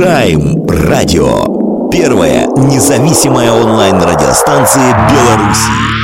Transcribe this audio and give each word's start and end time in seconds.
Прайм 0.00 0.66
Радио. 0.66 1.90
Первая 1.90 2.46
независимая 2.56 3.52
онлайн-радиостанция 3.52 4.94
Беларуси. 5.10 5.99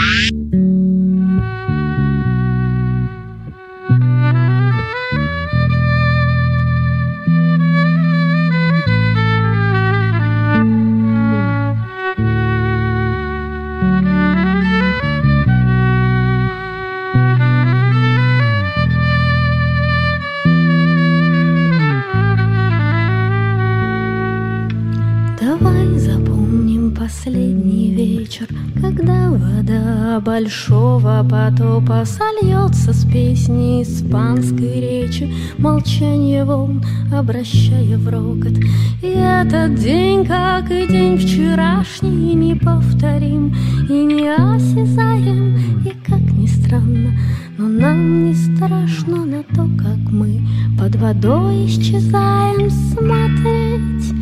Большого 30.47 31.27
потопа 31.29 32.05
Сольется 32.05 32.93
с 32.93 33.05
песней 33.05 33.83
испанской 33.83 34.81
речи. 34.81 35.29
Молчание 35.59 36.45
волн, 36.45 36.85
обращая 37.13 37.99
в 37.99 38.09
рокот. 38.09 38.57
И 39.03 39.09
этот 39.09 39.75
день, 39.75 40.25
как 40.25 40.71
и 40.71 40.87
день 40.87 41.19
вчерашний 41.19 42.35
Неповторим 42.35 43.57
и 43.89 44.05
неосязаем 44.05 45.83
И 45.85 45.91
как 46.09 46.21
ни 46.21 46.47
странно, 46.47 47.19
но 47.59 47.67
нам 47.67 48.27
не 48.27 48.35
страшно 48.35 49.25
На 49.25 49.43
то, 49.43 49.69
как 49.77 50.13
мы 50.13 50.47
под 50.79 50.95
водой 50.95 51.67
исчезаем 51.67 52.71
Смотреть. 52.71 54.15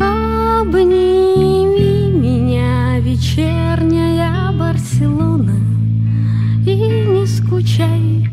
Обними 0.00 1.66
меня, 2.18 2.98
вечерняя 3.00 4.10
Барселона 5.00 5.56
И 6.66 6.74
не 6.74 7.26
скучай 7.26 8.28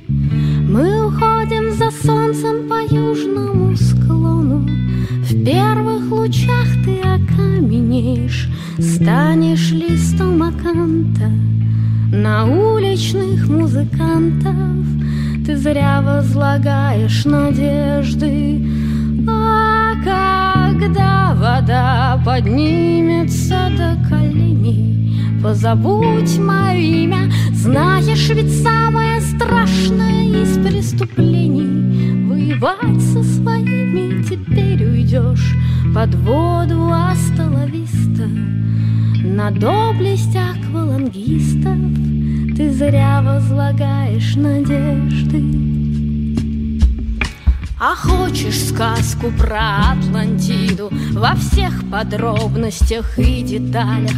Мы 0.69 1.07
уходим 1.07 1.71
за 1.73 1.89
солнцем 1.91 2.67
по 2.67 2.81
южному 2.93 3.75
склону. 3.75 4.67
В 5.23 5.45
первых 5.45 6.11
лучах 6.11 6.67
ты 6.83 6.99
окаменеешь 6.99 8.49
Станешь 8.79 9.71
листом 9.71 10.43
аканта. 10.43 11.31
На 12.11 12.45
уличных 12.45 13.47
музыкантов 13.47 14.85
Ты 15.45 15.55
зря 15.55 16.01
возлагаешь 16.01 17.23
надежды. 17.25 18.65
А 19.29 19.95
когда 20.03 21.33
вода 21.33 22.21
поднимется 22.25 23.69
до 23.77 24.09
коленей 24.09 24.86
Позабудь 25.47 26.37
мое 26.39 26.75
имя, 26.75 27.31
знаешь, 27.53 28.27
ведь 28.31 28.51
самое 28.61 29.21
страшное 29.21 30.43
из 30.43 30.57
преступлений. 30.57 32.27
Воевать 32.27 33.01
со 33.01 33.23
своими 33.23 34.23
теперь 34.23 34.83
уйдешь. 34.83 35.55
Под 35.95 36.13
воду 36.15 36.91
астоловиста 36.91 38.27
На 39.23 39.49
доблесть 39.49 40.35
аквалангистов 40.35 41.77
ты 42.57 42.69
зря 42.69 43.21
возлагаешь 43.23 44.35
надежды 44.35 45.86
а 47.79 47.95
хочешь 47.95 48.69
сказку 48.69 49.31
про 49.37 49.91
Атлантиду 49.91 50.89
Во 51.11 51.35
всех 51.35 51.89
подробностях 51.91 53.19
и 53.19 53.43
деталях? 53.43 54.15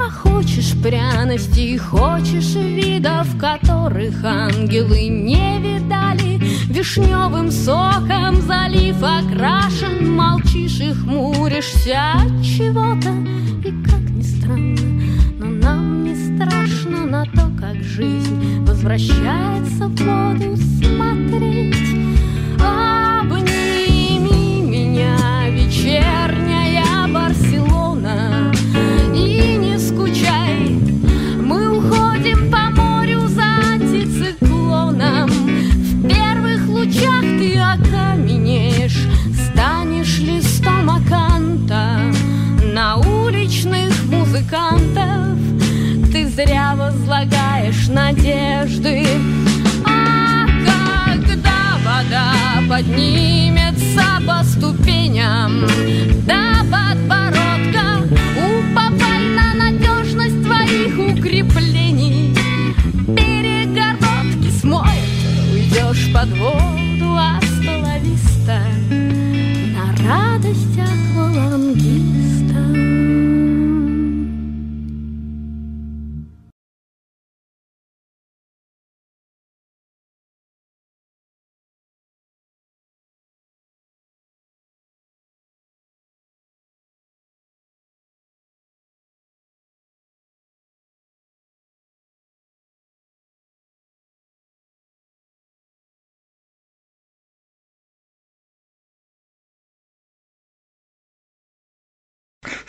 А 0.00 0.10
хочешь 0.10 0.72
пряностей, 0.82 1.76
хочешь 1.76 2.54
видов 2.54 3.26
Которых 3.38 4.24
ангелы 4.24 5.08
не 5.08 5.58
видали? 5.58 6.38
Вишневым 6.70 7.50
соком 7.50 8.40
залив 8.42 9.02
окрашен 9.02 10.14
Молчишь 10.14 10.80
и 10.80 10.92
хмуришься 10.92 12.12
от 12.14 12.42
чего-то. 12.42 13.10
И 13.66 13.72
как 13.84 14.00
ни 14.10 14.22
странно, 14.22 15.12
но 15.38 15.46
нам 15.46 16.04
не 16.04 16.14
страшно 16.14 17.06
На 17.06 17.24
то, 17.26 17.50
как 17.60 17.82
жизнь 17.82 18.64
возвращается 18.64 19.86
в 19.86 19.96
воду 19.96 20.56
смотреть 20.56 22.01
музыкантов 44.52 46.12
ты 46.12 46.28
зря 46.28 46.74
возлагаешь 46.76 47.88
надежды 47.88 49.06
А 49.86 50.46
когда 51.26 51.78
вода 51.82 52.34
поднимется 52.68 54.02
по 54.26 54.44
ступеням 54.44 55.66
до 56.26 56.64
подбородка. 56.70 58.06
Уповай 58.36 59.28
на 59.30 59.54
надежность 59.54 60.42
твоих 60.44 60.98
укреплений. 60.98 62.36
Перегородки 63.16 64.50
смоет, 64.60 64.90
уйдешь 65.52 66.12
под 66.12 66.28
воду 66.38 67.16
астоловиста 67.16 68.60
на 68.90 69.96
радость 70.06 70.91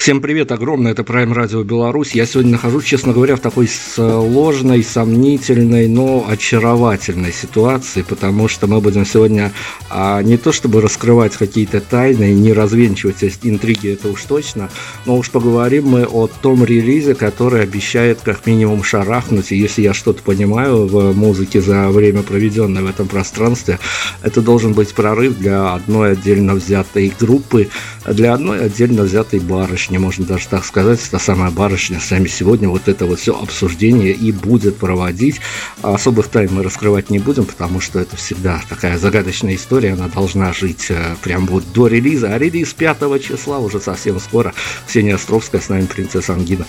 Всем 0.04 0.20
привет, 0.20 0.52
огромное, 0.52 0.92
это 0.92 1.04
Prime 1.04 1.34
Radio 1.34 1.64
Беларусь. 1.64 2.12
Я 2.12 2.26
сегодня 2.26 2.52
нахожусь, 2.52 2.84
честно 2.84 3.14
говоря, 3.14 3.38
в 3.38 3.40
такой 3.40 3.70
сложной, 3.70 4.84
сомнительной, 4.84 5.88
но 5.88 6.26
очаровательной 6.28 7.32
ситуации, 7.32 8.02
потому 8.02 8.50
что 8.50 8.68
мы 8.68 8.82
будем 8.82 9.06
сегодня 9.06 9.54
а, 9.90 10.22
не 10.22 10.36
то 10.36 10.52
чтобы 10.52 10.82
раскрывать 10.82 11.38
какие-то 11.38 11.80
тайны, 11.80 12.34
не 12.34 12.52
развенчивать 12.52 13.24
интриги, 13.44 13.94
это 13.94 14.10
уж 14.10 14.22
точно, 14.24 14.70
но 15.06 15.16
уж 15.16 15.30
поговорим 15.30 15.88
мы 15.88 16.04
о 16.04 16.28
том 16.28 16.66
релизе, 16.66 17.16
который 17.16 17.64
обещает 17.64 18.20
как 18.22 18.46
минимум 18.46 18.84
шарахнуть, 18.84 19.54
и 19.54 19.56
если 19.56 19.84
я 19.84 19.94
что-то 19.94 20.22
понимаю 20.22 20.86
в 20.86 21.16
музыке 21.16 21.62
за 21.62 21.88
время, 21.88 22.24
проведенное 22.24 22.84
в 22.84 22.88
этом 22.88 23.08
пространстве, 23.08 23.80
это 24.22 24.42
должен 24.42 24.74
быть 24.74 24.94
прорыв 24.94 25.38
для 25.38 25.74
одной 25.74 26.12
отдельно 26.12 26.56
взятой 26.56 27.14
группы, 27.18 27.70
для 28.06 28.34
одной 28.34 28.66
отдельно 28.66 29.04
взятой 29.04 29.40
барышни 29.40 29.98
можно 29.98 30.26
даже 30.26 30.48
так 30.48 30.66
сказать, 30.66 31.00
та 31.10 31.20
самая 31.20 31.52
барышня 31.52 32.00
с 32.00 32.12
нами 32.12 32.28
сегодня 32.28 32.68
вот 32.68 32.88
это 32.88 33.06
вот 33.06 33.20
все 33.20 33.38
обсуждение 33.38 34.12
и 34.12 34.32
будет 34.32 34.78
проводить. 34.78 35.40
Особых 35.82 36.28
тайн 36.28 36.50
мы 36.52 36.64
раскрывать 36.64 37.10
не 37.10 37.20
будем, 37.20 37.46
потому 37.46 37.80
что 37.80 38.00
это 38.00 38.18
всегда 38.18 38.62
такая 38.68 38.98
загадочная 38.98 39.56
история, 39.56 39.94
она 39.94 40.08
должна 40.08 40.52
жить 40.54 40.88
э, 40.90 41.16
прям 41.22 41.46
вот 41.46 41.64
до 41.74 41.88
релиза. 41.88 42.34
А 42.34 42.38
релиз 42.38 42.74
5 42.74 43.24
числа 43.24 43.60
уже 43.60 43.80
совсем 43.80 44.20
скоро. 44.20 44.54
Ксения 44.88 45.16
Островская 45.16 45.62
с 45.62 45.70
нами, 45.70 45.86
принцесса 45.86 46.34
Ангина. 46.34 46.66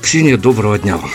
Ксения, 0.00 0.36
доброго 0.36 0.78
дня 0.78 0.98
вам. 0.98 1.10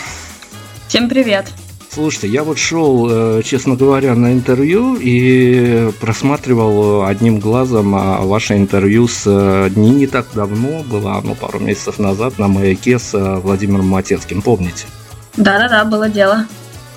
Всем 0.88 1.08
привет. 1.08 1.61
Слушайте, 1.94 2.30
я 2.30 2.46
вот 2.46 2.58
шел, 2.58 3.10
э, 3.12 3.42
честно 3.44 3.76
говоря, 3.76 4.16
на 4.16 4.32
интервью 4.32 4.96
и 4.98 5.92
просматривал 6.00 7.04
одним 7.04 7.40
глазом 7.40 7.94
а, 7.96 8.22
ваше 8.22 8.56
интервью 8.56 9.10
с 9.10 9.24
э, 9.26 9.70
не, 9.76 9.90
не 9.90 10.08
так 10.08 10.28
давно, 10.34 10.84
было 10.84 11.18
оно 11.18 11.36
пару 11.36 11.60
месяцев 11.60 12.00
назад 12.00 12.40
на 12.40 12.48
маяке 12.48 12.98
с 12.98 13.14
э, 13.14 13.36
Владимиром 13.40 13.90
Матецким, 13.90 14.42
помните? 14.42 14.86
Да-да-да, 15.36 15.84
было 15.84 16.08
дело. 16.08 16.46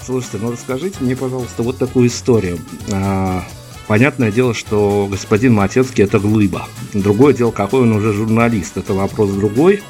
Слушайте, 0.06 0.38
ну 0.40 0.52
расскажите 0.52 0.98
мне, 1.00 1.16
пожалуйста, 1.16 1.64
вот 1.64 1.76
такую 1.76 2.06
историю. 2.06 2.60
А, 2.92 3.42
понятное 3.88 4.30
дело, 4.30 4.54
что 4.54 5.08
господин 5.10 5.54
Матецкий 5.54 6.04
это 6.04 6.20
глыба. 6.20 6.68
Другое 6.92 7.34
дело, 7.34 7.50
какой 7.50 7.80
он 7.80 7.90
уже 7.94 8.12
журналист, 8.12 8.76
это 8.76 8.94
вопрос 8.94 9.30
другой, 9.30 9.82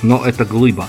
но 0.00 0.24
это 0.24 0.46
глыба. 0.46 0.88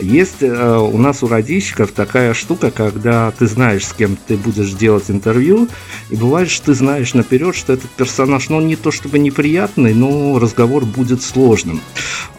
Есть 0.00 0.42
э, 0.42 0.78
у 0.78 0.96
нас 0.98 1.22
у 1.22 1.28
радищиков 1.28 1.92
такая 1.92 2.34
штука, 2.34 2.70
когда 2.70 3.30
ты 3.32 3.46
знаешь, 3.46 3.86
с 3.86 3.92
кем 3.92 4.16
ты 4.16 4.36
будешь 4.36 4.70
делать 4.70 5.10
интервью, 5.10 5.68
и 6.08 6.16
бывает, 6.16 6.50
что 6.50 6.66
ты 6.66 6.74
знаешь 6.74 7.14
наперед, 7.14 7.54
что 7.54 7.72
этот 7.72 7.90
персонаж, 7.90 8.48
ну, 8.48 8.60
не 8.60 8.76
то 8.76 8.90
чтобы 8.90 9.18
неприятный, 9.18 9.94
но 9.94 10.38
разговор 10.38 10.84
будет 10.84 11.22
сложным. 11.22 11.80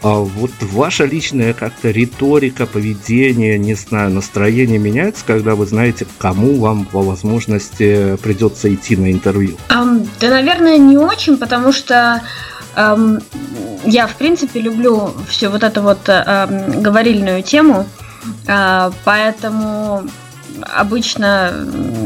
А 0.02 0.14
вот 0.16 0.50
ваша 0.60 1.04
личная 1.04 1.52
как-то 1.52 1.90
риторика, 1.90 2.66
поведение, 2.66 3.58
не 3.58 3.74
знаю, 3.74 4.10
настроение 4.10 4.78
меняется, 4.78 5.24
когда 5.26 5.54
вы 5.54 5.66
знаете, 5.66 6.06
кому 6.18 6.58
вам 6.58 6.84
по 6.84 7.02
возможности 7.02 8.16
придется 8.22 8.72
идти 8.74 8.96
на 8.96 9.12
интервью? 9.12 9.56
Um, 9.68 10.08
да, 10.20 10.30
наверное, 10.30 10.78
не 10.78 10.96
очень, 10.96 11.36
потому 11.36 11.72
что 11.72 12.22
я, 12.74 14.06
в 14.06 14.14
принципе, 14.16 14.60
люблю 14.60 15.14
всю 15.28 15.50
вот 15.50 15.62
эту 15.62 15.82
вот 15.82 16.00
говорильную 16.06 17.42
тему, 17.42 17.86
э, 18.46 18.90
поэтому 19.04 20.04
обычно 20.60 21.52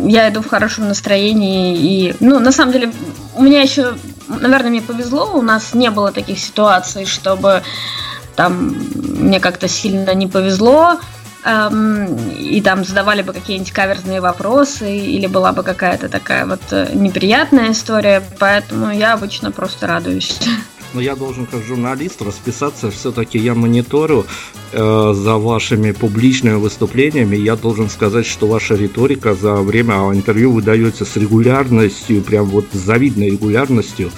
я 0.05 0.29
иду 0.29 0.43
в 0.43 0.49
хорошем 0.49 0.89
настроении 0.89 1.77
и, 1.77 2.17
ну, 2.21 2.39
на 2.39 2.53
самом 2.53 2.73
деле, 2.73 2.93
у 3.35 3.43
меня 3.43 3.61
еще, 3.61 3.95
наверное, 4.29 4.71
мне 4.71 4.83
повезло, 4.83 5.33
у 5.35 5.43
нас 5.43 5.75
не 5.75 5.91
было 5.91 6.13
таких 6.13 6.39
ситуаций, 6.39 7.05
чтобы 7.07 7.63
там 8.35 8.77
мне 8.95 9.41
как-то 9.41 9.69
сильно 9.69 10.15
не 10.15 10.27
повезло, 10.27 10.99
и 11.47 12.61
там 12.61 12.85
задавали 12.85 13.23
бы 13.23 13.33
какие-нибудь 13.33 13.73
каверзные 13.73 14.21
вопросы, 14.21 14.99
или 14.99 15.27
была 15.27 15.53
бы 15.53 15.63
какая-то 15.63 16.09
такая 16.09 16.45
вот 16.45 16.61
э, 16.73 16.91
неприятная 16.93 17.71
история, 17.71 18.23
поэтому 18.41 18.91
я 18.93 19.13
обычно 19.13 19.53
просто 19.53 19.87
радуюсь. 19.87 20.41
но 20.97 21.03
я 21.03 21.15
должен 21.15 21.45
как 21.45 21.63
журналист 21.63 22.23
расписаться, 22.23 22.91
все-таки 22.91 23.39
я 23.39 23.55
мониторю 23.55 24.25
э, 24.73 25.13
за 25.15 25.37
вашими 25.37 25.93
публичными 25.93 26.55
выступлениями, 26.55 27.37
я 27.37 27.55
должен 27.55 27.91
сказать, 27.91 28.25
что 28.25 28.47
ваша 28.47 28.77
риторика 28.77 29.35
за 29.35 29.57
время 29.57 29.97
интервью 30.15 30.53
выдается 30.53 31.05
с 31.05 31.17
регулярностью, 31.17 32.23
прям 32.23 32.47
вот 32.47 32.65
с 32.73 32.79
завидной 32.79 33.29
регулярностью, 33.29 34.11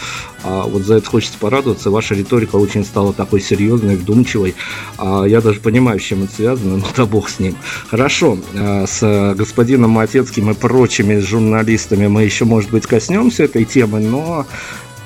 а 0.44 0.68
вот 0.68 0.82
за 0.82 0.98
это 0.98 1.10
хочется 1.10 1.36
порадоваться, 1.40 1.90
ваша 1.90 2.14
риторика 2.14 2.54
очень 2.54 2.84
стала 2.84 3.12
такой 3.12 3.40
серьезной, 3.40 3.96
вдумчивой, 3.96 4.54
а 4.98 5.24
я 5.24 5.40
даже 5.40 5.58
понимаю, 5.58 5.98
с 5.98 6.04
чем 6.04 6.22
это 6.22 6.32
связано, 6.32 6.76
но 6.76 6.86
да 6.96 7.06
бог 7.06 7.28
с 7.28 7.40
ним. 7.40 7.56
Хорошо, 7.90 8.38
э, 8.54 8.86
с 8.86 9.34
господином 9.36 9.90
Матецким 9.90 10.48
и 10.52 10.54
прочими 10.54 11.18
журналистами 11.18 12.06
мы 12.06 12.22
еще, 12.22 12.44
может 12.44 12.70
быть, 12.70 12.86
коснемся 12.86 13.42
этой 13.42 13.64
темы, 13.64 13.98
но 13.98 14.46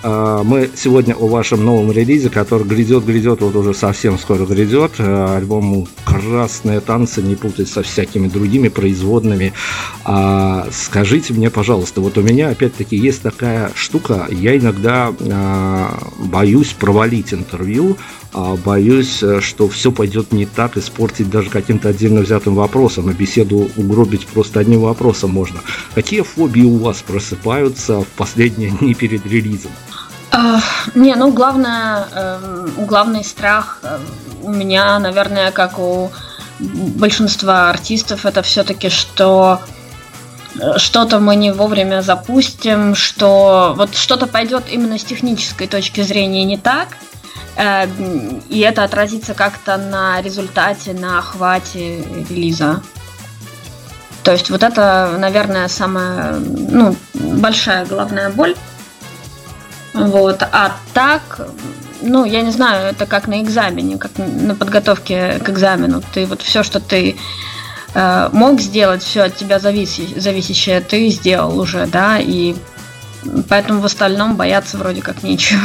мы 0.02 0.70
сегодня 0.75 1.14
о 1.14 1.28
вашем 1.28 1.64
новом 1.64 1.93
релизе, 1.93 2.28
который 2.28 2.66
грядет, 2.66 3.04
грядет, 3.04 3.40
вот 3.40 3.54
уже 3.54 3.72
совсем 3.75 4.19
скоро 4.19 4.44
грядет. 4.46 4.93
А, 4.99 5.37
альбому 5.37 5.87
«Красные 6.04 6.81
танцы», 6.81 7.22
не 7.22 7.37
путать 7.37 7.69
со 7.69 7.82
всякими 7.82 8.28
другими 8.28 8.69
производными. 8.69 9.52
А, 10.04 10.66
скажите 10.72 11.32
мне, 11.32 11.50
пожалуйста, 11.50 12.00
вот 12.00 12.19
у 12.19 12.22
меня 12.22 12.49
опять-таки 12.49 12.96
есть 12.96 13.22
такая 13.22 13.70
штука, 13.75 14.26
я 14.31 14.56
иногда 14.56 15.12
боюсь 16.19 16.72
провалить 16.72 17.32
интервью, 17.32 17.96
боюсь, 18.64 19.22
что 19.40 19.69
все 19.69 19.93
пойдет 19.93 20.32
не 20.32 20.46
так, 20.46 20.76
испортить 20.76 21.31
даже 21.31 21.50
каким-то 21.50 21.90
отдельно 21.90 22.22
взятым 22.22 22.55
вопросом, 22.55 23.10
и 23.10 23.14
беседу 23.14 23.70
угробить 23.76 24.26
просто 24.26 24.60
одним 24.60 24.81
вопросом 24.81 25.31
можно. 25.31 25.60
Какие 25.94 26.22
фобии 26.22 26.62
у 26.62 26.78
вас 26.78 27.02
просыпаются 27.02 28.00
в 28.00 28.06
последние 28.16 28.70
дни 28.70 28.94
перед 28.94 29.25
релизом? 29.26 29.70
Не, 30.94 31.14
ну 31.14 31.31
главное, 31.32 32.06
эм, 32.14 32.87
главный 32.87 33.25
страх 33.25 33.81
э, 33.82 33.99
у 34.43 34.50
меня, 34.50 34.99
наверное, 34.99 35.52
как 35.52 35.79
у 35.79 36.11
большинства 36.58 37.69
артистов, 37.69 38.25
это 38.25 38.43
все-таки, 38.43 38.88
что 38.88 39.61
э, 40.58 40.79
что-то 40.79 41.19
мы 41.19 41.37
не 41.37 41.52
вовремя 41.52 42.00
запустим, 42.00 42.94
что 42.94 43.75
вот 43.76 43.94
что-то 43.94 44.26
пойдет 44.26 44.64
именно 44.70 44.99
с 44.99 45.05
технической 45.05 45.67
точки 45.67 46.00
зрения 46.00 46.44
не 46.44 46.56
так, 46.56 46.88
э, 47.56 47.87
и 48.49 48.61
это 48.61 48.84
отразится 48.84 49.34
как-то 49.34 49.76
на 49.76 50.23
результате, 50.23 50.94
на 50.94 51.19
охвате 51.19 52.02
релиза. 52.31 52.82
То 54.25 54.32
есть 54.32 54.50
вот 54.50 54.62
это, 54.62 55.17
наверное, 55.19 55.69
самая 55.69 56.34
ну, 56.34 56.96
большая 57.12 57.84
главная 57.84 58.31
боль. 58.31 58.56
Вот. 59.92 60.42
А 60.42 60.76
так, 60.94 61.46
ну, 62.00 62.24
я 62.24 62.42
не 62.42 62.50
знаю, 62.50 62.90
это 62.90 63.06
как 63.06 63.28
на 63.28 63.42
экзамене, 63.42 63.98
как 63.98 64.12
на 64.16 64.54
подготовке 64.54 65.38
к 65.38 65.48
экзамену. 65.50 66.02
Ты 66.12 66.26
вот 66.26 66.42
все, 66.42 66.62
что 66.62 66.80
ты 66.80 67.16
э, 67.94 68.28
мог 68.32 68.60
сделать, 68.60 69.02
все 69.02 69.22
от 69.22 69.36
тебя 69.36 69.58
зависи, 69.58 70.18
зависящее, 70.18 70.80
ты 70.80 71.08
сделал 71.10 71.58
уже, 71.58 71.86
да, 71.86 72.18
и 72.18 72.54
поэтому 73.48 73.80
в 73.80 73.84
остальном 73.84 74.36
бояться 74.36 74.78
вроде 74.78 75.02
как 75.02 75.22
нечего. 75.22 75.60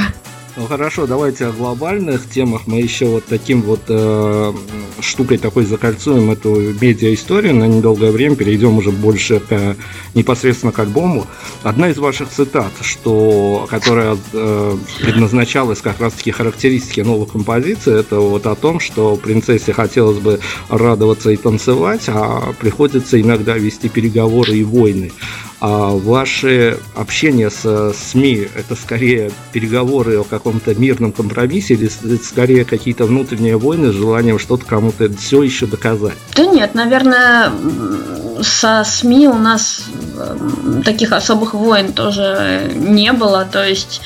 Ну 0.60 0.66
хорошо, 0.66 1.06
давайте 1.06 1.46
о 1.46 1.52
глобальных 1.52 2.28
темах. 2.28 2.64
Мы 2.66 2.80
еще 2.80 3.06
вот 3.06 3.26
таким 3.26 3.62
вот 3.62 3.82
э, 3.90 4.54
штукой 5.02 5.38
такой 5.38 5.66
закольцуем 5.66 6.32
эту 6.32 6.74
медиа-историю 6.82 7.54
на 7.54 7.66
недолгое 7.66 8.12
время, 8.12 8.36
перейдем 8.36 8.76
уже 8.76 8.90
больше 8.90 9.40
к, 9.40 9.76
непосредственно 10.16 10.72
к 10.72 10.80
альбому. 10.80 11.28
Одна 11.62 11.90
из 11.90 12.00
ваших 12.00 12.30
цитат, 12.30 12.72
что, 12.82 13.68
которая 13.70 14.18
э, 14.34 14.78
предназначалась 15.00 15.82
как 15.82 16.00
раз-таки 16.00 16.32
характеристики 16.32 17.02
новой 17.02 17.28
композиции, 17.28 18.00
это 18.00 18.20
вот 18.20 18.48
о 18.48 18.56
том, 18.56 18.80
что 18.80 19.16
принцессе 19.16 19.74
хотелось 19.74 20.18
бы 20.18 20.40
радоваться 20.70 21.30
и 21.30 21.38
танцевать, 21.38 22.06
а 22.08 22.52
приходится 22.60 23.22
иногда 23.22 23.56
вести 23.60 23.90
переговоры 23.90 24.54
и 24.58 24.64
войны. 24.64 25.12
А 25.60 25.90
ваше 25.90 26.78
общение 26.96 27.50
с 27.50 27.94
СМИ– 27.94 28.48
это 28.56 28.76
скорее 28.76 29.32
переговоры 29.54 30.20
о 30.20 30.24
каком-то 30.24 30.76
мирном 30.76 31.12
компромиссе 31.12 31.74
или 31.74 31.90
скорее 32.18 32.64
какие-то 32.64 33.06
внутренние 33.06 33.58
войны 33.58 33.92
с 33.92 33.96
желанием 33.96 34.38
что-то 34.38 34.66
кому-то 34.66 35.12
все 35.14 35.42
еще 35.42 35.66
доказать? 35.66 36.18
Да 36.36 36.46
нет, 36.46 36.76
наверное, 36.76 37.52
со 38.42 38.84
СМИ 38.84 39.28
у 39.30 39.34
нас 39.34 39.86
таких 40.86 41.12
особых 41.12 41.56
войн 41.56 41.92
тоже 41.92 42.72
не 42.76 43.12
было. 43.12 43.48
То 43.52 43.68
есть 43.68 44.02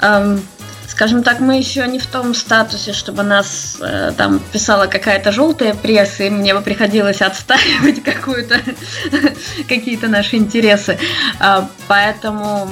эм, 0.00 0.40
скажем 0.88 1.22
так, 1.22 1.40
мы 1.40 1.58
еще 1.58 1.86
не 1.86 1.98
в 1.98 2.06
том 2.06 2.34
статусе, 2.34 2.92
чтобы 2.92 3.22
нас 3.22 3.76
э, 3.80 4.12
там 4.16 4.40
писала 4.52 4.86
какая-то 4.86 5.32
желтая 5.32 5.74
пресса, 5.74 6.24
и 6.24 6.30
мне 6.30 6.54
бы 6.54 6.60
приходилось 6.60 7.20
отстаивать 7.22 8.02
какую-то 8.04 8.60
какие-то 9.68 10.08
наши 10.08 10.36
интересы. 10.36 10.98
А, 11.38 11.68
поэтому, 11.86 12.68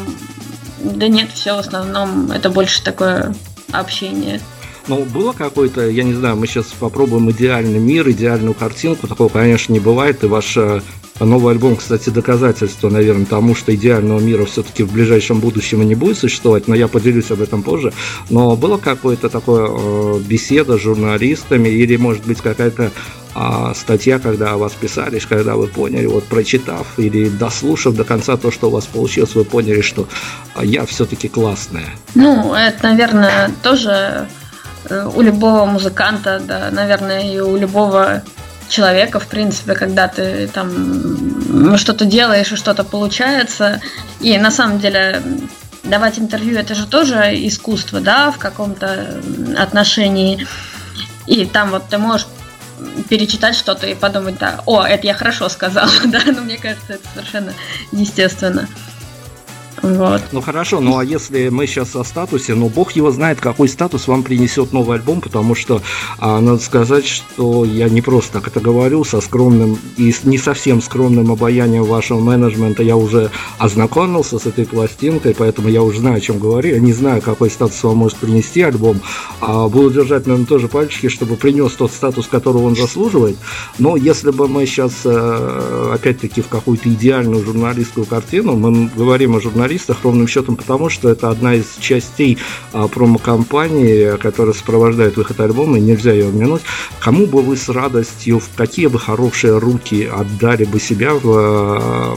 да 0.79 1.09
нет, 1.09 1.31
все 1.33 1.55
в 1.55 1.59
основном 1.59 2.33
это 2.33 2.51
больше 2.51 2.83
такое 2.83 3.35
общение. 3.73 4.41
Ну, 4.89 5.05
было 5.05 5.33
какое-то, 5.33 5.89
я 5.89 6.05
не 6.05 6.15
знаю, 6.15 6.37
мы 6.37 6.47
сейчас 6.47 6.67
попробуем 6.67 7.31
идеальный 7.33 7.81
мир, 7.81 8.09
идеальную 8.11 8.55
картинку, 8.55 9.09
такого, 9.09 9.29
конечно, 9.29 9.73
не 9.73 9.81
бывает, 9.81 10.23
и 10.23 10.29
ваша 10.29 10.81
Новый 11.21 11.55
альбом, 11.55 11.77
кстати, 11.77 12.11
доказательство, 12.11 12.91
наверное, 12.91 13.27
тому, 13.27 13.55
что 13.55 13.75
идеального 13.75 14.21
мира 14.21 14.45
все-таки 14.45 14.83
в 14.83 14.93
ближайшем 14.93 15.41
будущем 15.41 15.83
не 15.83 15.95
будет 15.95 16.19
существовать, 16.19 16.69
но 16.69 16.75
я 16.75 16.89
поделюсь 16.89 17.31
об 17.31 17.41
этом 17.41 17.63
позже. 17.63 17.93
Но 18.29 18.57
было 18.57 18.77
какое-то 18.77 19.29
такое 19.29 19.69
э, 19.71 20.19
беседа 20.21 20.77
с 20.77 20.81
журналистами 20.81 21.69
или, 21.69 21.97
может 21.97 22.27
быть, 22.27 22.41
какая-то 22.41 22.91
а 23.39 23.75
статья, 23.75 24.19
когда 24.19 24.53
о 24.53 24.57
вас 24.57 24.73
писали, 24.73 25.19
когда 25.19 25.57
вы 25.57 25.67
поняли, 25.67 26.07
вот 26.07 26.25
прочитав 26.25 26.87
или 26.97 27.29
дослушав 27.29 27.95
до 27.95 28.03
конца 28.03 28.39
то, 28.39 28.51
что 28.51 28.69
у 28.69 28.71
вас 28.71 28.87
получилось, 28.87 29.35
вы 29.35 29.45
поняли, 29.45 29.83
что 29.83 30.09
а, 30.55 30.65
я 30.65 30.87
все-таки 30.87 31.29
классная? 31.29 31.85
Ну, 32.15 32.55
это, 32.55 32.85
наверное, 32.85 33.51
тоже 33.63 34.27
э, 34.89 35.11
у 35.15 35.21
любого 35.21 35.67
музыканта, 35.67 36.41
да, 36.43 36.71
наверное, 36.71 37.31
и 37.31 37.39
у 37.39 37.57
любого 37.57 38.23
человека, 38.69 39.21
в 39.21 39.27
принципе, 39.27 39.75
когда 39.75 40.09
ты 40.09 40.49
там 40.49 41.77
что-то 41.77 42.05
делаешь 42.05 42.53
и 42.53 42.57
что-то 42.57 42.85
получается. 42.85 43.81
И 44.21 44.37
на 44.39 44.51
самом 44.51 44.79
деле 44.79 45.23
давать 45.85 46.19
интервью 46.19 46.59
это 46.59 46.75
же 46.75 46.87
тоже 46.87 47.33
искусство, 47.47 48.01
да, 48.01 48.31
в 48.31 48.39
каком-то 48.39 49.21
отношении. 49.57 50.47
И 51.27 51.45
там 51.47 51.71
вот 51.71 51.89
ты 51.89 51.99
можешь 51.99 52.27
перечитать 53.09 53.57
что-то 53.57 53.87
и 53.87 53.95
подумать, 53.95 54.39
да, 54.39 54.61
о, 54.67 54.85
это 54.85 55.07
я 55.07 55.15
хорошо 55.15 55.49
сказала, 55.49 55.91
да, 56.07 56.21
но 56.27 56.43
мне 56.43 56.59
кажется, 56.59 56.95
это 56.95 57.09
совершенно 57.15 57.53
естественно. 57.93 58.69
Вот. 59.83 60.23
Ну 60.33 60.41
хорошо, 60.41 60.81
ну 60.81 60.99
а 60.99 61.05
если 61.05 61.49
мы 61.49 61.67
сейчас 61.67 61.95
о 61.97 62.05
статусе, 62.05 62.55
ну 62.55 62.69
бог 62.69 62.93
его 62.93 63.11
знает, 63.11 63.41
какой 63.41 63.69
статус 63.69 64.09
вам 64.09 64.23
принесет 64.23 64.73
новый 64.73 64.99
альбом, 64.99 65.21
потому 65.21 65.55
что 65.55 65.83
а, 66.19 66.41
надо 66.41 66.59
сказать, 66.59 67.07
что 67.07 67.65
я 67.65 67.89
не 67.89 68.01
просто 68.01 68.35
так 68.35 68.49
это 68.49 68.61
говорю, 68.61 69.05
со 69.05 69.21
скромным 69.21 69.79
и 69.97 70.15
не 70.25 70.39
совсем 70.39 70.83
скромным 70.83 71.31
обаянием 71.31 71.85
вашего 71.85 72.21
менеджмента 72.21 72.83
я 72.83 72.97
уже 72.97 73.31
ознакомился 73.59 74.39
с 74.39 74.47
этой 74.47 74.67
пластинкой, 74.67 75.35
поэтому 75.37 75.69
я 75.69 75.83
уже 75.83 76.01
знаю, 76.01 76.17
о 76.17 76.21
чем 76.21 76.39
говорю. 76.39 76.71
Я 76.71 76.81
не 76.81 76.93
знаю, 76.93 77.23
какой 77.23 77.51
статус 77.51 77.83
вам 77.83 77.99
может 77.99 78.19
принести 78.19 78.63
альбом. 78.63 79.01
А, 79.41 79.69
буду 79.69 79.91
держать, 79.91 80.27
наверное, 80.27 80.47
тоже 80.47 80.69
пальчики, 80.69 81.09
чтобы 81.09 81.37
принес 81.37 81.73
тот 81.73 81.93
статус, 81.93 82.27
которого 82.27 82.65
он 82.65 82.77
заслуживает. 82.77 83.37
Но 83.79 83.97
если 83.97 84.31
бы 84.31 84.49
мы 84.49 84.67
сейчас, 84.67 84.93
э, 85.05 85.91
опять-таки, 85.95 86.43
в 86.43 86.49
какую-то 86.49 86.89
идеальную 86.89 87.45
журналистскую 87.45 88.07
картину, 88.07 88.57
мы 88.57 88.91
говорим 88.95 89.37
о 89.37 89.41
журналистах 89.67 90.05
ровным 90.05 90.29
счетом 90.29 90.57
потому, 90.57 90.89
что 90.89 91.09
это 91.09 91.29
одна 91.29 91.55
из 91.55 91.67
частей 91.81 92.39
а, 92.73 92.87
промо-компании, 92.87 94.17
которая 94.17 94.55
сопровождает 94.55 95.17
выход 95.17 95.41
альбома, 95.41 95.79
и 95.79 95.81
нельзя 95.81 96.13
ее 96.13 96.31
минуть. 96.31 96.63
Кому 97.01 97.27
бы 97.27 97.43
вы 97.43 97.57
с 97.57 97.69
радостью, 97.69 98.39
в 98.39 98.49
какие 98.57 98.87
бы 98.87 98.99
хорошие 98.99 99.59
руки 99.59 100.05
отдали 100.05 100.65
бы 100.65 100.79
себя 100.79 101.15
в 101.15 102.17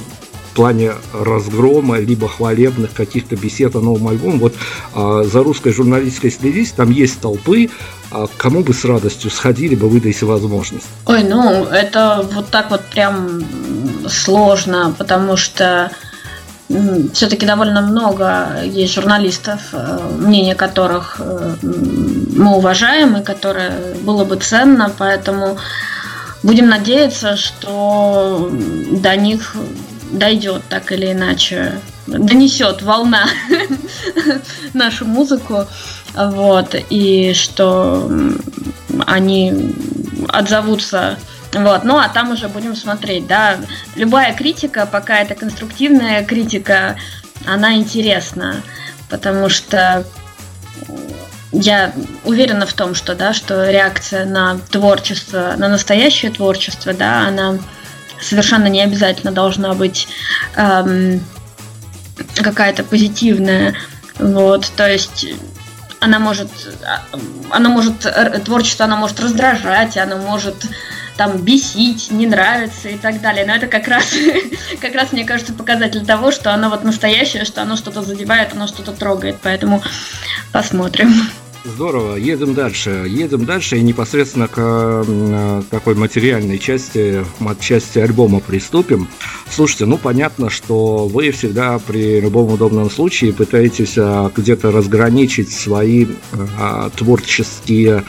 плане 0.54 0.92
разгрома, 1.14 2.00
либо 2.00 2.28
хвалебных 2.28 2.94
каких-то 2.94 3.36
бесед 3.36 3.76
о 3.76 3.82
новом 3.82 4.10
альбоме. 4.10 4.38
Вот 4.38 4.54
а, 4.94 5.24
за 5.24 5.42
русской 5.44 5.74
журналистикой 5.74 6.32
следить, 6.32 6.76
там 6.76 6.92
есть 6.92 7.20
толпы, 7.20 7.70
а 8.12 8.28
кому 8.38 8.64
бы 8.64 8.74
с 8.74 8.86
радостью 8.86 9.32
сходили 9.32 9.76
бы 9.76 9.90
вы, 9.90 10.02
если 10.04 10.26
возможность? 10.26 10.86
Ой, 11.08 11.24
ну, 11.24 11.66
это 11.66 12.28
вот 12.34 12.50
так 12.50 12.70
вот 12.70 12.82
прям 12.86 13.44
сложно, 14.08 14.94
потому 14.98 15.36
что 15.38 15.92
все-таки 17.14 17.46
довольно 17.46 17.82
много 17.82 18.62
есть 18.64 18.94
журналистов, 18.94 19.60
э, 19.74 20.00
мнение 20.18 20.54
которых 20.54 21.16
э, 21.20 21.56
мы 21.62 22.56
уважаем 22.58 23.18
и 23.18 23.24
которое 23.24 23.96
было 24.02 24.24
бы 24.24 24.36
ценно, 24.36 24.92
поэтому 24.96 25.58
будем 26.44 26.70
надеяться, 26.70 27.38
что 27.38 28.52
до 28.92 29.16
них 29.16 29.56
дойдет 30.12 30.62
так 30.70 30.92
или 30.92 31.12
иначе, 31.12 31.80
донесет 32.06 32.84
волна 32.84 33.26
нашу 34.74 35.06
музыку, 35.06 35.66
вот, 36.14 36.76
и 36.90 37.34
что 37.34 38.12
они 39.08 39.76
отзовутся 40.28 41.18
вот, 41.54 41.84
ну 41.84 41.98
а 41.98 42.10
там 42.10 42.32
уже 42.32 42.48
будем 42.48 42.76
смотреть, 42.76 43.28
да. 43.28 43.58
Любая 43.96 44.34
критика, 44.34 44.86
пока 44.86 45.20
это 45.20 45.36
конструктивная 45.36 46.24
критика, 46.24 46.96
она 47.46 47.76
интересна, 47.76 48.62
потому 49.10 49.50
что 49.50 50.06
я 51.52 51.94
уверена 52.24 52.66
в 52.66 52.74
том, 52.74 52.94
что, 52.94 53.16
да, 53.16 53.34
что 53.34 53.70
реакция 53.70 54.26
на 54.26 54.60
творчество, 54.70 55.56
на 55.58 55.68
настоящее 55.68 56.32
творчество, 56.32 56.94
да, 56.94 57.28
она 57.28 57.58
совершенно 58.22 58.68
не 58.68 58.82
обязательно 58.82 59.32
должна 59.32 59.74
быть 59.74 60.08
эм, 60.56 61.24
какая-то 62.36 62.84
позитивная. 62.84 63.76
Вот, 64.20 64.72
то 64.76 64.88
есть 64.88 65.26
она 66.00 66.20
может, 66.20 66.50
а, 66.86 67.04
она 67.50 67.70
может, 67.70 68.06
творчество 68.46 68.86
она 68.86 68.98
может 68.98 69.20
раздражать, 69.20 69.98
она 69.98 70.18
может 70.18 70.56
там 71.20 71.36
бесить, 71.36 72.12
не 72.12 72.26
нравится 72.28 72.88
и 72.88 72.98
так 72.98 73.20
далее. 73.20 73.46
Но 73.46 73.54
это 73.54 73.68
как 73.68 73.90
раз, 73.90 74.06
как 74.82 74.96
раз, 74.96 75.12
мне 75.12 75.26
кажется, 75.26 75.52
показатель 75.52 76.06
того, 76.06 76.32
что 76.32 76.54
оно 76.54 76.70
вот 76.70 76.86
настоящее, 76.86 77.44
что 77.44 77.62
оно 77.62 77.76
что-то 77.76 78.02
задевает, 78.04 78.54
оно 78.54 78.68
что-то 78.68 78.94
трогает. 78.94 79.36
Поэтому 79.44 79.84
посмотрим. 80.54 81.14
Здорово, 81.66 82.16
едем 82.16 82.54
дальше. 82.54 83.06
Едем 83.06 83.44
дальше 83.44 83.78
и 83.78 83.82
непосредственно 83.82 84.48
к 84.48 85.66
такой 85.70 85.96
материальной 85.96 86.58
части, 86.58 87.26
части 87.60 88.00
альбома 88.00 88.40
приступим. 88.40 89.10
Слушайте, 89.52 89.88
ну 89.88 89.98
понятно, 89.98 90.50
что 90.50 91.06
вы 91.10 91.32
всегда 91.32 91.80
при 91.80 92.22
любом 92.22 92.54
удобном 92.54 92.90
случае 92.90 93.34
пытаетесь 93.34 93.96
а, 93.98 94.32
где-то 94.34 94.72
разграничить 94.72 95.52
свои 95.52 96.08
а, 96.58 96.90
творческие 96.92 98.06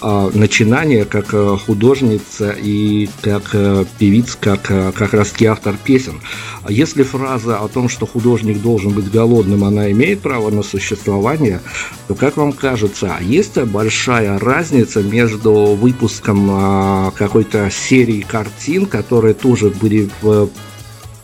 а, 0.00 0.30
начинания 0.32 1.04
как 1.04 1.34
э, 1.34 1.56
художница 1.66 2.50
и 2.50 3.08
как 3.20 3.50
э, 3.52 3.84
певица, 3.98 4.38
как 4.40 4.70
э, 4.70 4.92
как 4.92 5.12
раз 5.12 5.34
автор 5.42 5.74
песен. 5.82 6.20
Если 6.68 7.02
фраза 7.02 7.58
о 7.58 7.68
том, 7.68 7.88
что 7.88 8.06
художник 8.06 8.62
должен 8.62 8.92
быть 8.92 9.10
голодным, 9.10 9.64
она 9.64 9.90
имеет 9.90 10.20
право 10.20 10.50
на 10.50 10.62
существование, 10.62 11.60
то, 12.06 12.14
как 12.14 12.36
вам 12.36 12.52
кажется, 12.52 13.16
а 13.18 13.22
есть 13.22 13.58
большая 13.58 14.38
разница 14.38 15.02
между 15.02 15.52
выпуском 15.52 17.12
какой-то 17.16 17.70
серии 17.70 18.20
картин, 18.20 18.86
которые 18.86 19.34
тоже 19.34 19.70
были 19.70 20.10
в 20.22 20.50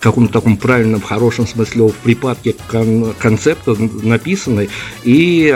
каком-то 0.00 0.32
таком 0.32 0.56
правильном, 0.56 1.00
хорошем 1.00 1.46
смысле 1.46 1.88
в 1.88 1.94
припадке 1.94 2.56
кон- 2.68 3.14
концепта 3.18 3.76
написаны, 4.02 4.68
и 5.02 5.54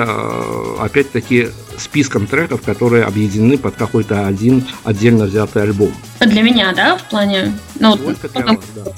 опять-таки 0.78 1.48
списком 1.80 2.26
треков, 2.26 2.62
которые 2.62 3.04
объединены 3.04 3.58
под 3.58 3.76
какой-то 3.76 4.26
один 4.26 4.66
отдельно 4.84 5.24
взятый 5.24 5.62
альбом. 5.62 5.92
Для 6.20 6.42
меня, 6.42 6.72
да, 6.74 6.96
в 6.96 7.02
плане... 7.04 7.58
Ну, 7.78 7.96
Только 7.96 8.28
для 8.28 8.44
вас, 8.44 8.64
да. 8.74 8.92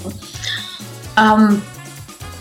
Um, 1.17 1.61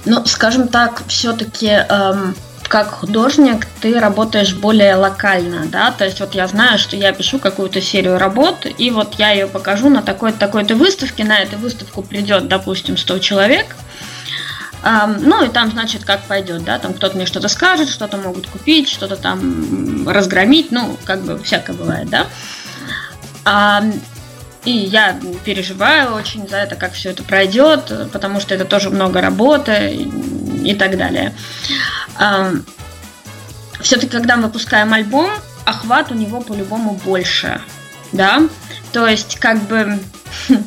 ну, 0.05 0.25
скажем 0.25 0.67
так, 0.67 1.03
все-таки 1.07 1.67
um, 1.67 2.35
как 2.69 2.91
художник 2.91 3.65
ты 3.81 3.99
работаешь 3.99 4.53
более 4.53 4.95
локально, 4.95 5.65
да, 5.65 5.91
то 5.91 6.05
есть 6.05 6.19
вот 6.19 6.35
я 6.35 6.47
знаю, 6.47 6.77
что 6.77 6.95
я 6.95 7.11
пишу 7.11 7.39
какую-то 7.39 7.81
серию 7.81 8.17
работ, 8.17 8.65
и 8.77 8.91
вот 8.91 9.15
я 9.15 9.31
ее 9.31 9.47
покажу 9.47 9.89
на 9.89 10.01
такой-то 10.01 10.37
такой-то 10.37 10.75
выставке, 10.75 11.23
на 11.23 11.39
эту 11.39 11.57
выставку 11.57 12.03
придет, 12.03 12.47
допустим, 12.47 12.95
100 12.95 13.19
человек, 13.19 13.75
ну 14.83 15.43
и 15.43 15.49
там, 15.49 15.71
значит, 15.71 16.05
как 16.05 16.23
пойдет, 16.23 16.63
да, 16.63 16.79
там 16.79 16.93
кто-то 16.93 17.15
мне 17.15 17.25
что-то 17.25 17.47
скажет, 17.49 17.89
что-то 17.89 18.17
могут 18.17 18.47
купить, 18.47 18.89
что-то 18.89 19.15
там 19.17 20.07
разгромить, 20.07 20.71
ну, 20.71 20.97
как 21.05 21.21
бы 21.21 21.37
всякое 21.39 21.73
бывает, 21.73 22.09
да. 22.09 22.27
И 24.65 24.71
я 24.71 25.19
переживаю 25.45 26.13
очень 26.13 26.47
за 26.47 26.57
это, 26.57 26.75
как 26.75 26.93
все 26.93 27.11
это 27.11 27.23
пройдет, 27.23 27.91
потому 28.11 28.39
что 28.39 28.55
это 28.55 28.65
тоже 28.65 28.89
много 28.89 29.21
работы 29.21 30.07
и, 30.63 30.75
так 30.75 30.97
далее. 30.97 31.33
Все-таки, 33.81 34.11
когда 34.11 34.35
мы 34.35 34.43
выпускаем 34.43 34.93
альбом, 34.93 35.29
охват 35.65 36.11
у 36.11 36.13
него 36.13 36.41
по-любому 36.41 36.93
больше, 37.05 37.61
да. 38.11 38.41
То 38.91 39.07
есть, 39.07 39.39
как 39.39 39.61
бы 39.63 39.99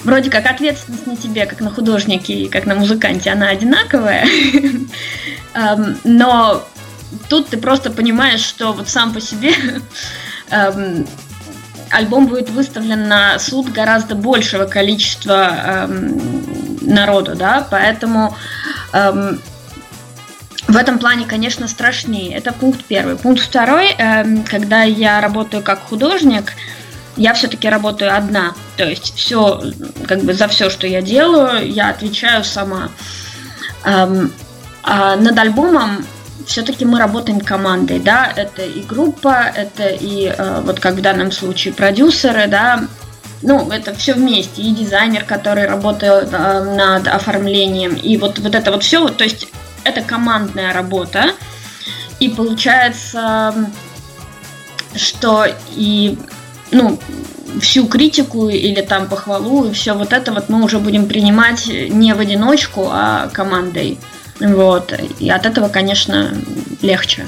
вроде 0.00 0.30
как 0.30 0.46
ответственность 0.46 1.06
на 1.06 1.16
тебе, 1.16 1.46
как 1.46 1.60
на 1.60 1.70
художнике 1.70 2.32
и 2.34 2.48
как 2.48 2.66
на 2.66 2.74
музыканте, 2.74 3.30
она 3.30 3.48
одинаковая, 3.48 4.26
но 6.04 6.66
тут 7.28 7.48
ты 7.48 7.56
просто 7.56 7.90
понимаешь, 7.90 8.40
что 8.40 8.72
вот 8.72 8.88
сам 8.88 9.12
по 9.12 9.20
себе 9.20 9.52
альбом 11.90 12.26
будет 12.26 12.50
выставлен 12.50 13.08
на 13.08 13.38
суд 13.38 13.72
гораздо 13.72 14.14
большего 14.14 14.66
количества 14.66 15.88
народу, 16.82 17.34
да, 17.34 17.66
поэтому 17.70 18.36
в 20.68 20.76
этом 20.76 20.98
плане, 20.98 21.26
конечно, 21.26 21.68
страшнее. 21.68 22.34
Это 22.36 22.52
пункт 22.52 22.84
первый. 22.84 23.16
Пункт 23.16 23.42
второй, 23.42 23.94
когда 24.48 24.82
я 24.82 25.20
работаю 25.20 25.62
как 25.62 25.84
художник, 25.84 26.54
я 27.16 27.34
все-таки 27.34 27.68
работаю 27.68 28.16
одна. 28.16 28.54
То 28.76 28.84
есть 28.84 29.14
все, 29.16 29.62
как 30.06 30.22
бы 30.22 30.34
за 30.34 30.48
все, 30.48 30.70
что 30.70 30.86
я 30.86 31.02
делаю, 31.02 31.70
я 31.70 31.90
отвечаю 31.90 32.44
сама. 32.44 32.90
А 33.84 35.16
над 35.16 35.38
альбомом 35.38 36.06
все-таки 36.46 36.84
мы 36.84 36.98
работаем 36.98 37.40
командой, 37.40 37.98
да, 37.98 38.32
это 38.34 38.62
и 38.62 38.82
группа, 38.82 39.50
это 39.54 39.88
и 39.88 40.26
э, 40.26 40.60
вот 40.64 40.78
как 40.78 40.94
в 40.94 41.02
данном 41.02 41.32
случае 41.32 41.74
продюсеры, 41.74 42.46
да, 42.46 42.84
ну, 43.42 43.70
это 43.70 43.92
все 43.94 44.14
вместе, 44.14 44.62
и 44.62 44.72
дизайнер, 44.72 45.24
который 45.24 45.66
работает 45.66 46.28
э, 46.32 46.74
над 46.76 47.08
оформлением, 47.08 47.94
и 47.94 48.16
вот, 48.16 48.38
вот 48.38 48.54
это 48.54 48.70
вот 48.70 48.84
все, 48.84 49.08
то 49.08 49.24
есть 49.24 49.48
это 49.82 50.02
командная 50.02 50.72
работа, 50.72 51.32
и 52.20 52.28
получается, 52.28 53.52
что 54.94 55.46
и 55.70 56.16
ну, 56.70 56.98
всю 57.60 57.86
критику 57.86 58.48
или 58.48 58.80
там 58.80 59.08
похвалу 59.08 59.66
и 59.68 59.72
все 59.72 59.94
вот 59.94 60.12
это 60.12 60.32
вот 60.32 60.48
мы 60.48 60.62
уже 60.62 60.78
будем 60.78 61.06
принимать 61.06 61.66
не 61.66 62.14
в 62.14 62.20
одиночку, 62.20 62.88
а 62.90 63.28
командой. 63.32 63.98
Вот. 64.40 64.92
И 65.18 65.30
от 65.30 65.46
этого, 65.46 65.68
конечно, 65.68 66.34
легче. 66.82 67.26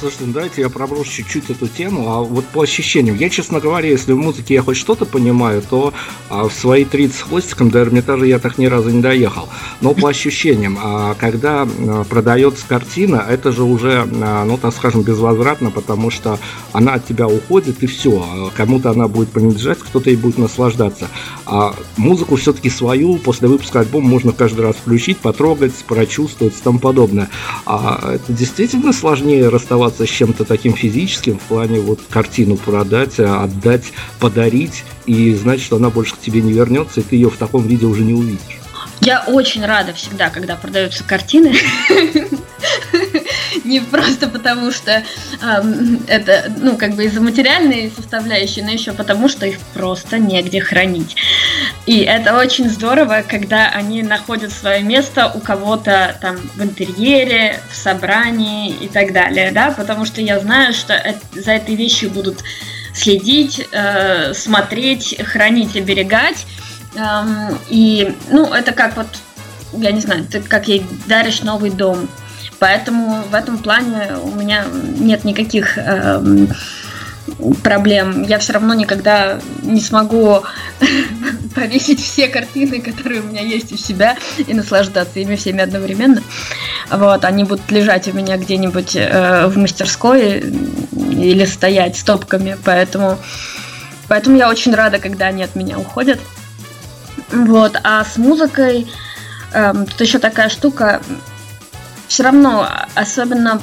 Слушайте, 0.00 0.24
ну 0.28 0.32
давайте 0.32 0.62
я 0.62 0.70
проброшу 0.70 1.12
чуть-чуть 1.12 1.50
эту 1.50 1.68
тему, 1.68 2.10
а 2.10 2.22
вот 2.22 2.46
по 2.46 2.62
ощущениям. 2.62 3.16
Я, 3.16 3.28
честно 3.28 3.60
говоря, 3.60 3.86
если 3.86 4.12
в 4.12 4.16
музыке 4.16 4.54
я 4.54 4.62
хоть 4.62 4.78
что-то 4.78 5.04
понимаю, 5.04 5.60
то 5.60 5.92
а, 6.30 6.48
в 6.48 6.54
свои 6.54 6.86
30 6.86 7.14
с 7.14 7.20
хвостиком 7.20 7.68
до 7.68 7.80
Эрмитажа 7.80 8.24
я 8.24 8.38
так 8.38 8.56
ни 8.56 8.64
разу 8.64 8.88
не 8.88 9.02
доехал. 9.02 9.50
Но 9.82 9.92
по 9.92 10.08
ощущениям, 10.08 10.78
а, 10.82 11.14
когда 11.16 11.68
а, 11.68 12.04
продается 12.04 12.64
картина, 12.66 13.22
это 13.28 13.52
же 13.52 13.62
уже, 13.62 14.08
а, 14.22 14.46
ну 14.46 14.56
так 14.56 14.74
скажем, 14.74 15.02
безвозвратно, 15.02 15.70
потому 15.70 16.10
что 16.10 16.38
она 16.72 16.94
от 16.94 17.06
тебя 17.06 17.28
уходит 17.28 17.82
и 17.82 17.86
все. 17.86 18.24
А 18.26 18.50
кому-то 18.56 18.88
она 18.92 19.06
будет 19.06 19.28
принадлежать, 19.28 19.80
кто-то 19.80 20.08
ей 20.08 20.16
будет 20.16 20.38
наслаждаться. 20.38 21.08
А 21.44 21.74
музыку 21.98 22.36
все-таки 22.36 22.70
свою 22.70 23.18
после 23.18 23.48
выпуска 23.48 23.80
альбома 23.80 24.08
можно 24.08 24.32
каждый 24.32 24.62
раз 24.62 24.76
включить, 24.76 25.18
потрогать, 25.18 25.74
прочувствовать 25.86 26.54
и 26.56 26.62
тому 26.62 26.78
подобное. 26.78 27.28
А 27.66 28.14
это 28.14 28.32
действительно 28.32 28.94
сложнее 28.94 29.50
расставаться 29.50 29.89
с 29.98 30.08
чем-то 30.08 30.44
таким 30.44 30.74
физическим 30.74 31.38
в 31.38 31.42
плане 31.42 31.80
вот 31.80 32.00
картину 32.08 32.56
продать, 32.56 33.18
а 33.18 33.44
отдать, 33.44 33.92
подарить 34.18 34.84
и 35.06 35.34
знать, 35.34 35.60
что 35.60 35.76
она 35.76 35.90
больше 35.90 36.14
к 36.14 36.20
тебе 36.20 36.40
не 36.40 36.52
вернется, 36.52 37.00
и 37.00 37.02
ты 37.02 37.16
ее 37.16 37.30
в 37.30 37.36
таком 37.36 37.66
виде 37.66 37.86
уже 37.86 38.02
не 38.02 38.14
увидишь. 38.14 38.60
Я 39.00 39.24
очень 39.26 39.64
рада 39.64 39.92
всегда, 39.94 40.28
когда 40.28 40.56
продаются 40.56 41.04
картины. 41.04 41.54
Не 43.70 43.80
просто 43.80 44.28
потому, 44.28 44.72
что 44.72 45.02
это, 46.08 46.52
ну, 46.58 46.76
как 46.76 46.94
бы 46.94 47.04
из-за 47.04 47.20
материальной 47.20 47.92
составляющей, 47.94 48.62
но 48.62 48.70
еще 48.70 48.92
потому, 48.92 49.28
что 49.28 49.46
их 49.46 49.58
просто 49.74 50.18
негде 50.18 50.60
хранить. 50.60 51.14
И 51.86 52.00
это 52.00 52.36
очень 52.36 52.68
здорово, 52.68 53.24
когда 53.26 53.68
они 53.68 54.02
находят 54.02 54.52
свое 54.52 54.82
место 54.82 55.30
у 55.32 55.38
кого-то 55.38 56.16
там 56.20 56.36
в 56.56 56.62
интерьере, 56.62 57.60
в 57.70 57.76
собрании 57.76 58.72
и 58.72 58.88
так 58.88 59.12
далее, 59.12 59.52
да, 59.52 59.70
потому 59.70 60.04
что 60.04 60.20
я 60.20 60.40
знаю, 60.40 60.74
что 60.74 61.00
за 61.32 61.52
этой 61.52 61.76
вещью 61.76 62.10
будут 62.10 62.42
следить, 62.92 63.68
э, 63.70 64.34
смотреть, 64.34 65.16
хранить, 65.24 65.76
оберегать. 65.76 66.44
И, 67.68 68.16
ну, 68.30 68.52
это 68.52 68.72
как 68.72 68.96
вот, 68.96 69.06
я 69.74 69.92
не 69.92 70.00
знаю, 70.00 70.24
ты 70.24 70.40
как 70.40 70.66
ей 70.66 70.84
даришь 71.06 71.42
новый 71.42 71.70
дом. 71.70 72.08
Поэтому 72.60 73.22
в 73.22 73.34
этом 73.34 73.58
плане 73.58 74.16
у 74.22 74.30
меня 74.32 74.66
нет 74.98 75.24
никаких 75.24 75.78
эм, 75.78 76.48
проблем. 77.62 78.22
Я 78.22 78.38
все 78.38 78.52
равно 78.52 78.74
никогда 78.74 79.40
не 79.62 79.80
смогу 79.80 80.42
повесить 81.54 82.02
все 82.02 82.28
картины, 82.28 82.82
которые 82.82 83.22
у 83.22 83.24
меня 83.24 83.40
есть 83.40 83.72
у 83.72 83.78
себя, 83.78 84.16
и 84.38 84.52
наслаждаться 84.52 85.20
ими 85.20 85.36
всеми 85.36 85.62
одновременно. 85.62 86.22
Вот, 86.90 87.24
они 87.24 87.44
будут 87.44 87.70
лежать 87.70 88.08
у 88.08 88.12
меня 88.12 88.36
где-нибудь 88.36 88.94
э, 88.94 89.46
в 89.46 89.56
мастерской 89.56 90.40
или 90.40 91.44
стоять 91.46 91.96
стопками, 91.96 92.58
поэтому, 92.62 93.18
поэтому 94.06 94.36
я 94.36 94.50
очень 94.50 94.74
рада, 94.74 94.98
когда 94.98 95.26
они 95.26 95.42
от 95.42 95.54
меня 95.54 95.78
уходят. 95.78 96.20
Вот, 97.32 97.80
а 97.84 98.04
с 98.04 98.18
музыкой 98.18 98.86
эм, 99.54 99.86
тут 99.86 100.00
еще 100.00 100.18
такая 100.18 100.50
штука, 100.50 101.00
все 102.10 102.24
равно, 102.24 102.68
особенно 102.96 103.62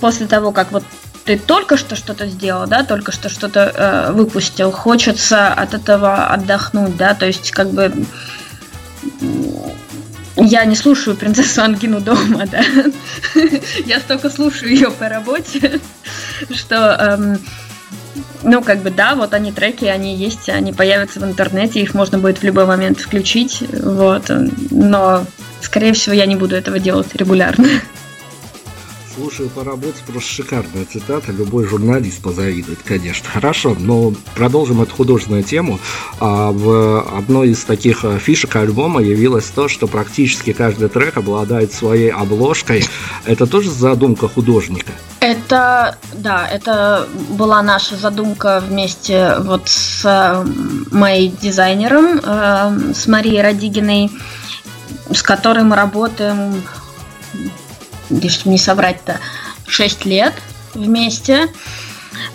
после 0.00 0.28
того, 0.28 0.52
как 0.52 0.70
вот 0.70 0.84
ты 1.24 1.36
только 1.36 1.76
что 1.76 1.96
что-то 1.96 2.28
сделал, 2.28 2.68
да, 2.68 2.84
только 2.84 3.10
что 3.10 3.28
что-то 3.28 3.60
э, 3.60 4.12
выпустил, 4.12 4.70
хочется 4.70 5.48
от 5.48 5.74
этого 5.74 6.28
отдохнуть, 6.28 6.96
да, 6.96 7.14
то 7.14 7.26
есть 7.26 7.50
как 7.50 7.70
бы 7.70 7.92
я 10.36 10.64
не 10.66 10.76
слушаю 10.76 11.16
принцессу 11.16 11.62
Ангину 11.62 12.00
дома, 12.00 12.46
да, 12.46 12.62
я 13.86 13.98
столько 13.98 14.30
слушаю 14.30 14.70
ее 14.70 14.92
по 14.92 15.08
работе, 15.08 15.80
что 16.54 16.76
эм, 16.76 17.40
ну, 18.42 18.62
как 18.62 18.82
бы, 18.82 18.90
да, 18.90 19.14
вот 19.14 19.34
они 19.34 19.52
треки, 19.52 19.84
они 19.84 20.14
есть, 20.14 20.48
они 20.48 20.72
появятся 20.72 21.20
в 21.20 21.24
интернете, 21.24 21.80
их 21.80 21.94
можно 21.94 22.18
будет 22.18 22.38
в 22.38 22.44
любой 22.44 22.66
момент 22.66 23.00
включить, 23.00 23.62
вот, 23.72 24.30
но, 24.70 25.24
скорее 25.60 25.92
всего, 25.92 26.14
я 26.14 26.26
не 26.26 26.36
буду 26.36 26.56
этого 26.56 26.78
делать 26.78 27.14
регулярно. 27.14 27.68
Слушаю 29.12 29.48
по 29.50 29.64
работе, 29.64 29.96
просто 30.06 30.30
шикарная 30.30 30.84
цитата. 30.84 31.32
Любой 31.32 31.66
журналист 31.66 32.22
позавидует, 32.22 32.78
конечно. 32.84 33.28
Хорошо, 33.28 33.74
но 33.76 34.12
продолжим 34.36 34.82
эту 34.82 34.94
художественную 34.94 35.42
тему. 35.42 35.80
А 36.20 36.52
в 36.52 37.18
одной 37.18 37.48
из 37.48 37.64
таких 37.64 38.04
э, 38.04 38.18
фишек 38.20 38.54
альбома 38.54 39.02
явилось 39.02 39.46
то, 39.46 39.66
что 39.66 39.88
практически 39.88 40.52
каждый 40.52 40.88
трек 40.88 41.16
обладает 41.16 41.72
своей 41.72 42.10
обложкой. 42.10 42.84
Это 43.24 43.46
тоже 43.46 43.72
задумка 43.72 44.28
художника? 44.28 44.92
Это, 45.18 45.98
да, 46.12 46.46
это 46.46 47.08
была 47.30 47.62
наша 47.62 47.96
задумка 47.96 48.62
вместе 48.66 49.34
вот 49.40 49.68
с 49.68 50.04
э, 50.04 50.44
моим 50.92 51.34
дизайнером, 51.42 52.20
э, 52.22 52.92
с 52.94 53.08
Марией 53.08 53.42
Радигиной, 53.42 54.08
с 55.12 55.20
которой 55.22 55.64
мы 55.64 55.74
работаем 55.74 56.62
чтобы 58.28 58.50
не 58.52 58.58
соврать-то, 58.58 59.18
6 59.66 60.04
лет 60.04 60.34
вместе. 60.74 61.48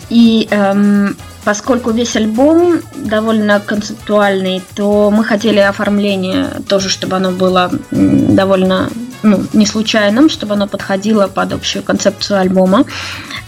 И 0.08 0.48
эм, 0.50 1.16
поскольку 1.44 1.90
весь 1.90 2.16
альбом 2.16 2.80
довольно 2.94 3.60
концептуальный, 3.60 4.62
то 4.74 5.10
мы 5.10 5.24
хотели 5.24 5.58
оформление 5.58 6.48
тоже, 6.68 6.88
чтобы 6.88 7.16
оно 7.16 7.30
было 7.30 7.70
довольно 7.90 8.90
ну, 9.22 9.44
не 9.52 9.66
случайным, 9.66 10.28
чтобы 10.28 10.54
оно 10.54 10.66
подходило 10.66 11.28
под 11.28 11.52
общую 11.52 11.82
концепцию 11.82 12.40
альбома. 12.40 12.84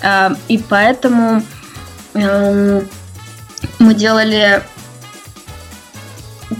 Э, 0.02 0.30
и 0.48 0.58
поэтому 0.58 1.42
э, 2.14 2.82
мы 3.78 3.94
делали 3.94 4.62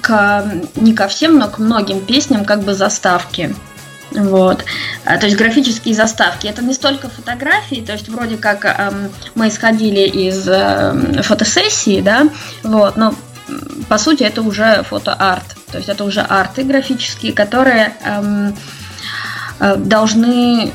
к, 0.03 0.45
не 0.77 0.95
ко 0.95 1.09
всем, 1.09 1.39
но 1.39 1.49
к 1.49 1.59
многим 1.59 2.01
песням 2.01 2.45
как 2.45 2.63
бы 2.63 2.75
заставки. 2.75 3.55
Вот. 4.11 4.65
А, 5.05 5.19
то 5.19 5.27
есть 5.27 5.37
графические 5.37 5.95
заставки. 5.95 6.47
Это 6.47 6.63
не 6.63 6.75
столько 6.75 7.09
фотографии, 7.09 7.85
то 7.87 7.93
есть 7.93 8.09
вроде 8.09 8.37
как 8.37 8.65
эм, 8.65 9.11
мы 9.35 9.49
исходили 9.49 10.01
из 10.01 10.49
э, 10.49 11.23
фотосессии, 11.23 12.01
да, 12.01 12.29
вот, 12.63 12.97
но 12.97 13.15
по 13.89 13.99
сути 13.99 14.23
это 14.23 14.43
уже 14.43 14.83
фотоарт. 14.83 15.57
То 15.71 15.79
есть 15.79 15.89
это 15.89 16.05
уже 16.05 16.21
арты 16.21 16.63
графические, 16.63 17.33
которые 17.33 17.95
эм, 18.05 18.57
э, 19.61 19.77
должны 19.77 20.73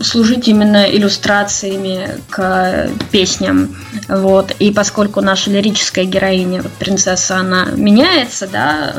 служить 0.00 0.48
именно 0.48 0.84
иллюстрациями 0.84 2.20
к 2.30 2.88
песням. 3.10 3.76
Вот. 4.08 4.52
И 4.58 4.72
поскольку 4.72 5.20
наша 5.20 5.50
лирическая 5.50 6.04
героиня, 6.04 6.62
вот 6.62 6.72
принцесса, 6.72 7.36
она 7.36 7.66
меняется, 7.76 8.46
да, 8.46 8.94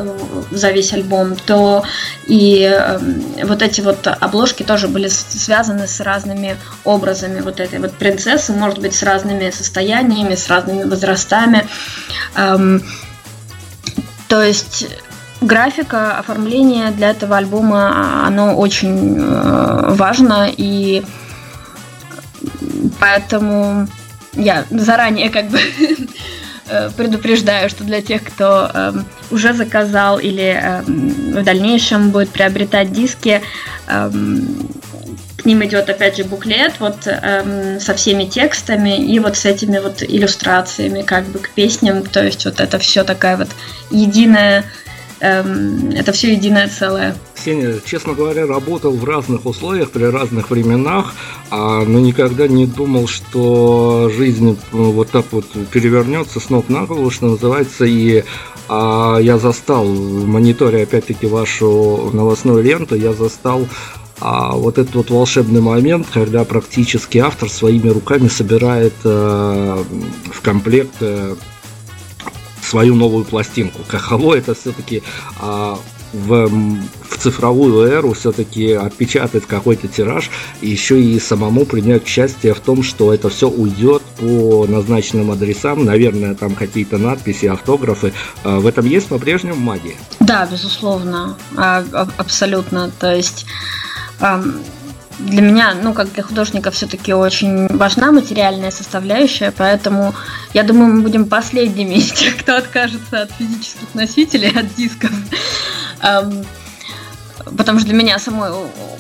за 0.51 0.71
весь 0.71 0.93
альбом, 0.93 1.35
то 1.35 1.83
и 2.27 2.69
э, 2.71 2.99
вот 3.43 3.61
эти 3.61 3.81
вот 3.81 4.05
обложки 4.07 4.63
тоже 4.63 4.87
были 4.87 5.07
связаны 5.07 5.87
с 5.87 5.99
разными 5.99 6.57
образами 6.83 7.41
вот 7.41 7.59
этой 7.59 7.79
вот 7.79 7.93
принцессы, 7.93 8.53
может 8.53 8.79
быть, 8.79 8.95
с 8.95 9.03
разными 9.03 9.49
состояниями, 9.49 10.35
с 10.35 10.47
разными 10.47 10.83
возрастами. 10.83 11.67
Эм, 12.35 12.83
то 14.27 14.41
есть 14.41 14.87
графика, 15.41 16.17
оформление 16.17 16.91
для 16.91 17.09
этого 17.09 17.37
альбома, 17.37 18.25
оно 18.25 18.55
очень 18.55 19.17
э, 19.17 19.93
важно, 19.95 20.49
и 20.55 21.03
поэтому 22.99 23.87
я 24.33 24.65
заранее 24.69 25.29
как 25.29 25.49
бы 25.49 25.59
э, 26.67 26.89
предупреждаю, 26.95 27.69
что 27.69 27.83
для 27.83 28.01
тех, 28.01 28.23
кто 28.23 28.69
э, 28.71 28.93
уже 29.31 29.53
заказал 29.53 30.19
или 30.19 30.59
э, 30.61 30.81
в 30.83 31.43
дальнейшем 31.43 32.11
будет 32.11 32.29
приобретать 32.29 32.91
диски, 32.91 33.41
э, 33.87 34.11
к 35.37 35.45
ним 35.45 35.65
идет 35.65 35.89
опять 35.89 36.17
же 36.17 36.23
буклет 36.23 36.73
вот 36.79 37.07
э, 37.07 37.79
со 37.79 37.95
всеми 37.95 38.25
текстами 38.25 39.03
и 39.03 39.17
вот 39.17 39.37
с 39.37 39.45
этими 39.45 39.79
вот 39.79 40.03
иллюстрациями 40.03 41.01
как 41.01 41.25
бы 41.25 41.39
к 41.39 41.49
песням, 41.49 42.03
то 42.03 42.23
есть 42.23 42.45
вот 42.45 42.59
это 42.59 42.77
все 42.77 43.03
такая 43.03 43.37
вот 43.37 43.49
единая 43.89 44.65
эм, 45.21 45.89
это 45.91 46.11
все 46.11 46.33
единое 46.33 46.67
целое. 46.67 47.15
Ксения, 47.35 47.79
честно 47.85 48.13
говоря, 48.13 48.45
работал 48.45 48.91
в 48.91 49.05
разных 49.05 49.45
условиях 49.45 49.91
при 49.91 50.03
разных 50.03 50.49
временах, 50.49 51.13
а, 51.49 51.83
но 51.85 51.99
никогда 51.99 52.47
не 52.47 52.65
думал, 52.65 53.07
что 53.07 54.11
жизнь 54.15 54.57
ну, 54.71 54.91
вот 54.91 55.09
так 55.09 55.25
вот 55.31 55.45
перевернется 55.71 56.39
с 56.39 56.49
ног 56.49 56.69
на 56.69 56.85
голову, 56.85 57.09
что 57.09 57.27
называется, 57.27 57.85
и 57.85 58.23
а, 58.67 59.17
я 59.19 59.37
застал 59.37 59.85
мониторе 59.85 60.83
опять-таки 60.83 61.27
вашу 61.27 62.09
новостную 62.13 62.63
ленту, 62.63 62.95
я 62.95 63.13
застал 63.13 63.67
а 64.21 64.51
вот 64.51 64.77
этот 64.77 64.93
вот 64.93 65.09
волшебный 65.09 65.61
момент, 65.61 66.05
когда 66.13 66.45
практически 66.45 67.17
автор 67.17 67.49
своими 67.49 67.89
руками 67.89 68.27
собирает 68.27 68.93
э, 69.03 69.83
в 70.31 70.41
комплект 70.41 70.93
э, 71.01 71.35
свою 72.71 72.95
новую 72.95 73.25
пластинку. 73.25 73.79
Кахало 73.85 74.33
это 74.33 74.53
все-таки 74.53 75.03
а, 75.39 75.77
в, 76.13 76.47
в 76.47 77.17
цифровую 77.17 77.85
эру 77.85 78.13
все-таки 78.13 78.71
отпечатать 78.71 79.45
какой-то 79.45 79.89
тираж 79.89 80.29
и 80.61 80.69
еще 80.69 81.01
и 81.01 81.19
самому 81.19 81.65
принять 81.65 82.03
участие 82.03 82.53
в 82.53 82.61
том, 82.61 82.81
что 82.81 83.13
это 83.13 83.27
все 83.29 83.49
уйдет 83.49 84.01
по 84.17 84.65
назначенным 84.67 85.31
адресам, 85.31 85.83
наверное, 85.83 86.33
там 86.33 86.55
какие-то 86.55 86.97
надписи, 86.97 87.47
автографы. 87.47 88.13
А, 88.45 88.59
в 88.59 88.65
этом 88.65 88.85
есть 88.85 89.07
по-прежнему 89.07 89.59
магия? 89.59 89.95
Да, 90.21 90.47
безусловно, 90.49 91.37
а, 91.57 91.83
абсолютно. 92.17 92.89
То 92.99 93.13
есть 93.13 93.45
для 95.25 95.41
меня, 95.41 95.73
ну, 95.81 95.93
как 95.93 96.11
для 96.13 96.23
художника, 96.23 96.71
все-таки 96.71 97.13
очень 97.13 97.67
важна 97.67 98.11
материальная 98.11 98.71
составляющая, 98.71 99.51
поэтому 99.55 100.13
я 100.53 100.63
думаю, 100.63 100.95
мы 100.95 101.01
будем 101.01 101.25
последними 101.25 101.95
из 101.95 102.11
тех, 102.11 102.37
кто 102.37 102.57
откажется 102.57 103.23
от 103.23 103.31
физических 103.31 103.93
носителей, 103.93 104.49
от 104.49 104.73
дисков. 104.75 105.11
Потому 107.57 107.79
что 107.79 107.87
для 107.87 107.97
меня 107.97 108.19
самой 108.19 108.51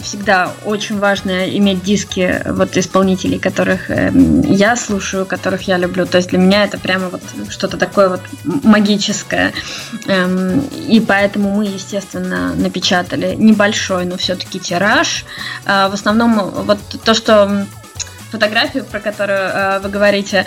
всегда 0.01 0.51
очень 0.65 0.99
важно 0.99 1.49
иметь 1.57 1.83
диски 1.83 2.41
вот 2.45 2.75
исполнителей, 2.77 3.39
которых 3.39 3.89
э, 3.89 4.11
я 4.45 4.75
слушаю, 4.75 5.25
которых 5.25 5.63
я 5.63 5.77
люблю. 5.77 6.05
То 6.05 6.17
есть 6.17 6.29
для 6.29 6.39
меня 6.39 6.63
это 6.63 6.77
прямо 6.77 7.09
вот 7.09 7.21
что-то 7.49 7.77
такое 7.77 8.09
вот 8.09 8.21
магическое. 8.43 9.53
Эм, 10.07 10.61
и 10.87 10.99
поэтому 10.99 11.51
мы, 11.51 11.65
естественно, 11.65 12.53
напечатали 12.55 13.35
небольшой, 13.35 14.05
но 14.05 14.17
все-таки 14.17 14.59
тираж. 14.59 15.25
Э, 15.65 15.87
в 15.89 15.93
основном 15.93 16.49
вот 16.49 16.79
то, 17.03 17.13
что 17.13 17.65
фотографию, 18.31 18.85
про 18.85 18.99
которую 18.99 19.39
э, 19.39 19.79
вы 19.79 19.89
говорите, 19.89 20.45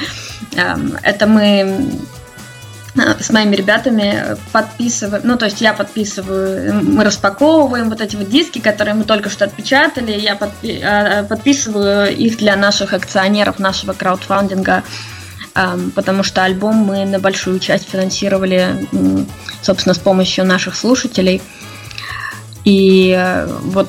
э, 0.56 0.76
это 1.02 1.26
мы 1.26 1.90
с 2.96 3.30
моими 3.30 3.56
ребятами 3.56 4.36
подписываем, 4.52 5.22
ну, 5.24 5.36
то 5.36 5.46
есть 5.46 5.60
я 5.60 5.72
подписываю, 5.72 6.82
мы 6.82 7.02
распаковываем 7.04 7.90
вот 7.90 8.00
эти 8.00 8.14
вот 8.14 8.28
диски, 8.28 8.60
которые 8.60 8.94
мы 8.94 9.04
только 9.04 9.30
что 9.30 9.44
отпечатали, 9.44 10.12
я 10.12 10.34
подпи- 10.36 10.80
а, 10.82 11.24
подписываю 11.24 12.16
их 12.16 12.38
для 12.38 12.54
наших 12.56 12.92
акционеров 12.92 13.58
нашего 13.58 13.92
краудфандинга, 13.94 14.84
потому 15.94 16.24
что 16.24 16.42
альбом 16.42 16.76
мы 16.76 17.04
на 17.04 17.20
большую 17.20 17.60
часть 17.60 17.88
финансировали, 17.88 18.88
собственно, 19.62 19.94
с 19.94 19.98
помощью 19.98 20.44
наших 20.44 20.74
слушателей. 20.74 21.40
И 22.64 23.14
э, 23.16 23.46
вот 23.46 23.88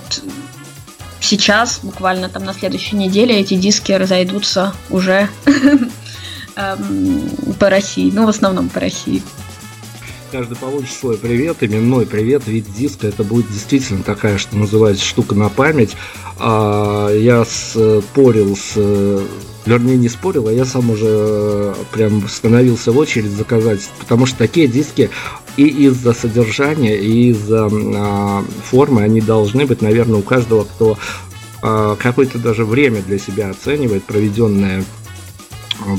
сейчас, 1.22 1.80
буквально 1.82 2.30
там 2.30 2.44
на 2.44 2.54
следующей 2.54 2.98
неделе, 2.98 3.39
эти 3.39 3.56
диски 3.56 3.94
разойдутся 3.94 4.74
уже 4.89 5.30
эм, 5.46 5.91
по 6.56 7.70
России, 7.70 8.12
ну, 8.13 8.26
в 8.26 8.30
основном 8.30 8.70
по 8.70 8.80
России. 8.80 9.22
Каждый 10.32 10.58
получит 10.58 10.94
свой 10.94 11.18
привет, 11.18 11.58
именной 11.62 12.06
привет, 12.06 12.48
вид 12.48 12.65
диска. 12.76 13.08
Это 13.08 13.24
будет 13.24 13.50
действительно 13.52 14.04
такая, 14.04 14.38
что 14.38 14.58
называется, 14.58 15.06
штука 15.06 15.36
на 15.36 15.50
память. 15.50 15.96
А, 16.39 17.10
я 17.10 17.46
спорил 17.46 18.58
с 18.58 18.76
вернее 19.65 19.98
не 19.98 20.10
спорил, 20.10 20.48
а 20.48 20.52
я 20.52 20.65
сам 20.65 20.89
уже 20.91 21.74
прям 21.91 22.28
становился 22.28 22.91
в 22.91 22.98
очередь 22.98 23.32
заказать, 23.32 23.82
потому 24.00 24.26
что 24.26 24.38
такие 24.38 24.68
диски 24.68 25.10
и 25.58 25.68
из-за 25.88 26.13
содержания, 26.13 26.98
и 26.98 27.30
из-за 27.30 27.70
а, 27.72 28.44
формы 28.70 29.02
они 29.02 29.22
должны 29.22 29.65
быть, 29.65 29.82
наверное, 29.82 30.20
у 30.20 30.24
каждого, 30.24 30.65
кто 30.65 30.98
а, 31.62 31.96
какое-то 31.96 32.38
даже 32.38 32.65
время 32.65 33.02
для 33.02 33.18
себя 33.18 33.50
оценивает, 33.50 34.04
проведенное 34.04 34.84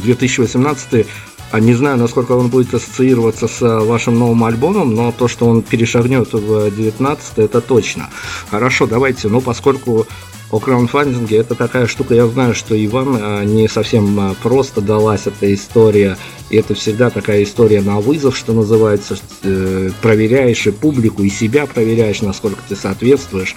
2018 0.03 1.07
а 1.53 1.61
не 1.61 1.75
знаю, 1.75 1.97
насколько 1.97 2.33
он 2.33 2.49
будет 2.49 2.75
ассоциироваться 2.75 3.47
с 3.47 3.61
вашим 3.61 4.19
новым 4.19 4.45
альбомом, 4.45 4.95
но 4.95 5.12
то, 5.12 5.29
что 5.29 5.47
он 5.47 5.62
перешагнет 5.62 6.33
в 6.33 6.71
19 6.71 7.39
это 7.39 7.61
точно. 7.61 8.11
Хорошо, 8.51 8.87
давайте, 8.87 9.29
ну, 9.29 9.41
поскольку 9.41 10.07
о 10.51 10.61
краундфандинге 10.61 11.39
это 11.39 11.55
такая 11.55 11.87
штука, 11.87 12.15
я 12.15 12.27
знаю, 12.27 12.55
что 12.55 12.75
и 12.75 12.87
вам 12.87 13.17
а, 13.21 13.45
не 13.45 13.69
совсем 13.69 14.19
а, 14.19 14.35
просто 14.43 14.81
далась 14.81 15.27
эта 15.27 15.53
история, 15.53 16.17
и 16.51 16.57
это 16.57 16.75
всегда 16.75 17.11
такая 17.11 17.43
история 17.43 17.81
на 17.81 18.01
вызов, 18.01 18.37
что 18.37 18.53
называется, 18.53 19.17
э, 19.43 19.91
проверяешь 20.03 20.67
и 20.67 20.71
публику, 20.71 21.23
и 21.25 21.31
себя 21.31 21.67
проверяешь, 21.67 22.23
насколько 22.23 22.61
ты 22.69 22.77
соответствуешь, 22.77 23.57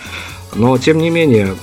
но 0.56 0.78
тем 0.80 0.98
не 0.98 1.12
менее, 1.12 1.56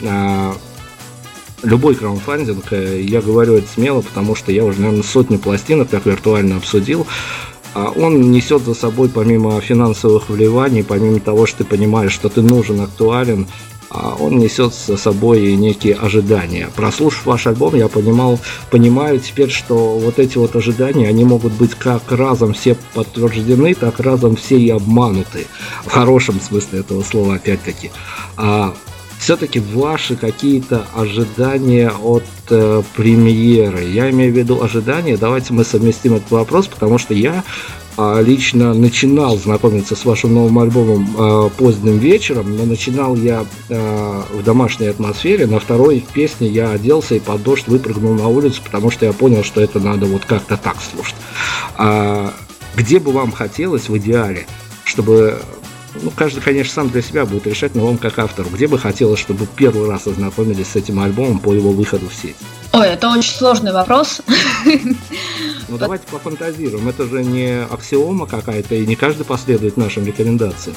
любой 1.62 1.94
краундфандинг, 1.94 2.72
э, 2.72 3.02
я 3.02 3.20
говорю 3.20 3.54
это 3.54 3.68
смело, 3.68 4.02
потому 4.02 4.34
что 4.34 4.52
я 4.52 4.64
уже, 4.64 4.80
наверное, 4.80 5.02
сотни 5.02 5.36
пластинок 5.36 5.88
так 5.88 6.06
виртуально 6.06 6.56
обсудил, 6.56 7.06
а 7.74 7.90
он 7.90 8.30
несет 8.30 8.62
за 8.62 8.74
собой, 8.74 9.08
помимо 9.08 9.60
финансовых 9.60 10.30
вливаний, 10.30 10.82
помимо 10.82 11.20
того, 11.20 11.46
что 11.46 11.58
ты 11.58 11.64
понимаешь, 11.64 12.12
что 12.12 12.28
ты 12.28 12.40
нужен, 12.40 12.80
актуален, 12.80 13.46
а 13.90 14.16
он 14.18 14.38
несет 14.38 14.74
за 14.74 14.96
собой 14.96 15.54
некие 15.54 15.94
ожидания. 15.94 16.68
Прослушав 16.74 17.26
ваш 17.26 17.46
альбом, 17.46 17.74
я 17.74 17.88
понимал, 17.88 18.40
понимаю 18.70 19.20
теперь, 19.20 19.50
что 19.50 19.98
вот 19.98 20.18
эти 20.18 20.38
вот 20.38 20.56
ожидания, 20.56 21.08
они 21.08 21.24
могут 21.24 21.52
быть 21.52 21.74
как 21.74 22.10
разом 22.10 22.52
все 22.52 22.76
подтверждены, 22.94 23.74
так 23.74 24.00
разом 24.00 24.36
все 24.36 24.58
и 24.58 24.70
обмануты. 24.70 25.46
В 25.84 25.90
хорошем 25.90 26.40
смысле 26.40 26.80
этого 26.80 27.02
слова, 27.02 27.36
опять-таки. 27.36 27.90
Все-таки 29.18 29.60
ваши 29.60 30.14
какие-то 30.14 30.86
ожидания 30.94 31.90
от 31.90 32.24
э, 32.50 32.82
премьеры. 32.94 33.84
Я 33.84 34.10
имею 34.10 34.32
в 34.32 34.36
виду 34.36 34.62
ожидания. 34.62 35.16
Давайте 35.16 35.52
мы 35.52 35.64
совместим 35.64 36.14
этот 36.14 36.30
вопрос, 36.30 36.68
потому 36.68 36.98
что 36.98 37.14
я 37.14 37.42
э, 37.96 38.22
лично 38.22 38.74
начинал 38.74 39.36
знакомиться 39.36 39.96
с 39.96 40.04
вашим 40.04 40.34
новым 40.34 40.58
альбомом 40.58 41.08
э, 41.18 41.50
поздним 41.56 41.98
вечером, 41.98 42.56
но 42.56 42.66
начинал 42.66 43.16
я 43.16 43.46
э, 43.68 44.22
в 44.32 44.44
домашней 44.44 44.88
атмосфере. 44.88 45.46
На 45.46 45.60
второй 45.60 46.04
песне 46.12 46.48
я 46.48 46.70
оделся 46.70 47.14
и 47.14 47.20
под 47.20 47.42
дождь 47.42 47.66
выпрыгнул 47.66 48.14
на 48.14 48.28
улицу, 48.28 48.60
потому 48.64 48.90
что 48.90 49.06
я 49.06 49.12
понял, 49.12 49.42
что 49.42 49.60
это 49.60 49.80
надо 49.80 50.06
вот 50.06 50.24
как-то 50.24 50.56
так 50.56 50.76
слушать. 50.80 51.16
А, 51.76 52.32
где 52.76 53.00
бы 53.00 53.10
вам 53.10 53.32
хотелось 53.32 53.88
в 53.88 53.96
идеале, 53.96 54.46
чтобы 54.84 55.40
ну, 56.02 56.10
каждый, 56.10 56.40
конечно, 56.40 56.72
сам 56.72 56.90
для 56.90 57.02
себя 57.02 57.26
будет 57.26 57.46
решать, 57.46 57.74
но 57.74 57.86
вам 57.86 57.98
как 57.98 58.18
автору, 58.18 58.48
где 58.50 58.66
бы 58.66 58.78
хотелось, 58.78 59.20
чтобы 59.20 59.46
первый 59.46 59.88
раз 59.88 60.06
ознакомились 60.06 60.68
с 60.68 60.76
этим 60.76 61.00
альбомом 61.00 61.38
по 61.38 61.52
его 61.52 61.70
выходу 61.70 62.08
в 62.08 62.14
сеть? 62.14 62.36
Ой, 62.72 62.88
это 62.88 63.08
очень 63.08 63.34
сложный 63.34 63.72
вопрос. 63.72 64.20
Ну 65.68 65.78
давайте 65.78 66.06
пофантазируем. 66.08 66.88
Это 66.88 67.06
же 67.06 67.24
не 67.24 67.64
аксиома 67.64 68.26
какая-то, 68.26 68.76
и 68.76 68.86
не 68.86 68.94
каждый 68.94 69.24
последует 69.24 69.76
нашим 69.76 70.06
рекомендациям. 70.06 70.76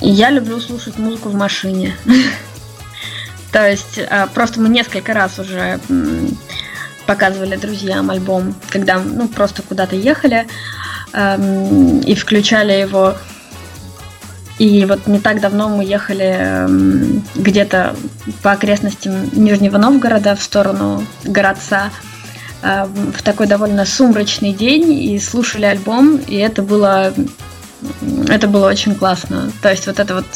Я 0.00 0.30
люблю 0.30 0.60
слушать 0.60 0.96
музыку 0.96 1.28
в 1.28 1.34
машине. 1.34 1.94
То 3.52 3.68
есть 3.68 3.98
а, 3.98 4.28
просто 4.28 4.60
мы 4.60 4.68
несколько 4.68 5.12
раз 5.12 5.38
уже 5.38 5.80
показывали 7.06 7.56
друзьям 7.56 8.10
альбом, 8.10 8.54
когда 8.70 8.98
ну 8.98 9.28
просто 9.28 9.62
куда-то 9.62 9.96
ехали 9.96 10.46
эм, 11.12 12.00
и 12.00 12.14
включали 12.14 12.72
его 12.72 13.14
и 14.58 14.84
вот 14.84 15.06
не 15.06 15.20
так 15.20 15.40
давно 15.40 15.68
мы 15.68 15.84
ехали 15.84 16.36
эм, 16.38 17.24
где-то 17.34 17.94
по 18.42 18.52
окрестностям 18.52 19.30
Нижнего 19.32 19.78
Новгорода 19.78 20.34
в 20.34 20.42
сторону 20.42 21.04
городца 21.24 21.90
э, 22.62 22.84
в 22.84 23.22
такой 23.22 23.46
довольно 23.46 23.84
сумрачный 23.84 24.52
день 24.52 24.92
и 24.92 25.18
слушали 25.18 25.64
альбом, 25.64 26.16
и 26.16 26.36
это 26.36 26.62
было 26.62 27.12
это 28.28 28.48
было 28.48 28.68
очень 28.68 28.94
классно. 28.94 29.52
То 29.62 29.70
есть 29.70 29.86
вот 29.86 30.00
это 30.00 30.16
вот 30.16 30.26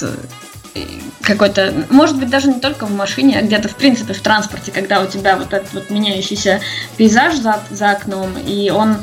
э, 0.74 0.80
какой-то, 1.22 1.72
может 1.90 2.18
быть, 2.18 2.30
даже 2.30 2.48
не 2.48 2.60
только 2.60 2.86
в 2.86 2.94
машине, 2.94 3.38
а 3.38 3.42
где-то, 3.42 3.68
в 3.68 3.76
принципе, 3.76 4.12
в 4.12 4.20
транспорте, 4.20 4.70
когда 4.70 5.00
у 5.00 5.06
тебя 5.06 5.36
вот 5.36 5.52
этот 5.52 5.72
вот 5.72 5.90
меняющийся 5.90 6.60
пейзаж 6.96 7.36
за, 7.36 7.60
за 7.70 7.90
окном, 7.90 8.36
и 8.46 8.70
он 8.70 8.98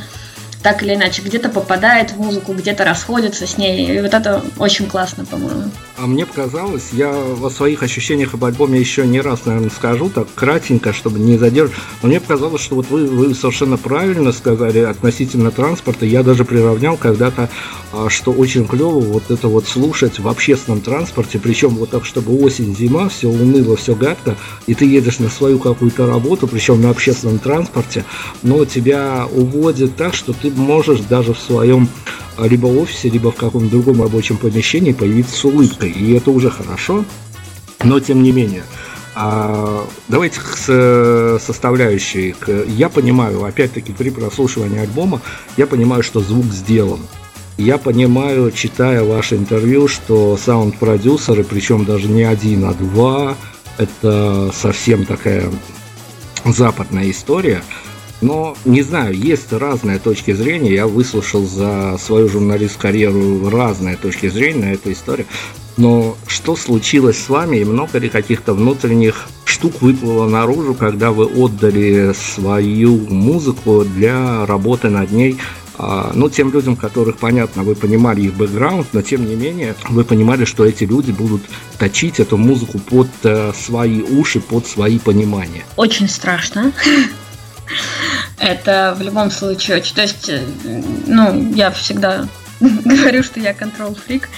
так 0.62 0.84
или 0.84 0.96
иначе 0.96 1.22
где-то 1.22 1.50
попадает 1.50 2.12
в 2.12 2.18
музыку, 2.18 2.54
где-то 2.54 2.84
расходится 2.84 3.48
с 3.48 3.58
ней. 3.58 3.86
И 3.86 4.02
вот 4.02 4.14
это 4.14 4.44
очень 4.58 4.88
классно, 4.88 5.26
по-моему. 5.26 5.72
А 6.02 6.08
мне 6.08 6.26
показалось, 6.26 6.90
я 6.94 7.12
о 7.12 7.50
своих 7.50 7.84
ощущениях 7.84 8.34
об 8.34 8.46
альбоме 8.46 8.80
еще 8.80 9.06
не 9.06 9.20
раз, 9.20 9.46
наверное, 9.46 9.70
скажу, 9.70 10.10
так 10.10 10.28
кратенько, 10.34 10.94
чтобы 10.94 11.20
не 11.20 11.38
задерживать. 11.38 11.78
Но 12.02 12.08
мне 12.08 12.22
показалось, 12.22 12.62
что 12.62 12.76
вот 12.76 12.90
вы, 12.90 13.06
вы 13.06 13.36
совершенно 13.36 13.76
правильно 13.76 14.32
сказали 14.32 14.80
относительно 14.80 15.52
транспорта. 15.52 16.06
Я 16.06 16.24
даже 16.24 16.46
приравнял 16.46 16.96
когда-то, 16.96 17.50
а, 17.92 18.10
что 18.10 18.32
очень 18.32 18.66
клево 18.66 19.02
вот 19.02 19.30
это 19.30 19.50
вот 19.50 19.68
слушать 19.68 20.20
в 20.20 20.28
общественном 20.30 20.80
транспорте, 20.80 21.38
причем 21.38 21.72
вот 21.72 21.90
так, 21.90 22.06
чтобы 22.06 22.40
осень, 22.42 22.74
зима, 22.74 23.10
все 23.10 23.28
уныло, 23.28 23.76
все 23.76 23.94
гадко, 23.94 24.38
и 24.68 24.76
ты 24.76 24.86
едешь 24.86 25.20
на 25.20 25.28
свою 25.28 25.60
какую-то 25.60 26.08
работу, 26.08 26.48
причем 26.48 26.82
на 26.82 26.92
общественном 26.92 27.40
транспорте, 27.40 28.06
но 28.42 28.64
тебя 28.64 29.28
уводит 29.30 29.98
так, 29.98 30.14
что 30.14 30.32
ты 30.32 30.50
можешь 30.50 31.02
даже 31.02 31.34
в 31.34 31.40
своем 31.40 31.90
а, 32.40 32.48
либо 32.48 32.68
офисе, 32.68 33.10
либо 33.10 33.32
в 33.32 33.36
каком-то 33.36 33.70
другом 33.70 34.02
рабочем 34.02 34.38
помещении 34.38 34.94
появиться 34.94 35.36
с 35.36 35.46
улыбкой. 35.46 35.92
И 35.92 36.14
это 36.14 36.32
уже 36.32 36.50
хорошо, 36.50 37.06
но 37.84 38.00
тем 38.00 38.24
не 38.24 38.32
менее. 38.32 38.64
А, 39.16 39.86
давайте 40.08 40.40
к 40.40 41.40
составляющей. 41.42 42.36
Я 42.68 42.90
понимаю, 42.90 43.44
опять-таки, 43.44 43.92
при 43.92 44.10
прослушивании 44.10 44.80
альбома, 44.80 45.22
я 45.58 45.68
понимаю, 45.68 46.04
что 46.04 46.22
звук 46.22 46.46
сделан. 46.46 47.00
Я 47.58 47.78
понимаю, 47.78 48.52
читая 48.52 49.04
ваше 49.04 49.36
интервью, 49.36 49.90
что 49.90 50.38
саунд-продюсеры, 50.38 51.44
причем 51.44 51.84
даже 51.84 52.08
не 52.08 52.24
один, 52.24 52.64
а 52.64 52.74
два, 52.74 53.36
это 53.78 54.52
совсем 54.54 55.06
такая 55.06 55.52
западная 56.46 57.12
история. 57.12 57.62
Но, 58.22 58.56
не 58.66 58.82
знаю, 58.82 59.14
есть 59.14 59.54
разные 59.54 60.00
точки 60.00 60.34
зрения. 60.34 60.74
Я 60.74 60.88
выслушал 60.88 61.46
за 61.46 61.98
свою 62.00 62.28
журналистскую 62.28 62.82
карьеру 62.82 63.50
разные 63.50 63.96
точки 63.96 64.28
зрения 64.28 64.66
на 64.66 64.74
эту 64.74 64.92
историю. 64.92 65.26
Но 65.78 66.18
что 66.28 66.58
случилось 66.58 67.18
с 67.18 67.30
вами 67.30 67.58
и 67.58 67.66
много 67.66 67.98
ли 68.00 68.10
каких-то 68.10 68.54
внутренних 68.54 69.30
штук 69.46 69.82
выплыло 69.82 70.28
наружу, 70.28 70.74
когда 70.74 71.12
вы 71.12 71.26
отдали 71.26 72.14
свою 72.14 72.98
музыку 73.08 73.86
для 73.86 74.46
работы 74.46 74.90
над 74.90 75.12
ней 75.12 75.38
а, 75.82 76.12
ну, 76.14 76.30
тем 76.30 76.52
людям, 76.52 76.76
которых, 76.76 77.18
понятно, 77.18 77.64
вы 77.64 77.74
понимали 77.74 78.24
их 78.24 78.34
бэкграунд, 78.34 78.88
но 78.92 79.02
тем 79.02 79.26
не 79.26 79.36
менее 79.36 79.76
вы 79.88 80.04
понимали, 80.04 80.44
что 80.44 80.66
эти 80.66 80.84
люди 80.84 81.12
будут 81.12 81.42
точить 81.78 82.20
эту 82.20 82.36
музыку 82.36 82.80
под 82.80 83.08
э, 83.24 83.54
свои 83.54 84.02
уши, 84.02 84.42
под 84.42 84.68
свои 84.68 85.00
понимания. 85.00 85.64
Очень 85.78 86.10
страшно. 86.10 86.74
Это 88.38 88.96
в 88.98 89.02
любом 89.02 89.32
случае 89.32 89.82
То 89.82 90.02
есть, 90.02 90.30
э, 90.30 90.42
ну, 91.08 91.54
я 91.54 91.72
всегда 91.72 92.28
говорю, 92.60 93.24
что 93.24 93.40
я 93.40 93.54
контрол-фрик, 93.54 94.30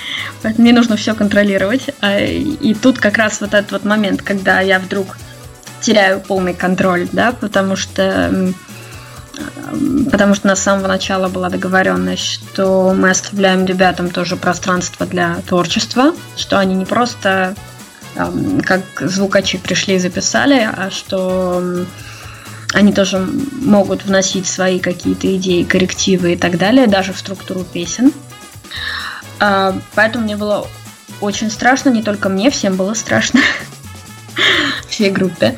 поэтому 0.42 0.64
мне 0.64 0.74
нужно 0.74 0.96
все 0.96 1.16
контролировать. 1.16 1.90
А, 2.02 2.20
и 2.20 2.74
тут 2.74 3.00
как 3.00 3.18
раз 3.18 3.42
вот 3.42 3.54
этот 3.54 3.72
вот 3.72 3.86
момент, 3.86 4.22
когда 4.22 4.62
я 4.62 4.80
вдруг 4.80 5.18
теряю 5.82 6.20
полный 6.20 6.54
контроль, 6.54 7.08
да, 7.12 7.32
потому 7.32 7.76
что 7.76 8.54
потому 10.12 10.36
что 10.36 10.48
на 10.48 10.56
самого 10.56 10.88
начала 10.88 11.30
была 11.30 11.50
договоренность, 11.50 12.24
что 12.24 12.94
мы 12.94 13.10
оставляем 13.10 13.66
ребятам 13.66 14.10
тоже 14.10 14.36
пространство 14.36 15.06
для 15.06 15.38
творчества, 15.48 16.14
что 16.36 16.60
они 16.60 16.76
не 16.76 16.86
просто 16.86 17.56
как 18.64 18.82
звукачи 19.00 19.58
пришли 19.58 19.96
и 19.96 20.00
записали, 20.00 20.70
а 20.72 20.90
что 20.92 21.86
они 22.74 22.94
тоже 22.94 23.18
могут 23.20 24.06
вносить 24.06 24.48
свои 24.48 24.80
какие-то 24.80 25.36
идеи, 25.36 25.64
коррективы 25.64 26.34
и 26.34 26.38
так 26.38 26.58
далее, 26.58 26.88
даже 26.88 27.14
в 27.14 27.20
структуру 27.20 27.64
песен. 27.64 28.14
А, 29.40 29.76
поэтому 29.96 30.26
мне 30.26 30.38
было 30.38 30.68
очень 31.20 31.52
страшно, 31.52 31.90
не 31.90 32.04
только 32.04 32.30
мне, 32.30 32.50
всем 32.50 32.76
было 32.76 32.94
страшно, 32.94 33.42
всей 34.90 35.12
группе. 35.12 35.58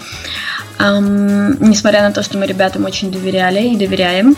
Несмотря 0.80 2.02
на 2.02 2.12
то, 2.12 2.23
что 2.23 2.38
мы 2.38 2.47
ребятам 2.47 2.86
очень 2.86 3.12
доверяли 3.12 3.62
и 3.62 3.78
доверяем. 3.78 4.36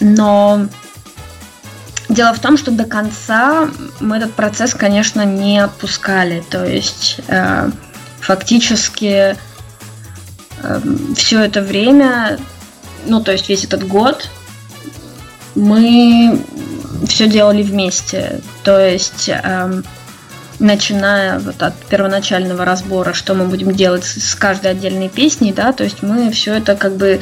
Но 0.00 0.66
дело 2.08 2.34
в 2.34 2.40
том, 2.40 2.56
что 2.56 2.70
до 2.70 2.84
конца 2.84 3.68
мы 4.00 4.16
этот 4.16 4.32
процесс, 4.32 4.74
конечно, 4.74 5.24
не 5.24 5.58
отпускали. 5.58 6.42
То 6.50 6.64
есть 6.64 7.20
э, 7.28 7.70
фактически 8.20 9.36
все 11.16 11.40
это 11.40 11.60
время, 11.60 12.38
ну 13.06 13.22
то 13.22 13.32
есть 13.32 13.48
весь 13.48 13.64
этот 13.64 13.86
год, 13.86 14.28
мы 15.54 16.40
все 17.08 17.28
делали 17.28 17.62
вместе. 17.62 18.40
То 18.62 18.78
есть 18.78 19.28
э, 19.28 19.82
начиная 20.58 21.38
вот 21.40 21.62
от 21.62 21.74
первоначального 21.86 22.64
разбора, 22.64 23.12
что 23.12 23.34
мы 23.34 23.46
будем 23.46 23.72
делать 23.72 24.04
с 24.04 24.34
каждой 24.34 24.72
отдельной 24.72 25.08
песней, 25.08 25.52
да, 25.52 25.72
то 25.72 25.84
есть 25.84 26.02
мы 26.02 26.30
все 26.30 26.54
это 26.54 26.76
как 26.76 26.96
бы 26.96 27.20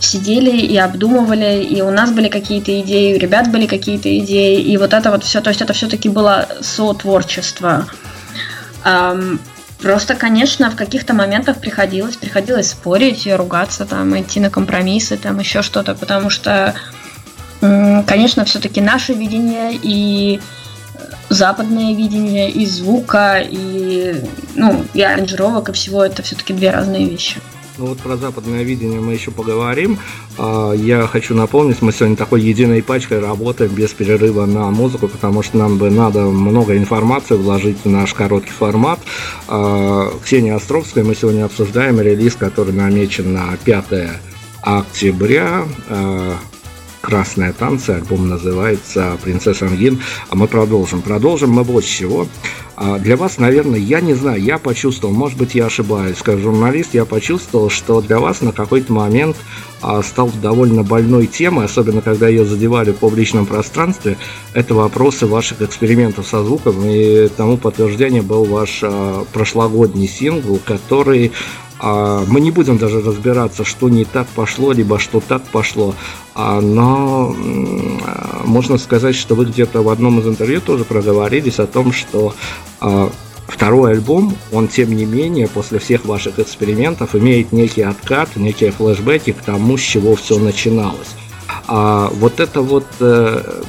сидели 0.00 0.56
и 0.56 0.76
обдумывали, 0.78 1.62
и 1.62 1.82
у 1.82 1.90
нас 1.90 2.10
были 2.10 2.28
какие-то 2.28 2.80
идеи, 2.80 3.14
у 3.14 3.18
ребят 3.18 3.50
были 3.50 3.66
какие-то 3.66 4.16
идеи, 4.18 4.60
и 4.60 4.76
вот 4.78 4.94
это 4.94 5.10
вот 5.10 5.24
все, 5.24 5.42
то 5.42 5.50
есть 5.50 5.60
это 5.60 5.74
все-таки 5.74 6.08
было 6.08 6.48
сотворчество. 6.62 7.86
Просто, 9.82 10.14
конечно, 10.14 10.70
в 10.70 10.76
каких-то 10.76 11.14
моментах 11.14 11.58
приходилось, 11.58 12.16
приходилось 12.16 12.70
спорить, 12.70 13.26
ругаться, 13.26 13.86
там, 13.86 14.18
идти 14.20 14.38
на 14.38 14.50
компромиссы, 14.50 15.16
там, 15.16 15.38
еще 15.38 15.62
что-то, 15.62 15.94
потому 15.94 16.28
что, 16.28 16.74
конечно, 17.60 18.44
все-таки 18.44 18.80
наше 18.82 19.14
видение 19.14 19.78
и 19.82 20.40
западное 21.30 21.94
видение 21.94 22.50
и 22.50 22.66
звука, 22.66 23.38
и, 23.40 24.22
ну, 24.54 24.84
и 24.92 25.00
аранжировок, 25.00 25.70
и 25.70 25.72
всего 25.72 26.04
это 26.04 26.22
все-таки 26.22 26.52
две 26.52 26.70
разные 26.70 27.06
вещи. 27.06 27.40
Ну 27.80 27.86
вот 27.86 27.98
про 28.00 28.18
западное 28.18 28.62
видение 28.62 29.00
мы 29.00 29.14
еще 29.14 29.30
поговорим. 29.30 29.98
А, 30.36 30.72
я 30.72 31.06
хочу 31.06 31.34
напомнить, 31.34 31.80
мы 31.80 31.92
сегодня 31.92 32.14
такой 32.14 32.42
единой 32.42 32.82
пачкой 32.82 33.20
работаем 33.20 33.72
без 33.72 33.90
перерыва 33.92 34.44
на 34.44 34.70
музыку, 34.70 35.08
потому 35.08 35.42
что 35.42 35.56
нам 35.56 35.78
бы 35.78 35.88
надо 35.88 36.24
много 36.24 36.76
информации 36.76 37.36
вложить 37.36 37.78
в 37.82 37.88
наш 37.88 38.12
короткий 38.12 38.50
формат. 38.50 39.00
А, 39.48 40.12
Ксения 40.22 40.54
Островская, 40.56 41.04
мы 41.04 41.14
сегодня 41.14 41.46
обсуждаем 41.46 41.98
релиз, 42.02 42.36
который 42.36 42.74
намечен 42.74 43.32
на 43.32 43.56
5 43.64 43.86
октября. 44.60 45.64
«Красные 47.00 47.52
танцы», 47.52 47.90
альбом 47.90 48.28
называется 48.28 49.16
«Принцесса 49.22 49.66
Ангин», 49.66 50.02
а 50.28 50.36
мы 50.36 50.46
продолжим. 50.46 51.00
Продолжим 51.00 51.50
мы 51.50 51.62
вот 51.62 51.84
с 51.84 51.88
чего. 51.88 52.26
А 52.76 52.98
для 52.98 53.18
вас, 53.18 53.36
наверное, 53.36 53.78
я 53.78 54.00
не 54.00 54.14
знаю, 54.14 54.42
я 54.42 54.56
почувствовал, 54.58 55.14
может 55.14 55.36
быть, 55.36 55.54
я 55.54 55.66
ошибаюсь, 55.66 56.16
как 56.22 56.38
журналист, 56.38 56.94
я 56.94 57.04
почувствовал, 57.04 57.68
что 57.68 58.00
для 58.00 58.18
вас 58.18 58.40
на 58.40 58.52
какой-то 58.52 58.90
момент 58.92 59.36
а, 59.82 60.02
стал 60.02 60.30
довольно 60.42 60.82
больной 60.82 61.26
темой, 61.26 61.66
особенно 61.66 62.00
когда 62.00 62.28
ее 62.28 62.46
задевали 62.46 62.92
в 62.92 62.96
публичном 62.96 63.44
пространстве, 63.44 64.16
это 64.54 64.74
вопросы 64.74 65.26
ваших 65.26 65.60
экспериментов 65.60 66.26
со 66.26 66.42
звуком, 66.42 66.82
и 66.86 67.28
тому 67.28 67.58
подтверждение 67.58 68.22
был 68.22 68.44
ваш 68.44 68.80
а, 68.82 69.24
прошлогодний 69.32 70.08
сингл, 70.08 70.58
который 70.64 71.32
мы 71.82 72.40
не 72.40 72.50
будем 72.50 72.78
даже 72.78 73.00
разбираться, 73.00 73.64
что 73.64 73.88
не 73.88 74.04
так 74.04 74.26
пошло, 74.28 74.72
либо 74.72 74.98
что 74.98 75.20
так 75.20 75.42
пошло. 75.44 75.94
А, 76.34 76.60
но 76.60 77.34
можно 78.44 78.78
сказать, 78.78 79.14
что 79.14 79.34
вы 79.34 79.46
где-то 79.46 79.82
в 79.82 79.88
одном 79.88 80.20
из 80.20 80.26
интервью 80.26 80.60
тоже 80.60 80.84
проговорились 80.84 81.58
о 81.58 81.66
том, 81.66 81.92
что 81.92 82.34
а, 82.80 83.10
второй 83.46 83.92
альбом, 83.92 84.36
он 84.52 84.68
тем 84.68 84.94
не 84.94 85.04
менее, 85.04 85.48
после 85.48 85.78
всех 85.78 86.04
ваших 86.04 86.38
экспериментов, 86.38 87.14
имеет 87.14 87.52
некий 87.52 87.82
откат, 87.82 88.36
некие 88.36 88.70
флешбеки 88.70 89.32
к 89.32 89.42
тому, 89.42 89.76
с 89.76 89.80
чего 89.80 90.16
все 90.16 90.38
начиналось. 90.38 91.08
А 91.66 92.10
вот 92.14 92.40
это 92.40 92.62
вот 92.62 92.86
э, 93.00 93.62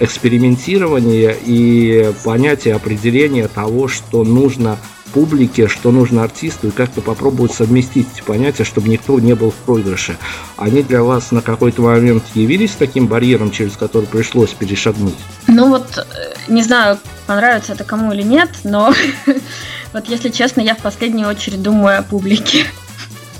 экспериментирование 0.00 1.36
и 1.44 2.12
понятие 2.24 2.74
определения 2.74 3.48
того, 3.48 3.88
что 3.88 4.24
нужно 4.24 4.78
публике, 5.08 5.68
что 5.68 5.90
нужно 5.90 6.22
артисту, 6.22 6.68
и 6.68 6.70
как-то 6.70 7.00
попробовать 7.00 7.52
совместить 7.52 8.06
эти 8.14 8.22
понятия, 8.22 8.64
чтобы 8.64 8.88
никто 8.88 9.18
не 9.20 9.34
был 9.34 9.50
в 9.50 9.54
проигрыше. 9.54 10.16
Они 10.56 10.82
для 10.82 11.02
вас 11.02 11.30
на 11.32 11.42
какой-то 11.42 11.82
момент 11.82 12.24
явились 12.34 12.72
таким 12.78 13.06
барьером, 13.06 13.50
через 13.50 13.76
который 13.76 14.06
пришлось 14.06 14.50
перешагнуть? 14.50 15.16
Ну 15.46 15.68
вот, 15.68 15.98
э, 15.98 16.34
не 16.48 16.62
знаю, 16.62 16.98
понравится 17.26 17.72
это 17.72 17.84
кому 17.84 18.12
или 18.12 18.22
нет, 18.22 18.50
но 18.64 18.94
вот 19.92 20.08
если 20.08 20.30
честно, 20.30 20.60
я 20.60 20.74
в 20.74 20.78
последнюю 20.78 21.28
очередь 21.28 21.62
думаю 21.62 21.98
о 21.98 22.02
публике. 22.02 22.64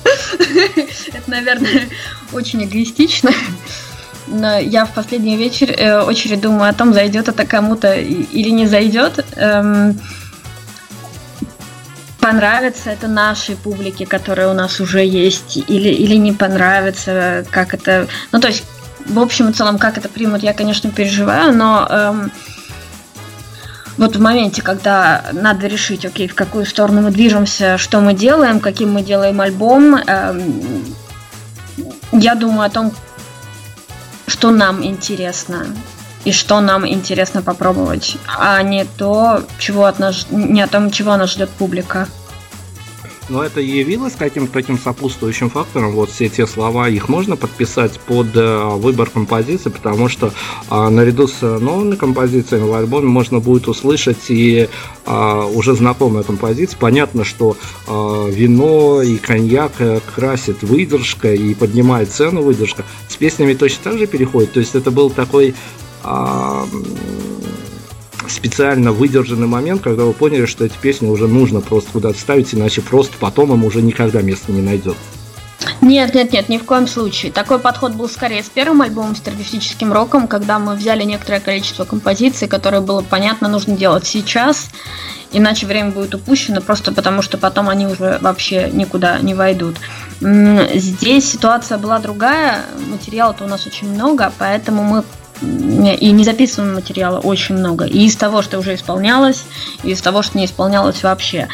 Это, 1.12 1.31
наверное, 1.31 1.88
очень 2.33 2.64
эгоистично. 2.64 3.31
Но 4.31 4.59
я 4.59 4.85
в 4.85 4.92
последний 4.92 5.37
вечер 5.37 5.70
э, 5.70 6.00
очередь 6.02 6.40
думаю 6.40 6.70
о 6.70 6.74
том, 6.74 6.92
зайдет 6.92 7.28
это 7.28 7.46
кому-то 7.46 7.94
или 7.94 8.50
не 8.50 8.66
зайдет. 8.66 9.24
Эм, 9.37 9.98
понравится 12.30 12.90
это 12.90 13.08
нашей 13.08 13.56
публике, 13.56 14.06
которая 14.06 14.48
у 14.48 14.54
нас 14.54 14.80
уже 14.80 15.04
есть, 15.04 15.56
или, 15.56 15.88
или 15.88 16.16
не 16.16 16.32
понравится, 16.32 17.44
как 17.50 17.74
это... 17.74 18.06
Ну, 18.32 18.40
то 18.40 18.48
есть, 18.48 18.64
в 19.06 19.18
общем 19.18 19.48
и 19.48 19.52
целом, 19.52 19.78
как 19.78 19.98
это 19.98 20.08
примут, 20.08 20.42
я, 20.42 20.52
конечно, 20.52 20.90
переживаю, 20.90 21.54
но 21.54 21.86
эм, 21.88 22.32
вот 23.96 24.16
в 24.16 24.20
моменте, 24.20 24.62
когда 24.62 25.24
надо 25.32 25.66
решить, 25.66 26.04
окей, 26.04 26.28
в 26.28 26.34
какую 26.34 26.66
сторону 26.66 27.02
мы 27.02 27.10
движемся, 27.10 27.78
что 27.78 28.00
мы 28.00 28.14
делаем, 28.14 28.60
каким 28.60 28.92
мы 28.92 29.02
делаем 29.02 29.40
альбом, 29.40 29.96
эм, 29.96 30.84
я 32.12 32.34
думаю 32.34 32.66
о 32.66 32.70
том, 32.70 32.92
что 34.26 34.50
нам 34.50 34.84
интересно 34.84 35.66
и 36.24 36.32
что 36.32 36.60
нам 36.60 36.86
интересно 36.86 37.42
попробовать, 37.42 38.18
а 38.26 38.62
не 38.62 38.84
то, 38.84 39.42
чего 39.58 39.86
от 39.86 39.98
нас, 39.98 40.26
не 40.30 40.60
о 40.60 40.68
том, 40.68 40.90
чего 40.90 41.16
нас 41.16 41.30
ждет 41.30 41.48
публика. 41.50 42.06
Но 43.28 43.42
это 43.42 43.60
явилось 43.60 44.14
каким-то 44.14 44.52
таким 44.52 44.78
сопутствующим 44.78 45.50
фактором. 45.50 45.92
Вот 45.92 46.10
все 46.10 46.28
те 46.28 46.46
слова, 46.46 46.88
их 46.88 47.08
можно 47.08 47.36
подписать 47.36 47.98
под 48.00 48.34
э, 48.34 48.64
выбор 48.76 49.10
композиции, 49.10 49.68
потому 49.70 50.08
что 50.08 50.32
а, 50.70 50.88
наряду 50.88 51.28
с 51.28 51.42
новыми 51.42 51.96
композициями 51.96 52.64
в 52.64 52.74
альбоме 52.74 53.08
можно 53.08 53.40
будет 53.40 53.68
услышать 53.68 54.30
и 54.30 54.68
а, 55.04 55.44
уже 55.46 55.74
знакомые 55.74 56.24
композиции. 56.24 56.76
Понятно, 56.78 57.24
что 57.24 57.56
а, 57.86 58.28
вино 58.28 59.02
и 59.02 59.16
коньяк 59.16 59.72
э, 59.78 60.00
красит 60.14 60.62
выдержка 60.62 61.34
и 61.34 61.54
поднимает 61.54 62.10
цену 62.10 62.42
выдержка. 62.42 62.84
С 63.08 63.16
песнями 63.16 63.54
точно 63.54 63.84
так 63.84 63.98
же 63.98 64.06
переходит. 64.06 64.52
То 64.52 64.60
есть 64.60 64.74
это 64.74 64.90
был 64.90 65.10
такой 65.10 65.54
а, 66.02 66.66
специально 68.30 68.92
выдержанный 68.92 69.46
момент, 69.46 69.82
когда 69.82 70.04
вы 70.04 70.12
поняли, 70.12 70.46
что 70.46 70.64
эти 70.64 70.76
песни 70.80 71.06
уже 71.08 71.28
нужно 71.28 71.60
просто 71.60 71.90
куда-то 71.92 72.18
ставить, 72.18 72.54
иначе 72.54 72.80
просто 72.82 73.16
потом 73.18 73.52
им 73.52 73.64
уже 73.64 73.82
никогда 73.82 74.22
места 74.22 74.52
не 74.52 74.62
найдет. 74.62 74.96
Нет, 75.80 76.14
нет, 76.14 76.32
нет, 76.32 76.48
ни 76.48 76.58
в 76.58 76.64
коем 76.64 76.86
случае. 76.86 77.32
Такой 77.32 77.58
подход 77.58 77.92
был 77.92 78.08
скорее 78.08 78.42
с 78.42 78.48
первым 78.48 78.82
альбомом 78.82 79.14
с 79.14 79.20
терапевтическим 79.20 79.92
роком, 79.92 80.28
когда 80.28 80.58
мы 80.58 80.74
взяли 80.74 81.04
некоторое 81.04 81.40
количество 81.40 81.84
композиций, 81.84 82.48
которые 82.48 82.80
было 82.80 83.02
понятно 83.02 83.48
нужно 83.48 83.76
делать 83.76 84.06
сейчас, 84.06 84.70
иначе 85.32 85.66
время 85.66 85.90
будет 85.90 86.14
упущено, 86.14 86.60
просто 86.60 86.92
потому 86.92 87.22
что 87.22 87.38
потом 87.38 87.68
они 87.68 87.86
уже 87.86 88.18
вообще 88.20 88.70
никуда 88.72 89.18
не 89.20 89.34
войдут. 89.34 89.76
Здесь 90.20 91.30
ситуация 91.30 91.78
была 91.78 91.98
другая, 91.98 92.64
материала-то 92.88 93.44
у 93.44 93.48
нас 93.48 93.66
очень 93.66 93.92
много, 93.92 94.32
поэтому 94.38 94.82
мы 94.82 95.04
и 95.40 96.11
не 96.11 96.24
записанного 96.24 96.77
материала 96.77 97.18
очень 97.18 97.57
много. 97.57 97.85
И 97.85 98.07
из 98.07 98.16
того, 98.16 98.42
что 98.42 98.59
уже 98.59 98.74
исполнялось, 98.74 99.44
и 99.83 99.90
из 99.90 100.01
того, 100.01 100.22
что 100.22 100.38
не 100.38 100.46
исполнялось 100.46 101.03
вообще. 101.03 101.48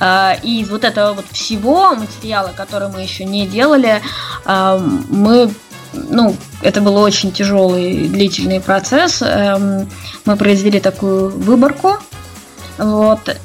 А, 0.00 0.36
и 0.42 0.60
из 0.62 0.70
вот 0.70 0.84
этого 0.84 1.14
вот 1.14 1.26
всего 1.32 1.94
материала, 1.94 2.52
который 2.56 2.88
мы 2.88 3.02
еще 3.02 3.24
не 3.24 3.46
делали, 3.46 4.00
а, 4.44 4.78
мы 4.78 5.50
ну, 5.92 6.36
это 6.60 6.80
был 6.80 6.96
очень 6.96 7.32
тяжелый, 7.32 8.08
длительный 8.08 8.60
процесс. 8.60 9.22
Эм, 9.22 9.88
мы 10.26 10.36
произвели 10.36 10.80
такую 10.80 11.30
выборку 11.30 11.96
вот. 12.78 13.36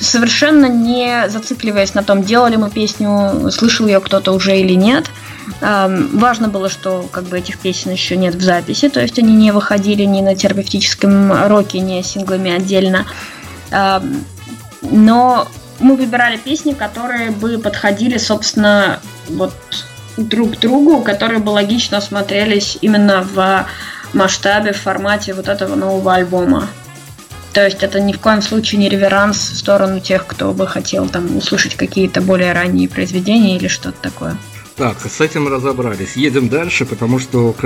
Совершенно 0.00 0.66
не 0.66 1.28
зацикливаясь 1.28 1.94
на 1.94 2.02
том, 2.02 2.22
делали 2.22 2.56
мы 2.56 2.70
песню, 2.70 3.50
слышал 3.50 3.86
ее 3.86 4.00
кто-то 4.00 4.32
уже 4.32 4.58
или 4.58 4.74
нет. 4.74 5.10
Эм, 5.60 6.16
важно 6.18 6.48
было, 6.48 6.68
что 6.68 7.08
как 7.10 7.24
бы 7.24 7.38
этих 7.38 7.58
песен 7.58 7.90
еще 7.90 8.16
нет 8.16 8.34
в 8.36 8.40
записи, 8.40 8.88
то 8.88 9.00
есть 9.00 9.18
они 9.18 9.34
не 9.34 9.50
выходили 9.50 10.04
ни 10.04 10.20
на 10.20 10.36
терапевтическом 10.36 11.48
роке, 11.48 11.80
ни 11.80 12.00
синглами 12.02 12.52
отдельно. 12.52 13.06
Эм, 13.72 14.24
но 14.82 15.48
мы 15.80 15.96
выбирали 15.96 16.36
песни, 16.36 16.72
которые 16.72 17.30
бы 17.30 17.58
подходили, 17.58 18.18
собственно, 18.18 19.00
вот 19.28 19.52
друг 20.16 20.56
к 20.56 20.60
другу, 20.60 21.02
которые 21.02 21.40
бы 21.40 21.50
логично 21.50 22.00
смотрелись 22.00 22.78
именно 22.80 23.22
в 23.22 23.66
масштабе, 24.12 24.72
в 24.72 24.80
формате 24.80 25.34
вот 25.34 25.48
этого 25.48 25.74
нового 25.74 26.14
альбома. 26.14 26.68
То 27.52 27.64
есть 27.64 27.82
это 27.82 28.00
ни 28.00 28.12
в 28.12 28.20
коем 28.20 28.42
случае 28.42 28.78
не 28.78 28.88
реверанс 28.88 29.36
в 29.36 29.58
сторону 29.58 30.00
тех, 30.00 30.26
кто 30.26 30.52
бы 30.52 30.66
хотел 30.66 31.08
там 31.08 31.36
услышать 31.36 31.74
какие-то 31.74 32.20
более 32.20 32.52
ранние 32.52 32.88
произведения 32.88 33.56
или 33.56 33.68
что-то 33.68 33.96
такое. 34.00 34.36
Так, 34.76 34.96
с 35.00 35.20
этим 35.20 35.46
разобрались. 35.46 36.16
Едем 36.16 36.48
дальше, 36.48 36.86
потому 36.86 37.18
что 37.18 37.52
к 37.52 37.64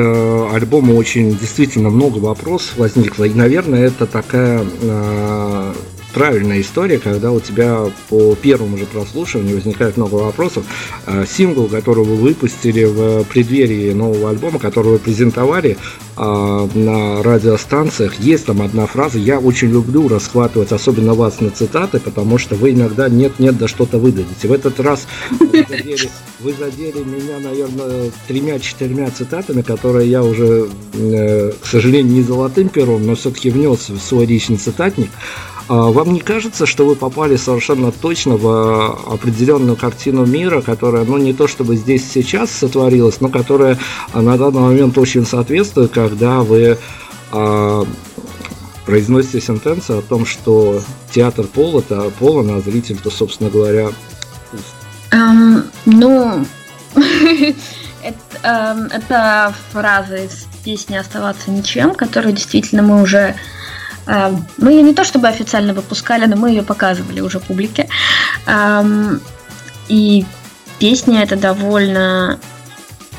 альбому 0.53 0.97
очень 0.97 1.37
действительно 1.39 1.89
много 1.91 2.19
вопросов 2.19 2.77
возникло. 2.77 3.25
И, 3.25 3.35
наверное, 3.35 3.87
это 3.87 4.07
такая 4.07 4.67
э, 4.83 5.75
правильная 6.15 6.61
история, 6.61 6.99
когда 6.99 7.33
у 7.33 7.41
тебя 7.41 7.91
по 8.09 8.35
первому 8.37 8.79
же 8.79 8.87
прослушиванию 8.87 9.57
возникает 9.57 9.97
много 9.97 10.15
вопросов. 10.15 10.65
Э, 11.07 11.27
сингл, 11.29 11.67
который 11.67 12.05
вы 12.05 12.15
выпустили 12.15 12.85
в 12.85 13.25
преддверии 13.25 13.93
нового 13.93 14.31
альбома, 14.31 14.59
который 14.59 14.93
вы 14.93 14.99
презентовали 14.99 15.77
э, 16.17 16.69
на 16.75 17.23
радиостанциях, 17.23 18.21
есть 18.21 18.47
там 18.47 18.63
одна 18.63 18.87
фраза. 18.87 19.19
Я 19.19 19.41
очень 19.41 19.71
люблю 19.71 20.09
расхватывать, 20.09 20.73
особенно 20.73 21.15
вас 21.15 21.41
на 21.41 21.51
цитаты, 21.51 21.99
потому 21.99 22.39
что 22.39 22.55
вы 22.55 22.71
иногда 22.71 23.09
нет-нет, 23.09 23.59
да 23.59 23.67
что-то 23.67 23.99
выдадите. 23.99 24.49
В 24.49 24.53
этот 24.53 24.79
раз 24.79 25.07
вы 25.31 25.67
задели, 25.69 26.11
вы 26.39 26.53
задели 26.53 27.03
меня, 27.03 27.41
наверное, 27.41 28.11
тремя-четырьмя 28.29 29.11
цитатами, 29.11 29.63
которые 29.63 30.09
я 30.09 30.23
уже, 30.23 30.69
э, 30.93 31.53
к 31.61 31.67
сожалению, 31.67 32.13
не 32.13 32.23
золотым 32.23 32.69
пером, 32.69 33.05
но 33.05 33.17
все-таки 33.17 33.51
внес 33.51 33.89
в 33.89 33.99
свой 33.99 34.27
личный 34.27 34.59
цитатник. 34.59 35.11
А 35.67 35.91
вам 35.91 36.13
не 36.13 36.21
кажется, 36.21 36.67
что 36.67 36.85
вы 36.85 36.95
попали 36.95 37.37
совершенно 37.37 37.91
точно 37.91 38.37
в 38.37 38.47
а, 38.47 39.15
определенную 39.15 39.77
картину 39.77 40.27
мира, 40.27 40.61
которая, 40.61 41.05
ну, 41.05 41.17
не 41.17 41.33
то 41.33 41.49
чтобы 41.49 41.77
здесь 41.77 42.07
сейчас 42.11 42.51
сотворилась, 42.51 43.21
но 43.21 43.31
которая 43.31 43.79
а, 44.13 44.21
на 44.21 44.37
данный 44.37 44.61
момент 44.61 44.99
очень 44.99 45.25
соответствует, 45.25 45.91
когда 45.91 46.41
вы 46.41 46.77
э, 47.33 47.85
произносите 48.85 49.41
сентенцию 49.41 50.01
о 50.01 50.03
том, 50.03 50.27
что 50.27 50.83
театр 51.11 51.47
пол 51.47 51.79
это 51.79 52.11
полон, 52.19 52.51
а 52.51 52.61
зритель-то, 52.61 53.11
собственно 53.11 53.51
говоря, 53.51 53.91
Um, 55.13 55.63
ну, 55.85 56.45
это, 58.03 58.89
это 58.93 59.55
фраза 59.71 60.17
из 60.17 60.49
песни 60.65 60.97
«Оставаться 60.97 61.53
ничем», 61.53 61.95
которую 61.95 62.33
действительно 62.33 62.83
мы 62.83 63.01
уже 63.01 63.37
Эм, 63.37 63.37
мы 64.07 64.73
ее 64.73 64.83
не 64.83 64.95
то 64.95 65.05
чтобы 65.05 65.29
официально 65.29 65.73
выпускали, 65.75 66.27
но 66.27 66.37
мы 66.37 66.51
ее 66.51 66.63
показывали 66.63 67.21
уже 67.21 67.41
публике. 67.41 67.89
И 69.89 70.27
песня 70.79 71.23
это 71.23 71.37
довольно, 71.37 72.39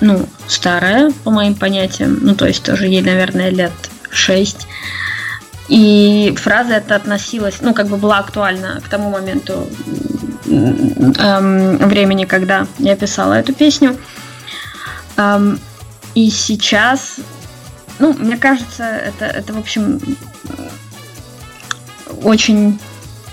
ну, 0.02 0.28
старая, 0.48 1.12
по 1.24 1.32
моим 1.32 1.56
понятиям. 1.56 2.20
Ну, 2.22 2.36
то 2.36 2.46
есть 2.46 2.64
тоже 2.64 2.88
ей, 2.88 3.02
наверное, 3.02 3.50
лет 3.50 3.72
шесть. 4.12 4.68
И 5.68 6.36
фраза 6.38 6.76
эта 6.76 6.96
относилась, 6.96 7.56
ну, 7.62 7.74
как 7.74 7.88
бы 7.88 7.98
была 7.98 8.20
актуальна 8.20 8.80
к 8.86 8.90
тому 8.90 9.10
моменту 9.10 9.68
эм, 10.46 11.78
времени, 11.78 12.26
когда 12.26 12.68
я 12.78 12.96
писала 12.96 13.34
эту 13.34 13.54
песню. 13.54 13.98
Эм, 15.18 15.60
и 16.14 16.30
сейчас, 16.30 17.16
ну, 17.98 18.14
мне 18.14 18.38
кажется, 18.38 18.84
это, 18.84 19.26
это 19.26 19.54
в 19.54 19.58
общем, 19.58 20.00
очень 22.26 22.80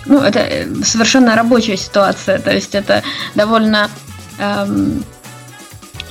ну, 0.06 0.20
это 0.20 0.40
э, 0.40 0.66
совершенно 0.84 1.34
рабочая 1.36 1.76
ситуация, 1.76 2.38
то 2.38 2.52
есть 2.52 2.74
это 2.74 3.02
довольно 3.34 3.88
эм, 4.38 5.04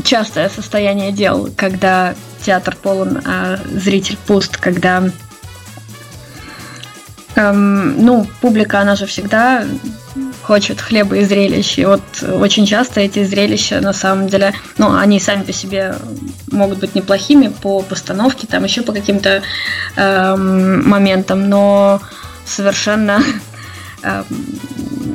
частое 0.03 0.49
состояние 0.49 1.11
дел, 1.11 1.49
когда 1.55 2.15
театр 2.45 2.75
полон, 2.81 3.21
а 3.25 3.59
зритель 3.71 4.17
пуст, 4.25 4.57
когда 4.57 5.03
эм, 7.35 8.05
ну, 8.05 8.25
публика, 8.39 8.79
она 8.79 8.95
же 8.95 9.05
всегда 9.05 9.65
хочет 10.43 10.81
хлеба 10.81 11.17
и 11.17 11.23
зрелищ. 11.23 11.77
И 11.77 11.85
вот 11.85 12.01
очень 12.23 12.65
часто 12.65 12.99
эти 12.99 13.23
зрелища, 13.23 13.79
на 13.79 13.93
самом 13.93 14.27
деле, 14.27 14.53
ну, 14.77 14.95
они 14.95 15.19
сами 15.19 15.43
по 15.43 15.53
себе 15.53 15.95
могут 16.51 16.79
быть 16.79 16.95
неплохими 16.95 17.47
по 17.47 17.81
постановке, 17.81 18.47
там 18.47 18.63
еще 18.63 18.81
по 18.81 18.91
каким-то 18.91 19.43
эм, 19.95 20.89
моментам, 20.89 21.47
но 21.47 22.01
совершенно 22.51 23.23
э, 24.03 24.23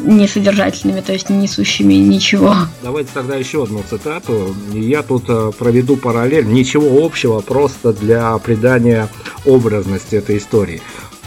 несодержательными, 0.05 1.01
то 1.01 1.13
есть 1.13 1.31
не 1.31 1.37
несущими 1.37 1.95
ничего. 1.95 2.55
Давайте 2.83 3.11
тогда 3.13 3.37
еще 3.37 3.65
одну 3.65 3.83
цитату. 3.89 4.55
Я 4.73 5.03
тут 5.03 5.25
э, 5.29 5.53
проведу 5.59 5.97
параллель. 5.97 6.47
Ничего 6.47 7.05
общего, 7.05 7.41
просто 7.41 7.93
для 7.93 8.37
придания 8.39 9.09
образности 9.45 10.17
этой 10.17 10.39
истории. 10.39 10.81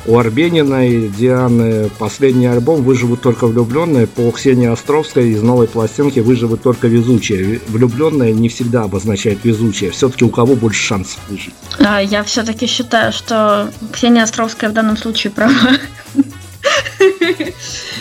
У 0.05 0.17
Арбениной 0.17 1.09
Дианы 1.09 1.89
последний 1.99 2.47
альбом 2.47 2.83
«Выживут 2.83 3.21
только 3.21 3.47
влюбленные» 3.47 4.07
по 4.07 4.31
Ксении 4.31 4.67
Островской 4.67 5.29
из 5.29 5.41
новой 5.41 5.67
пластинки 5.67 6.19
«Выживут 6.19 6.63
только 6.63 6.87
везучие». 6.87 7.61
Влюбленные 7.67 8.33
не 8.33 8.49
всегда 8.49 8.83
обозначает 8.83 9.43
везучие. 9.43 9.91
Все-таки 9.91 10.23
у 10.25 10.29
кого 10.29 10.55
больше 10.55 10.81
шансов 10.81 11.19
выжить? 11.29 11.53
А, 11.79 12.01
я 12.01 12.23
все-таки 12.23 12.65
считаю, 12.65 13.11
что 13.11 13.71
Ксения 13.91 14.23
Островская 14.23 14.69
в 14.69 14.73
данном 14.73 14.97
случае 14.97 15.31
права. 15.31 15.53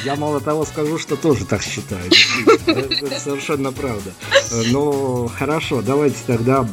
Я 0.04 0.16
мало 0.16 0.40
того 0.40 0.64
скажу, 0.64 0.98
что 0.98 1.16
тоже 1.16 1.44
так 1.44 1.62
считаю. 1.62 2.02
Это 2.66 3.20
совершенно 3.20 3.72
правда. 3.72 4.12
Ну, 4.70 5.30
хорошо, 5.36 5.82
давайте 5.82 6.16
тогда 6.26 6.66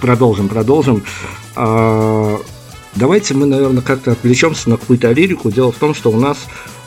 продолжим, 0.00 0.48
продолжим. 0.48 1.04
Давайте 2.94 3.34
мы, 3.34 3.46
наверное, 3.46 3.82
как-то 3.82 4.12
отвлечемся 4.12 4.70
на 4.70 4.76
какую-то 4.76 5.12
лирику. 5.12 5.50
Дело 5.50 5.72
в 5.72 5.76
том, 5.76 5.94
что 5.94 6.10
у 6.10 6.16
нас 6.16 6.38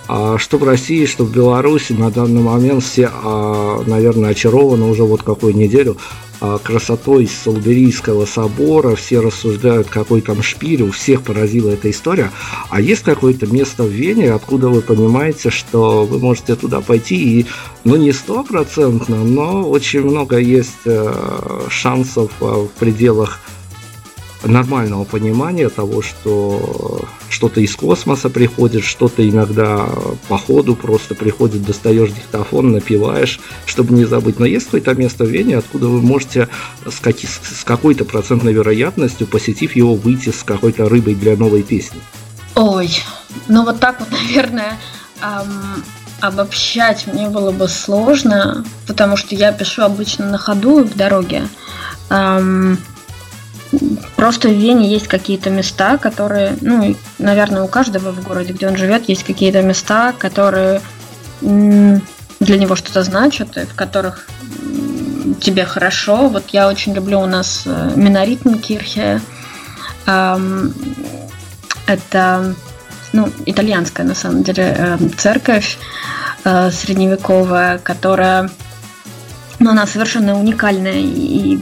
а, 0.07 0.37
что 0.37 0.57
в 0.57 0.63
России, 0.63 1.05
что 1.05 1.23
в 1.23 1.31
Беларуси 1.31 1.93
на 1.93 2.11
данный 2.11 2.41
момент 2.41 2.83
все, 2.83 3.09
а, 3.11 3.81
наверное, 3.85 4.31
очарованы 4.31 4.85
уже 4.85 5.03
вот 5.03 5.23
какую 5.23 5.55
неделю 5.55 5.97
а, 6.41 6.57
красотой 6.57 7.27
Салберийского 7.27 8.25
собора, 8.25 8.95
все 8.95 9.21
рассуждают, 9.21 9.87
какой 9.87 10.19
там 10.19 10.43
шпиль, 10.43 10.83
у 10.83 10.91
всех 10.91 11.21
поразила 11.21 11.69
эта 11.69 11.89
история. 11.89 12.31
А 12.69 12.81
есть 12.81 13.03
какое-то 13.03 13.47
место 13.47 13.83
в 13.83 13.89
Вене, 13.89 14.33
откуда 14.33 14.67
вы 14.67 14.81
понимаете, 14.81 15.49
что 15.49 16.03
вы 16.05 16.19
можете 16.19 16.55
туда 16.55 16.81
пойти 16.81 17.39
и, 17.39 17.45
ну, 17.85 17.95
не 17.95 18.11
стопроцентно, 18.11 19.23
но 19.23 19.69
очень 19.69 20.01
много 20.01 20.37
есть 20.37 20.85
э, 20.85 21.13
шансов 21.69 22.29
в 22.41 22.67
пределах 22.77 23.39
нормального 24.43 25.03
понимания 25.03 25.69
того, 25.69 26.01
что 26.01 27.05
что-то 27.29 27.61
из 27.61 27.75
космоса 27.75 28.29
приходит, 28.29 28.83
что-то 28.83 29.27
иногда 29.27 29.87
по 30.27 30.37
ходу 30.37 30.75
просто 30.75 31.15
приходит, 31.15 31.63
достаешь 31.63 32.11
диктофон, 32.11 32.71
напиваешь, 32.71 33.39
чтобы 33.65 33.93
не 33.93 34.05
забыть. 34.05 34.39
Но 34.39 34.45
есть 34.45 34.65
какое-то 34.65 34.93
место 34.95 35.25
в 35.25 35.29
Вене, 35.29 35.57
откуда 35.57 35.87
вы 35.87 36.01
можете 36.01 36.49
с, 36.85 36.99
каки- 36.99 37.27
с 37.27 37.63
какой-то 37.63 38.05
процентной 38.05 38.53
вероятностью, 38.53 39.27
посетив 39.27 39.75
его, 39.75 39.95
выйти 39.95 40.29
с 40.29 40.43
какой-то 40.43 40.89
рыбой 40.89 41.15
для 41.15 41.35
новой 41.35 41.63
песни? 41.63 41.99
Ой, 42.55 42.89
ну 43.47 43.63
вот 43.63 43.79
так 43.79 43.99
вот, 43.99 44.11
наверное, 44.27 44.77
эм, 45.21 45.83
обобщать 46.21 47.07
мне 47.07 47.29
было 47.29 47.51
бы 47.51 47.67
сложно, 47.67 48.63
потому 48.87 49.17
что 49.17 49.35
я 49.35 49.51
пишу 49.51 49.83
обычно 49.83 50.29
на 50.29 50.37
ходу 50.37 50.83
в 50.83 50.95
дороге. 50.95 51.47
Эм, 52.09 52.77
Просто 54.15 54.49
в 54.49 54.53
Вене 54.53 54.89
есть 54.89 55.07
какие-то 55.07 55.49
места, 55.49 55.97
которые, 55.97 56.55
ну, 56.61 56.95
наверное, 57.17 57.63
у 57.63 57.67
каждого 57.67 58.11
в 58.11 58.23
городе, 58.23 58.53
где 58.53 58.67
он 58.67 58.77
живет, 58.77 59.09
есть 59.09 59.23
какие-то 59.23 59.61
места, 59.61 60.13
которые 60.17 60.81
для 61.41 62.57
него 62.57 62.75
что-то 62.75 63.03
значат, 63.03 63.55
в 63.55 63.75
которых 63.75 64.27
тебе 65.41 65.65
хорошо. 65.65 66.29
Вот 66.29 66.49
я 66.49 66.67
очень 66.67 66.93
люблю 66.93 67.19
у 67.19 67.25
нас 67.25 67.63
э, 67.65 67.91
Миноритенкирхе. 67.95 69.21
Это 71.85 72.55
ну, 73.13 73.29
итальянская, 73.45 74.05
на 74.05 74.15
самом 74.15 74.43
деле, 74.43 74.75
э, 74.77 74.97
церковь 75.17 75.77
э, 76.43 76.71
средневековая, 76.71 77.77
которая 77.77 78.49
но 79.63 79.71
она 79.71 79.87
совершенно 79.87 80.37
уникальная 80.37 80.99
и 80.99 81.57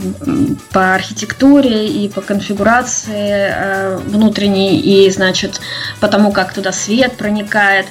по 0.71 0.95
архитектуре, 0.95 1.87
и 1.87 2.09
по 2.09 2.21
конфигурации 2.21 3.53
э, 3.53 3.97
внутренней, 3.97 4.79
и, 4.79 5.09
значит, 5.11 5.61
по 5.99 6.07
тому, 6.07 6.31
как 6.31 6.53
туда 6.53 6.71
свет 6.71 7.17
проникает. 7.17 7.85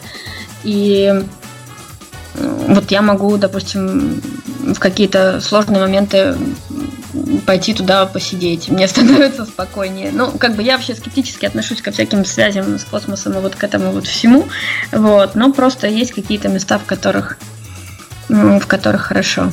И 0.65 1.25
вот 2.35 2.91
я 2.91 3.03
могу, 3.03 3.37
допустим, 3.37 4.21
в 4.75 4.79
какие-то 4.79 5.41
сложные 5.41 5.81
моменты 5.81 6.37
пойти 7.47 7.75
туда 7.75 8.07
посидеть, 8.07 8.69
мне 8.69 8.89
становится 8.89 9.45
спокойнее. 9.45 10.11
Ну, 10.13 10.31
как 10.33 10.57
бы 10.57 10.63
я 10.63 10.77
вообще 10.77 10.95
скептически 10.95 11.47
отношусь 11.47 11.83
ко 11.83 11.91
всяким 11.91 12.25
связям 12.25 12.79
с 12.79 12.85
космосом 12.85 13.35
и 13.35 13.41
вот 13.41 13.55
к 13.55 13.65
этому 13.65 13.93
вот 13.93 14.07
всему, 14.07 14.49
вот, 14.93 15.35
но 15.35 15.53
просто 15.53 15.87
есть 15.87 16.13
какие-то 16.13 16.49
места, 16.49 16.79
в 16.79 16.85
которых 16.85 17.39
в 18.31 18.67
которых 18.67 19.03
хорошо. 19.03 19.51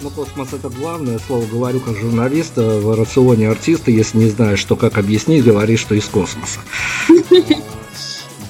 Ну, 0.00 0.10
космос 0.10 0.48
это 0.52 0.68
главное 0.68 1.18
слово, 1.18 1.46
говорю 1.46 1.80
как 1.80 1.96
журналист, 1.96 2.56
в 2.56 2.94
рационе 2.94 3.48
артиста, 3.48 3.90
если 3.90 4.18
не 4.18 4.28
знаешь, 4.28 4.58
что 4.58 4.76
как 4.76 4.98
объяснить, 4.98 5.44
говори, 5.44 5.78
что 5.78 5.94
из 5.94 6.04
космоса. 6.04 6.60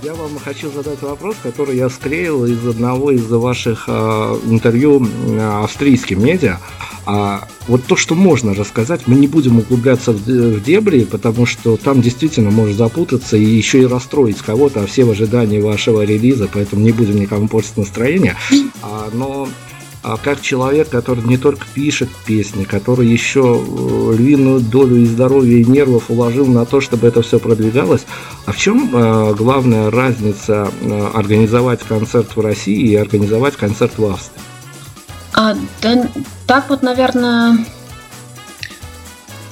Я 0.03 0.15
вам 0.15 0.39
хочу 0.39 0.71
задать 0.71 1.01
вопрос, 1.01 1.37
который 1.43 1.77
я 1.77 1.89
склеил 1.89 2.45
из 2.45 2.67
одного 2.67 3.11
из 3.11 3.25
ваших 3.27 3.85
э, 3.89 3.93
интервью 4.45 5.07
австрийским 5.62 6.23
медиа. 6.23 6.59
А 7.07 7.47
вот 7.67 7.85
то, 7.85 7.97
что 7.97 8.15
можно 8.15 8.55
рассказать, 8.55 9.03
мы 9.07 9.17
не 9.17 9.27
будем 9.27 9.59
углубляться 9.59 10.13
в, 10.13 10.63
дебри, 10.63 11.05
потому 11.05 11.47
что 11.47 11.77
там 11.77 12.01
действительно 12.01 12.51
может 12.51 12.77
запутаться 12.77 13.37
и 13.37 13.45
еще 13.45 13.83
и 13.83 13.87
расстроить 13.87 14.39
кого-то, 14.39 14.83
а 14.83 14.87
все 14.87 15.05
в 15.05 15.11
ожидании 15.11 15.61
вашего 15.61 16.03
релиза, 16.03 16.49
поэтому 16.53 16.83
не 16.83 16.93
будем 16.93 17.21
никому 17.21 17.49
портить 17.49 17.77
настроение. 17.77 18.37
А, 18.83 19.11
но 19.13 19.49
а 20.05 20.19
как 20.19 20.43
человек, 20.43 20.91
который 20.91 21.25
не 21.25 21.39
только 21.39 21.67
пишет 21.73 22.11
песни, 22.27 22.65
который 22.65 23.07
еще 23.09 23.59
э, 23.59 24.15
львиную 24.15 24.61
долю 24.61 24.97
и 24.97 25.07
здоровья, 25.07 25.57
и 25.57 25.65
нервов 25.65 26.11
уложил 26.11 26.47
на 26.47 26.67
то, 26.67 26.83
чтобы 26.83 27.09
это 27.09 27.23
все 27.23 27.39
продвигалось. 27.39 28.05
А 28.45 28.53
в 28.53 28.59
чем 28.59 28.91
э, 28.93 29.35
главная 29.35 29.91
разница 29.91 30.71
э, 30.83 31.11
организовать 31.15 31.81
концерт 31.81 32.37
в 32.37 32.41
России 32.41 32.91
и 32.91 32.97
организовать 32.97 33.57
концерт 33.57 33.97
в 33.97 34.05
Австрии? 34.05 34.43
А, 35.35 35.57
да, 35.82 36.07
так 36.47 36.70
вот, 36.70 36.82
наверное, 36.82 37.59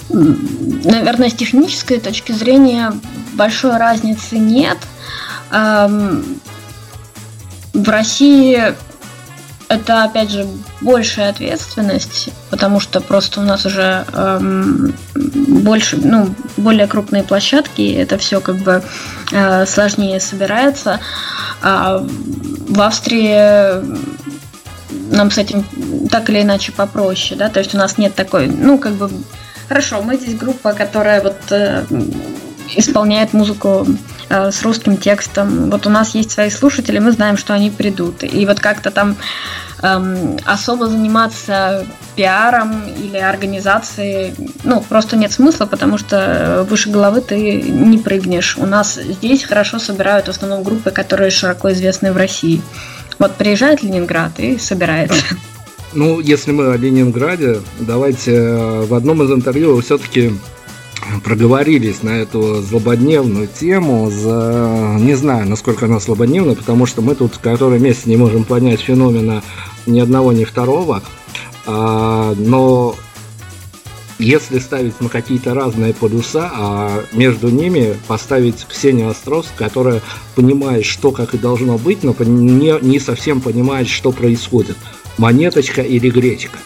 наверное, 0.08 1.28
с 1.28 1.34
технической 1.34 1.98
точки 1.98 2.32
зрения 2.32 2.92
большой 3.32 3.76
разницы 3.76 4.38
нет. 4.38 4.78
Эм, 5.50 6.40
в 7.72 7.88
России 7.88 8.74
это, 9.68 10.04
опять 10.04 10.30
же, 10.30 10.46
большая 10.82 11.30
ответственность, 11.30 12.28
потому 12.50 12.78
что 12.78 13.00
просто 13.00 13.40
у 13.40 13.44
нас 13.44 13.66
уже 13.66 14.04
эм, 14.12 14.94
больше, 15.14 15.96
ну, 15.96 16.34
более 16.58 16.86
крупные 16.86 17.24
площадки, 17.24 17.92
это 17.92 18.18
все 18.18 18.40
как 18.40 18.56
бы 18.56 18.84
э, 19.32 19.66
сложнее 19.66 20.20
собирается. 20.20 21.00
А 21.62 22.06
в 22.68 22.80
Австрии 22.80 24.12
нам 25.10 25.30
с 25.30 25.38
этим 25.38 25.64
так 26.10 26.30
или 26.30 26.42
иначе 26.42 26.72
попроще, 26.72 27.38
да, 27.38 27.48
то 27.48 27.60
есть 27.60 27.74
у 27.74 27.78
нас 27.78 27.98
нет 27.98 28.14
такой, 28.14 28.46
ну, 28.46 28.78
как 28.78 28.94
бы, 28.94 29.10
хорошо, 29.68 30.02
мы 30.02 30.16
здесь 30.16 30.36
группа, 30.36 30.72
которая 30.72 31.22
вот 31.22 31.36
э, 31.50 31.84
исполняет 32.76 33.32
музыку 33.32 33.86
э, 34.28 34.50
с 34.50 34.62
русским 34.62 34.96
текстом. 34.96 35.70
Вот 35.70 35.86
у 35.86 35.90
нас 35.90 36.14
есть 36.14 36.30
свои 36.30 36.50
слушатели, 36.50 36.98
мы 36.98 37.12
знаем, 37.12 37.36
что 37.36 37.54
они 37.54 37.70
придут. 37.70 38.22
И 38.22 38.46
вот 38.46 38.60
как-то 38.60 38.90
там 38.90 39.16
эм, 39.82 40.38
особо 40.44 40.88
заниматься 40.88 41.86
пиаром 42.16 42.86
или 42.88 43.18
организацией, 43.18 44.34
ну, 44.64 44.80
просто 44.80 45.16
нет 45.16 45.32
смысла, 45.32 45.66
потому 45.66 45.98
что 45.98 46.66
выше 46.68 46.90
головы 46.90 47.20
ты 47.20 47.62
не 47.62 47.98
прыгнешь. 47.98 48.56
У 48.58 48.66
нас 48.66 48.94
здесь 48.94 49.44
хорошо 49.44 49.78
собирают 49.78 50.26
в 50.26 50.30
основном 50.30 50.62
группы, 50.62 50.90
которые 50.90 51.30
широко 51.30 51.72
известны 51.72 52.12
в 52.12 52.16
России. 52.16 52.62
Вот 53.22 53.36
приезжает 53.36 53.84
Ленинград 53.84 54.32
и 54.38 54.58
собирается. 54.58 55.22
Ну, 55.94 56.20
если 56.20 56.52
мы 56.52 56.72
о 56.72 56.76
Ленинграде, 56.78 57.60
давайте 57.78 58.32
э, 58.32 58.86
в 58.86 58.94
одном 58.94 59.22
из 59.22 59.30
интервью 59.30 59.78
все-таки 59.82 60.32
проговорились 61.22 62.02
на 62.02 62.16
эту 62.16 62.62
злободневную 62.62 63.46
тему. 63.46 64.10
За... 64.10 64.96
Не 64.98 65.14
знаю, 65.14 65.46
насколько 65.46 65.84
она 65.84 66.00
злободневная, 66.00 66.54
потому 66.54 66.86
что 66.86 67.02
мы 67.02 67.14
тут 67.14 67.36
который 67.36 67.78
месяц 67.78 68.06
не 68.06 68.16
можем 68.16 68.44
понять 68.44 68.80
феномена 68.80 69.42
ни 69.84 70.00
одного, 70.00 70.32
ни 70.32 70.44
второго. 70.44 71.02
А, 71.66 72.34
но 72.38 72.96
если 74.22 74.58
ставить 74.58 75.00
на 75.00 75.08
какие-то 75.08 75.54
разные 75.54 75.92
полюса, 75.92 76.50
а 76.54 77.04
между 77.12 77.48
ними 77.48 77.96
поставить 78.06 78.66
Ксению 78.68 79.10
Островскую, 79.10 79.58
которая 79.58 80.00
понимает, 80.34 80.84
что 80.84 81.10
как 81.10 81.34
и 81.34 81.38
должно 81.38 81.78
быть, 81.78 82.02
но 82.04 82.14
не, 82.20 82.78
не 82.80 83.00
совсем 83.00 83.40
понимает, 83.40 83.88
что 83.88 84.12
происходит. 84.12 84.76
Монеточка 85.18 85.82
или 85.82 86.08
гречка? 86.08 86.58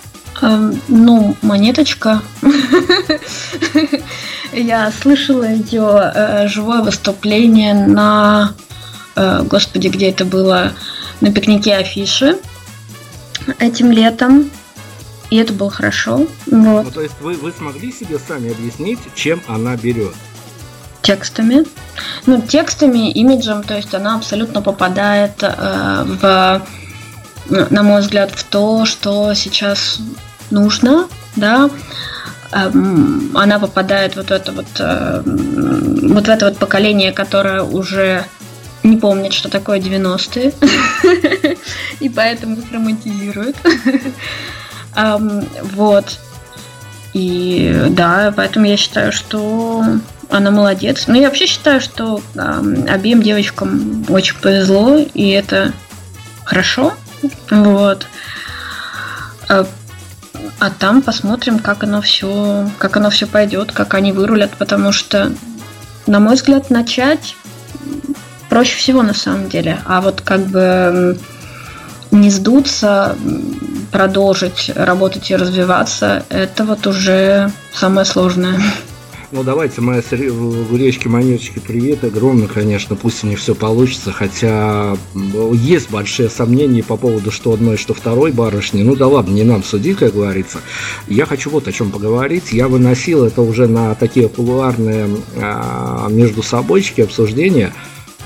Эм, 0.42 0.80
ну, 0.88 1.36
монеточка. 1.42 2.22
Я 4.52 4.92
слышала 5.02 5.50
ее 5.50 6.12
э, 6.14 6.48
живое 6.48 6.82
выступление 6.82 7.74
на, 7.74 8.54
э, 9.16 9.42
господи, 9.44 9.88
где 9.88 10.10
это 10.10 10.24
было, 10.24 10.72
на 11.20 11.32
пикнике 11.32 11.74
афиши 11.74 12.38
этим 13.58 13.90
летом. 13.90 14.50
И 15.30 15.36
это 15.36 15.52
было 15.52 15.70
хорошо. 15.70 16.26
Вот. 16.46 16.84
Ну, 16.84 16.90
то 16.90 17.02
есть 17.02 17.14
вы, 17.20 17.34
вы 17.34 17.52
смогли 17.52 17.92
себе 17.92 18.18
сами 18.18 18.52
объяснить, 18.52 19.00
чем 19.14 19.40
она 19.48 19.76
берет? 19.76 20.14
Текстами. 21.02 21.64
Ну, 22.26 22.40
текстами, 22.40 23.10
имиджем, 23.10 23.62
то 23.62 23.76
есть 23.76 23.94
она 23.94 24.16
абсолютно 24.16 24.62
попадает 24.62 25.42
э, 25.42 26.04
в, 26.04 26.62
на 27.48 27.82
мой 27.82 28.00
взгляд, 28.00 28.32
в 28.32 28.44
то, 28.44 28.84
что 28.86 29.34
сейчас 29.34 30.00
нужно, 30.50 31.08
да, 31.36 31.70
эм, 32.52 33.30
она 33.36 33.58
попадает 33.58 34.16
вот 34.16 34.26
в 34.26 34.32
это 34.32 34.52
вот, 34.52 34.66
э, 34.78 35.22
вот 35.24 36.26
в 36.26 36.28
это 36.28 36.46
вот 36.46 36.58
поколение, 36.58 37.12
которое 37.12 37.62
уже 37.62 38.24
не 38.82 38.96
помнит, 38.96 39.32
что 39.32 39.48
такое 39.48 39.80
90-е, 39.80 41.56
и 42.00 42.08
поэтому 42.08 42.56
их 42.56 42.72
романтизирует. 42.72 43.56
Эм, 44.96 45.46
вот. 45.74 46.18
И 47.12 47.86
да, 47.90 48.32
поэтому 48.36 48.66
я 48.66 48.76
считаю, 48.76 49.12
что 49.12 49.84
она 50.30 50.50
молодец. 50.50 51.04
Но 51.06 51.16
я 51.16 51.28
вообще 51.28 51.46
считаю, 51.46 51.80
что 51.80 52.20
э, 52.34 52.62
обеим 52.88 53.22
девочкам 53.22 54.04
очень 54.08 54.36
повезло, 54.36 54.96
и 54.96 55.28
это 55.30 55.72
хорошо. 56.44 56.94
Вот. 57.50 58.06
Э, 59.48 59.64
А 60.58 60.70
там 60.70 61.02
посмотрим, 61.02 61.58
как 61.58 61.84
оно 61.84 62.00
все, 62.00 62.68
как 62.78 62.96
оно 62.96 63.10
все 63.10 63.26
пойдет, 63.26 63.72
как 63.72 63.94
они 63.94 64.12
вырулят, 64.12 64.50
потому 64.58 64.90
что, 64.92 65.32
на 66.06 66.18
мой 66.18 66.34
взгляд, 66.34 66.70
начать 66.70 67.36
проще 68.48 68.76
всего 68.76 69.02
на 69.02 69.14
самом 69.14 69.48
деле. 69.48 69.78
А 69.84 70.00
вот 70.00 70.22
как 70.22 70.40
бы 70.46 71.18
не 72.20 72.30
сдуться, 72.30 73.16
продолжить 73.92 74.70
работать 74.74 75.30
и 75.30 75.36
развиваться, 75.36 76.24
это 76.28 76.64
вот 76.64 76.86
уже 76.86 77.50
самое 77.72 78.04
сложное. 78.04 78.60
Ну, 79.32 79.42
давайте 79.42 79.80
мы 79.80 80.00
в 80.00 80.76
речке 80.76 81.08
Монеточки 81.08 81.58
привет. 81.58 82.04
Огромное, 82.04 82.46
конечно, 82.46 82.94
пусть 82.94 83.24
не 83.24 83.34
все 83.34 83.56
получится, 83.56 84.12
хотя 84.12 84.96
есть 85.52 85.90
большие 85.90 86.30
сомнения 86.30 86.84
по 86.84 86.96
поводу 86.96 87.32
что 87.32 87.52
одной, 87.52 87.76
что 87.76 87.92
второй 87.92 88.30
барышни. 88.30 88.82
Ну 88.82 88.94
да 88.94 89.08
ладно, 89.08 89.34
не 89.34 89.42
нам 89.42 89.64
судить, 89.64 89.98
как 89.98 90.14
говорится. 90.14 90.58
Я 91.08 91.26
хочу 91.26 91.50
вот 91.50 91.66
о 91.66 91.72
чем 91.72 91.90
поговорить. 91.90 92.52
Я 92.52 92.68
выносил 92.68 93.24
это 93.24 93.42
уже 93.42 93.66
на 93.66 93.96
такие 93.96 94.28
популярные 94.28 95.08
а, 95.36 96.06
между 96.08 96.42
собойчики 96.42 97.00
обсуждения. 97.00 97.72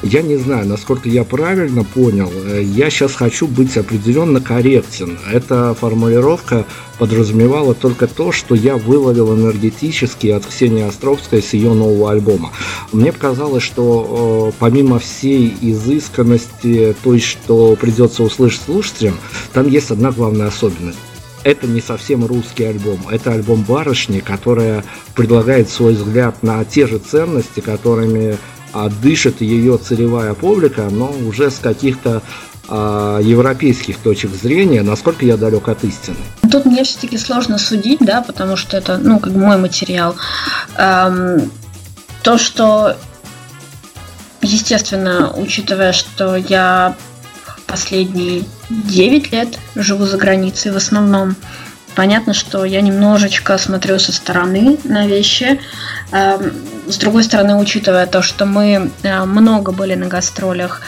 Я 0.02 0.22
не 0.22 0.36
знаю, 0.36 0.66
насколько 0.66 1.10
я 1.10 1.24
правильно 1.24 1.84
понял. 1.84 2.32
Э, 2.32 2.62
я 2.62 2.88
сейчас 2.88 3.14
хочу 3.14 3.46
быть 3.46 3.76
определенно 3.76 4.40
корректен. 4.40 5.18
Эта 5.30 5.74
формулировка 5.74 6.64
подразумевала 6.98 7.74
только 7.74 8.06
то, 8.06 8.32
что 8.32 8.54
я 8.54 8.76
выловил 8.78 9.34
энергетически 9.34 10.28
от 10.28 10.46
Ксении 10.46 10.84
Островской 10.84 11.42
с 11.42 11.52
ее 11.52 11.74
нового 11.74 12.10
альбома. 12.10 12.50
Мне 12.92 13.12
показалось, 13.12 13.62
что 13.62 14.52
э, 14.52 14.56
помимо 14.58 14.98
всей 14.98 15.54
изысканности 15.60 16.96
той, 17.02 17.20
что 17.20 17.76
придется 17.76 18.22
услышать 18.22 18.62
слушателям, 18.64 19.18
там 19.52 19.68
есть 19.68 19.90
одна 19.90 20.12
главная 20.12 20.46
особенность 20.48 20.98
это 21.42 21.66
не 21.66 21.80
совсем 21.80 22.26
русский 22.26 22.64
альбом. 22.64 23.00
Это 23.10 23.32
альбом 23.32 23.64
барышни, 23.66 24.20
которая 24.20 24.84
предлагает 25.14 25.70
свой 25.70 25.94
взгляд 25.94 26.42
на 26.42 26.62
те 26.64 26.86
же 26.86 26.98
ценности, 26.98 27.60
которыми 27.60 28.36
а 28.72 28.88
дышит 28.88 29.40
ее 29.40 29.78
целевая 29.78 30.34
публика, 30.34 30.88
но 30.90 31.10
уже 31.26 31.50
с 31.50 31.58
каких-то 31.58 32.22
а, 32.68 33.18
европейских 33.20 33.98
точек 33.98 34.30
зрения, 34.30 34.82
насколько 34.82 35.24
я 35.24 35.36
далек 35.36 35.68
от 35.68 35.82
истины. 35.82 36.16
Тут 36.50 36.66
мне 36.66 36.84
все-таки 36.84 37.18
сложно 37.18 37.58
судить, 37.58 37.98
да, 38.00 38.22
потому 38.22 38.56
что 38.56 38.76
это, 38.76 38.96
ну, 38.98 39.18
как 39.18 39.32
мой 39.32 39.58
материал. 39.58 40.14
Эм, 40.76 41.50
то, 42.22 42.38
что, 42.38 42.96
естественно, 44.40 45.32
учитывая, 45.36 45.92
что 45.92 46.36
я 46.36 46.94
последние 47.66 48.44
9 48.68 49.32
лет 49.32 49.58
живу 49.74 50.06
за 50.06 50.16
границей 50.16 50.70
в 50.70 50.76
основном, 50.76 51.34
понятно, 51.94 52.34
что 52.34 52.64
я 52.64 52.80
немножечко 52.80 53.58
смотрю 53.58 53.98
со 53.98 54.12
стороны 54.12 54.78
на 54.84 55.06
вещи. 55.06 55.60
Эм, 56.12 56.52
с 56.88 56.96
другой 56.96 57.24
стороны, 57.24 57.56
учитывая 57.56 58.06
то, 58.06 58.22
что 58.22 58.46
мы 58.46 58.90
э, 59.02 59.24
много 59.24 59.72
были 59.72 59.94
на 59.94 60.06
гастролях 60.06 60.82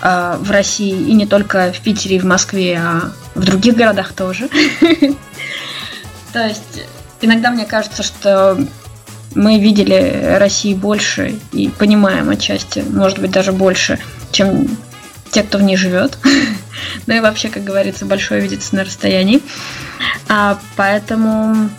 э, 0.00 0.36
в 0.38 0.50
России, 0.50 0.92
и 0.92 1.12
не 1.14 1.26
только 1.26 1.72
в 1.72 1.80
Питере 1.80 2.16
и 2.16 2.20
в 2.20 2.24
Москве, 2.24 2.80
а 2.82 3.12
в 3.34 3.44
других 3.44 3.76
городах 3.76 4.12
тоже. 4.12 4.48
То 6.32 6.46
есть 6.46 6.82
иногда 7.20 7.50
мне 7.50 7.66
кажется, 7.66 8.02
что 8.02 8.58
мы 9.34 9.58
видели 9.58 10.36
России 10.38 10.74
больше 10.74 11.38
и 11.52 11.68
понимаем 11.68 12.30
отчасти, 12.30 12.84
может 12.88 13.18
быть, 13.18 13.30
даже 13.30 13.52
больше, 13.52 13.98
чем 14.30 14.68
те, 15.32 15.42
кто 15.42 15.58
в 15.58 15.62
ней 15.62 15.76
живет. 15.76 16.18
Ну 17.06 17.14
и 17.14 17.20
вообще, 17.20 17.48
как 17.48 17.64
говорится, 17.64 18.06
большое 18.06 18.40
видится 18.40 18.74
на 18.74 18.84
расстоянии. 18.84 19.40
А, 20.28 20.58
поэтому 20.76 21.70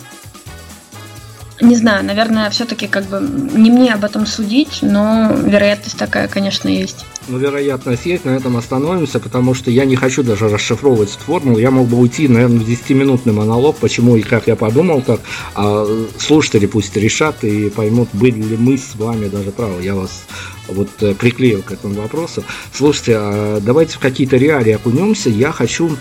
не 1.60 1.76
знаю, 1.76 2.04
наверное, 2.04 2.50
все-таки 2.50 2.86
как 2.86 3.04
бы 3.06 3.20
не 3.20 3.70
мне 3.70 3.92
об 3.94 4.04
этом 4.04 4.26
судить, 4.26 4.80
но 4.82 5.32
вероятность 5.32 5.96
такая, 5.96 6.26
конечно, 6.26 6.68
есть. 6.68 7.04
Ну, 7.28 7.38
вероятность 7.38 8.06
есть, 8.06 8.24
на 8.24 8.30
этом 8.30 8.56
остановимся, 8.56 9.20
потому 9.20 9.54
что 9.54 9.70
я 9.70 9.84
не 9.84 9.96
хочу 9.96 10.22
даже 10.22 10.48
расшифровывать 10.48 11.10
формулу. 11.10 11.58
Я 11.58 11.70
мог 11.70 11.86
бы 11.86 11.96
уйти, 11.98 12.28
наверное, 12.28 12.58
в 12.58 12.68
10-минутный 12.68 13.32
монолог, 13.32 13.76
почему 13.76 14.16
и 14.16 14.22
как 14.22 14.46
я 14.46 14.56
подумал, 14.56 15.00
как 15.00 15.20
а 15.54 15.86
слушатели 16.18 16.66
пусть 16.66 16.96
решат 16.96 17.44
и 17.44 17.70
поймут, 17.70 18.08
были 18.12 18.42
ли 18.42 18.56
мы 18.56 18.76
с 18.76 18.94
вами 18.96 19.28
даже 19.28 19.50
правы. 19.50 19.82
Я 19.82 19.94
вас 19.94 20.24
вот 20.68 20.88
э, 21.00 21.14
приклеил 21.14 21.62
к 21.62 21.72
этому 21.72 21.94
вопросу. 21.94 22.44
Слушайте, 22.72 23.16
а 23.16 23.60
давайте 23.60 23.94
в 23.94 23.98
какие-то 23.98 24.36
реалии 24.36 24.72
окунемся. 24.72 25.30
Я 25.30 25.52
хочу 25.52 25.96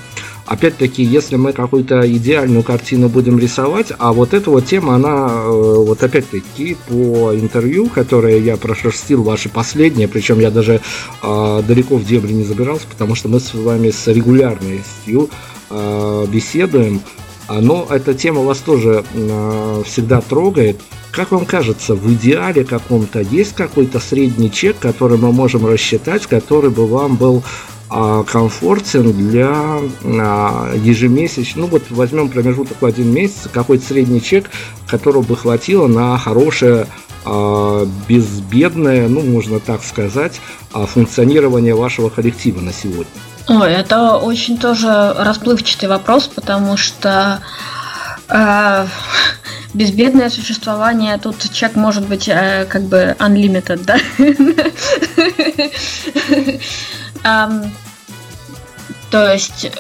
опять-таки, 0.46 1.04
если 1.04 1.36
мы 1.36 1.54
какую-то 1.54 2.02
идеальную 2.12 2.64
картину 2.64 3.10
будем 3.10 3.40
рисовать, 3.40 3.92
а 3.98 4.14
вот 4.14 4.34
эта 4.34 4.50
вот 4.50 4.66
тема, 4.66 4.96
она, 4.96 5.28
э, 5.30 5.50
вот 5.50 6.04
опять-таки, 6.04 6.78
по 6.88 7.34
интервью, 7.34 7.88
которое 7.88 8.40
я 8.40 8.58
прошерстил, 8.58 9.24
ваше 9.24 9.50
последнее, 9.50 10.08
причем 10.08 10.40
я 10.40 10.52
даже 10.52 10.82
э, 11.22 11.64
далеко 11.68 11.96
в 11.96 12.06
дебри 12.06 12.34
не 12.34 12.44
забирался, 12.44 12.86
потому 12.88 13.16
что 13.16 13.30
мы 13.30 13.40
с 13.40 13.54
вами 13.54 13.92
с 13.92 14.08
регулярностью 14.08 15.30
э, 15.70 16.26
беседуем, 16.30 17.02
но 17.50 17.88
эта 17.90 18.14
тема 18.14 18.42
вас 18.42 18.60
тоже 18.60 19.04
э, 19.14 19.84
всегда 19.86 20.22
трогает. 20.22 20.82
Как 21.12 21.32
вам 21.32 21.46
кажется, 21.46 21.94
в 21.94 22.12
идеале 22.14 22.64
каком-то 22.64 23.20
есть 23.20 23.54
какой-то 23.54 24.00
средний 24.00 24.52
чек, 24.52 24.80
который 24.80 25.18
мы 25.18 25.32
можем 25.32 25.66
рассчитать, 25.66 26.26
который 26.26 26.72
бы 26.72 26.88
вам 26.88 27.18
был 27.18 27.44
а, 27.96 28.24
комфортен 28.24 29.12
для 29.12 29.80
а, 30.04 30.74
ежемесячно, 30.76 31.62
ну 31.62 31.68
вот 31.68 31.84
возьмем 31.92 32.30
промежуток 32.30 32.82
в 32.82 32.86
один 32.86 33.14
месяц, 33.14 33.48
какой-то 33.52 33.86
средний 33.86 34.20
чек, 34.20 34.50
которого 34.88 35.22
бы 35.22 35.36
хватило 35.36 35.86
на 35.86 36.18
хорошее 36.18 36.88
а, 37.24 37.88
безбедное, 38.10 39.08
ну 39.08 39.22
можно 39.22 39.60
так 39.60 39.84
сказать, 39.84 40.42
функционирование 40.72 41.76
вашего 41.76 42.10
коллектива 42.10 42.62
на 42.62 42.74
сегодня? 42.74 43.06
Ой, 43.48 43.74
это 43.74 44.18
очень 44.18 44.58
тоже 44.58 45.14
расплывчатый 45.18 45.90
вопрос, 45.90 46.28
потому 46.28 46.78
что 46.78 47.42
э, 48.30 48.88
безбедное 49.74 50.30
существование, 50.30 51.18
тут 51.18 51.52
чек 51.52 51.76
может 51.76 52.08
быть 52.08 52.30
э, 52.30 52.66
как 52.70 52.84
бы 52.84 53.16
unlimited, 53.20 53.84
да? 53.86 53.98
То 59.12 59.32
есть, 59.32 59.66
э, 59.66 59.72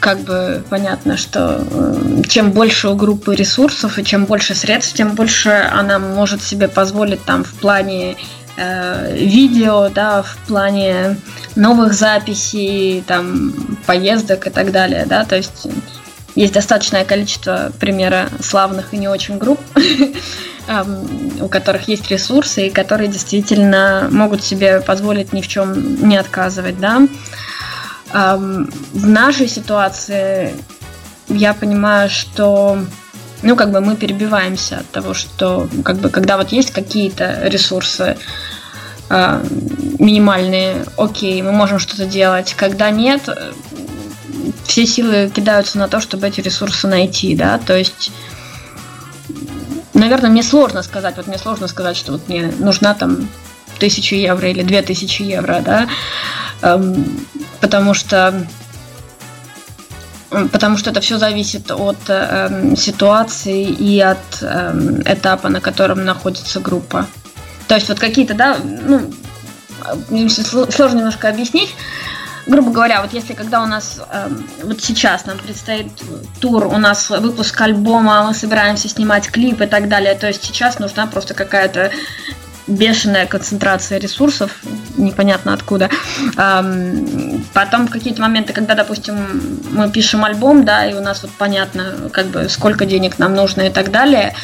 как 0.00 0.20
бы 0.20 0.62
понятно, 0.68 1.16
что 1.16 1.64
э, 1.70 2.22
чем 2.28 2.50
больше 2.52 2.88
у 2.88 2.94
группы 2.94 3.34
ресурсов 3.34 3.98
и 3.98 4.04
чем 4.04 4.24
больше 4.24 4.54
средств, 4.54 4.94
тем 4.94 5.14
больше 5.14 5.50
она 5.72 5.98
может 5.98 6.42
себе 6.42 6.68
позволить 6.68 7.24
там 7.24 7.44
в 7.44 7.52
плане 7.54 8.16
э, 8.56 9.16
видео, 9.16 9.88
да, 9.88 10.22
в 10.22 10.36
плане 10.46 11.16
новых 11.56 11.92
записей, 11.94 13.02
там 13.06 13.52
поездок 13.86 14.46
и 14.46 14.50
так 14.50 14.72
далее, 14.72 15.04
да, 15.06 15.24
то 15.24 15.36
есть 15.36 15.66
есть 16.34 16.54
достаточное 16.54 17.04
количество 17.04 17.72
примера 17.80 18.28
славных 18.40 18.94
и 18.94 18.98
не 18.98 19.08
очень 19.08 19.38
групп, 19.38 19.60
у 21.40 21.48
которых 21.48 21.88
есть 21.88 22.10
ресурсы 22.10 22.68
и 22.68 22.70
которые 22.70 23.08
действительно 23.08 24.08
могут 24.10 24.44
себе 24.44 24.80
позволить 24.80 25.32
ни 25.32 25.42
в 25.42 25.48
чем 25.48 26.08
не 26.08 26.16
отказывать, 26.16 26.78
да. 26.78 27.02
В 28.12 29.06
нашей 29.06 29.48
ситуации 29.48 30.54
я 31.28 31.54
понимаю, 31.54 32.10
что 32.10 32.78
ну, 33.42 33.56
как 33.56 33.70
бы 33.70 33.80
мы 33.80 33.96
перебиваемся 33.96 34.78
от 34.78 34.90
того, 34.90 35.14
что, 35.14 35.68
как 35.84 35.96
бы, 35.96 36.10
когда 36.10 36.36
вот 36.36 36.52
есть 36.52 36.70
какие-то 36.70 37.48
ресурсы 37.48 38.16
э, 39.08 39.44
минимальные, 39.98 40.84
окей, 40.96 41.40
мы 41.42 41.52
можем 41.52 41.78
что-то 41.78 42.04
делать. 42.04 42.54
Когда 42.56 42.90
нет, 42.90 43.28
все 44.64 44.86
силы 44.86 45.30
кидаются 45.34 45.78
на 45.78 45.88
то, 45.88 46.00
чтобы 46.00 46.28
эти 46.28 46.40
ресурсы 46.40 46.86
найти, 46.86 47.34
да, 47.34 47.58
то 47.58 47.76
есть, 47.76 48.12
наверное, 49.94 50.30
мне 50.30 50.42
сложно 50.42 50.82
сказать, 50.82 51.16
вот 51.16 51.26
мне 51.26 51.38
сложно 51.38 51.66
сказать, 51.66 51.96
что 51.96 52.12
вот 52.12 52.28
мне 52.28 52.52
нужна 52.58 52.94
там 52.94 53.28
тысяча 53.78 54.14
евро 54.14 54.48
или 54.48 54.62
две 54.62 54.82
тысячи 54.82 55.22
евро, 55.22 55.62
да, 55.64 55.88
эм, 56.62 57.26
потому 57.60 57.94
что 57.94 58.46
потому 60.30 60.76
что 60.76 60.90
это 60.90 61.00
все 61.00 61.18
зависит 61.18 61.70
от 61.70 61.98
э, 62.08 62.74
ситуации 62.76 63.64
и 63.64 64.00
от 64.00 64.18
э, 64.40 65.02
этапа, 65.06 65.48
на 65.48 65.60
котором 65.60 66.04
находится 66.04 66.60
группа. 66.60 67.06
То 67.66 67.74
есть 67.74 67.88
вот 67.88 67.98
какие-то, 67.98 68.34
да, 68.34 68.56
ну, 68.64 69.12
сложно 70.70 70.98
немножко 70.98 71.28
объяснить. 71.28 71.74
Грубо 72.46 72.70
говоря, 72.70 73.02
вот 73.02 73.12
если 73.12 73.34
когда 73.34 73.62
у 73.62 73.66
нас 73.66 74.00
э, 74.10 74.28
вот 74.62 74.80
сейчас 74.80 75.26
нам 75.26 75.38
предстоит 75.38 75.88
тур, 76.40 76.66
у 76.66 76.78
нас 76.78 77.10
выпуск 77.10 77.60
альбома, 77.60 78.24
мы 78.24 78.34
собираемся 78.34 78.88
снимать 78.88 79.30
клип 79.30 79.60
и 79.60 79.66
так 79.66 79.88
далее, 79.88 80.14
то 80.14 80.26
есть 80.26 80.44
сейчас 80.44 80.78
нужна 80.78 81.06
просто 81.06 81.34
какая-то 81.34 81.90
бешеная 82.70 83.26
концентрация 83.26 83.98
ресурсов, 83.98 84.50
непонятно 84.96 85.52
откуда. 85.52 85.90
Потом 87.52 87.86
в 87.86 87.90
какие-то 87.90 88.22
моменты, 88.22 88.52
когда, 88.52 88.74
допустим, 88.74 89.16
мы 89.72 89.90
пишем 89.90 90.24
альбом, 90.24 90.64
да, 90.64 90.86
и 90.86 90.94
у 90.94 91.00
нас 91.00 91.22
вот 91.22 91.32
понятно, 91.32 92.10
как 92.12 92.26
бы 92.26 92.48
сколько 92.48 92.86
денег 92.86 93.18
нам 93.18 93.34
нужно 93.34 93.62
и 93.62 93.70
так 93.70 93.90
далее, 93.90 94.34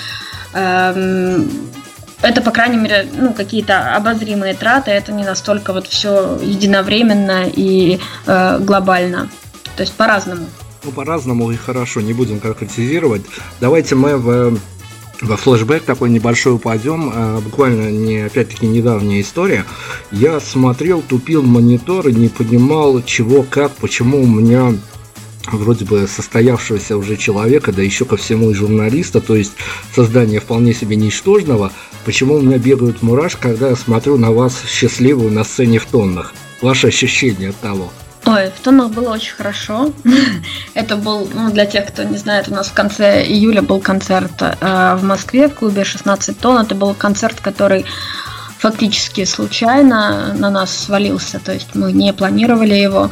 это, 2.22 2.40
по 2.42 2.50
крайней 2.50 2.78
мере, 2.78 3.06
ну, 3.12 3.32
какие-то 3.34 3.94
обозримые 3.94 4.54
траты, 4.54 4.90
это 4.90 5.12
не 5.12 5.22
настолько 5.22 5.72
вот 5.72 5.86
все 5.86 6.38
единовременно 6.42 7.44
и 7.46 8.00
э, 8.26 8.58
глобально. 8.60 9.28
То 9.76 9.82
есть 9.82 9.92
по-разному. 9.92 10.46
Ну, 10.82 10.92
по-разному 10.92 11.50
и 11.52 11.56
хорошо, 11.56 12.00
не 12.00 12.14
будем 12.14 12.40
конкретизировать. 12.40 13.22
Давайте 13.60 13.96
мы 13.96 14.16
в 14.16 14.58
во 15.20 15.36
флешбэк 15.36 15.82
такой 15.84 16.10
небольшой 16.10 16.54
упадем. 16.54 17.10
А, 17.14 17.40
буквально 17.40 17.90
не, 17.90 18.18
опять-таки, 18.18 18.66
недавняя 18.66 19.20
история. 19.20 19.64
Я 20.10 20.40
смотрел, 20.40 21.02
тупил 21.02 21.42
монитор 21.42 22.08
и 22.08 22.12
не 22.12 22.28
понимал, 22.28 23.02
чего, 23.02 23.42
как, 23.42 23.72
почему 23.72 24.22
у 24.22 24.26
меня 24.26 24.74
вроде 25.52 25.84
бы 25.84 26.06
состоявшегося 26.08 26.96
уже 26.96 27.16
человека, 27.16 27.72
да 27.72 27.82
еще 27.82 28.04
ко 28.04 28.16
всему 28.16 28.50
и 28.50 28.54
журналиста, 28.54 29.20
то 29.20 29.36
есть 29.36 29.52
создание 29.94 30.40
вполне 30.40 30.74
себе 30.74 30.96
ничтожного, 30.96 31.72
почему 32.04 32.34
у 32.34 32.40
меня 32.40 32.58
бегают 32.58 33.02
мурашки, 33.02 33.42
когда 33.42 33.68
я 33.70 33.76
смотрю 33.76 34.18
на 34.18 34.32
вас 34.32 34.64
счастливую 34.66 35.30
на 35.30 35.44
сцене 35.44 35.78
в 35.78 35.86
тоннах? 35.86 36.34
Ваши 36.62 36.88
ощущения 36.88 37.50
от 37.50 37.56
того? 37.56 37.92
Ой, 38.26 38.50
в 38.50 38.60
тоннах 38.60 38.90
было 38.90 39.10
очень 39.10 39.34
хорошо. 39.34 39.92
Это 40.74 40.96
был, 40.96 41.28
ну, 41.32 41.50
для 41.50 41.64
тех, 41.64 41.86
кто 41.86 42.02
не 42.02 42.18
знает, 42.18 42.48
у 42.48 42.54
нас 42.54 42.66
в 42.66 42.72
конце 42.72 43.24
июля 43.24 43.62
был 43.62 43.80
концерт 43.80 44.32
э, 44.40 44.96
в 44.96 45.04
Москве 45.04 45.48
в 45.48 45.54
клубе 45.54 45.84
16 45.84 46.36
тонн. 46.40 46.58
Это 46.58 46.74
был 46.74 46.92
концерт, 46.94 47.40
который 47.40 47.86
фактически 48.58 49.24
случайно 49.24 50.34
на 50.34 50.50
нас 50.50 50.76
свалился, 50.76 51.38
то 51.38 51.52
есть 51.52 51.74
мы 51.74 51.92
не 51.92 52.12
планировали 52.12 52.74
его. 52.74 53.10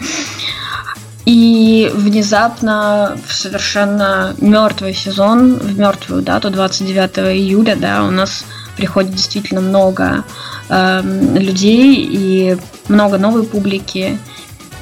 И 1.27 1.93
внезапно 1.95 3.17
в 3.29 3.33
совершенно 3.33 4.35
мертвый 4.39 4.95
сезон, 4.95 5.55
в 5.55 5.79
мертвую 5.79 6.23
дату, 6.23 6.51
29 6.51 7.19
июля, 7.37 7.77
да, 7.77 8.05
у 8.05 8.11
нас 8.11 8.45
приходит 8.77 9.13
действительно 9.13 9.61
много 9.61 10.25
э, 10.69 11.03
людей 11.37 12.05
и 12.11 12.59
много 12.89 13.19
новой 13.19 13.45
публики 13.45 14.19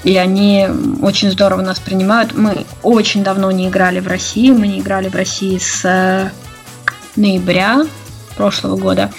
и 0.04 0.16
они 0.16 0.68
очень 1.00 1.30
здорово 1.30 1.62
нас 1.62 1.78
принимают. 1.78 2.34
Мы 2.34 2.66
очень 2.82 3.22
давно 3.22 3.50
не 3.50 3.68
играли 3.68 4.00
в 4.00 4.08
России, 4.08 4.50
мы 4.50 4.66
не 4.66 4.80
играли 4.80 5.08
в 5.08 5.14
России 5.14 5.58
с 5.58 5.84
э, 5.84 6.30
ноября 7.14 7.86
прошлого 8.36 8.76
года. 8.76 9.12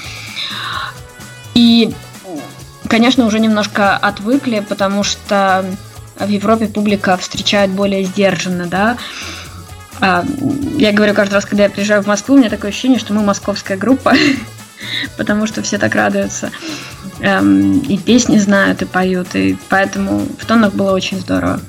И, 1.53 1.93
конечно, 2.89 3.25
уже 3.25 3.39
немножко 3.39 3.95
отвыкли, 3.95 4.59
потому 4.67 5.03
что 5.03 5.65
в 6.19 6.27
Европе 6.27 6.67
публика 6.67 7.15
встречает 7.17 7.71
более 7.71 8.03
сдержанно, 8.03 8.65
да. 8.65 8.97
А, 10.01 10.25
я 10.77 10.91
говорю 10.91 11.13
каждый 11.13 11.35
раз, 11.35 11.45
когда 11.45 11.63
я 11.63 11.69
приезжаю 11.69 12.03
в 12.03 12.07
Москву, 12.07 12.35
у 12.35 12.37
меня 12.37 12.49
такое 12.49 12.71
ощущение, 12.71 12.99
что 12.99 13.13
мы 13.13 13.21
московская 13.23 13.77
группа, 13.77 14.13
потому 15.17 15.47
что 15.47 15.61
все 15.61 15.77
так 15.77 15.95
радуются 15.95 16.51
эм, 17.23 17.79
и 17.79 17.97
песни 17.97 18.37
знают, 18.37 18.81
и 18.81 18.85
поют, 18.85 19.35
и 19.35 19.57
поэтому 19.69 20.27
в 20.37 20.45
тонах 20.45 20.73
было 20.73 20.91
очень 20.91 21.19
здорово. 21.19 21.59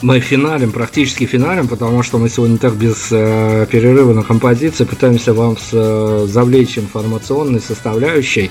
Мы 0.00 0.20
финалем, 0.20 0.70
практически 0.70 1.26
финалем, 1.26 1.66
потому 1.66 2.04
что 2.04 2.18
мы 2.18 2.28
сегодня 2.28 2.56
так 2.56 2.74
без 2.74 3.08
э, 3.10 3.66
перерыва 3.70 4.12
на 4.12 4.22
композиции 4.22 4.84
пытаемся 4.84 5.34
вам 5.34 5.56
с, 5.56 5.70
э, 5.72 6.26
завлечь 6.28 6.78
информационной 6.78 7.60
составляющей. 7.60 8.50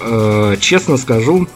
Э, 0.00 0.56
честно 0.58 0.96
скажу, 0.96 1.48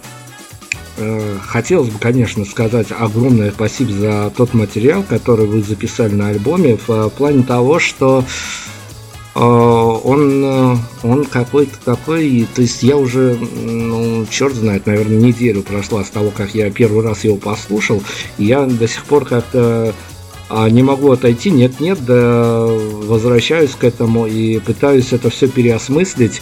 э, 0.98 1.38
хотелось 1.42 1.88
бы, 1.88 1.98
конечно, 1.98 2.44
сказать 2.44 2.88
огромное 2.90 3.50
спасибо 3.50 3.92
за 3.92 4.32
тот 4.36 4.52
материал, 4.52 5.02
который 5.02 5.46
вы 5.46 5.62
записали 5.62 6.14
на 6.14 6.28
альбоме, 6.28 6.76
в, 6.76 6.88
в 6.88 7.10
плане 7.10 7.42
того, 7.42 7.78
что 7.78 8.18
а, 8.18 8.69
он, 9.34 10.44
э, 10.44 10.76
он 11.04 11.24
какой-то 11.24 11.78
такой, 11.84 12.48
то 12.52 12.62
есть 12.62 12.82
я 12.82 12.96
уже, 12.96 13.36
ну, 13.36 14.26
черт 14.26 14.54
знает, 14.54 14.86
наверное, 14.86 15.18
неделю 15.18 15.62
прошла 15.62 16.02
с 16.02 16.10
того, 16.10 16.30
как 16.30 16.54
я 16.54 16.70
первый 16.70 17.04
раз 17.04 17.22
его 17.22 17.36
послушал, 17.36 18.02
и 18.38 18.46
я 18.46 18.66
до 18.66 18.88
сих 18.88 19.04
пор 19.04 19.24
как-то 19.24 19.94
а, 20.48 20.68
не 20.68 20.82
могу 20.82 21.12
отойти, 21.12 21.50
нет-нет, 21.50 22.04
да 22.04 22.66
возвращаюсь 22.66 23.70
к 23.70 23.84
этому 23.84 24.26
и 24.26 24.58
пытаюсь 24.58 25.12
это 25.12 25.30
все 25.30 25.46
переосмыслить, 25.46 26.40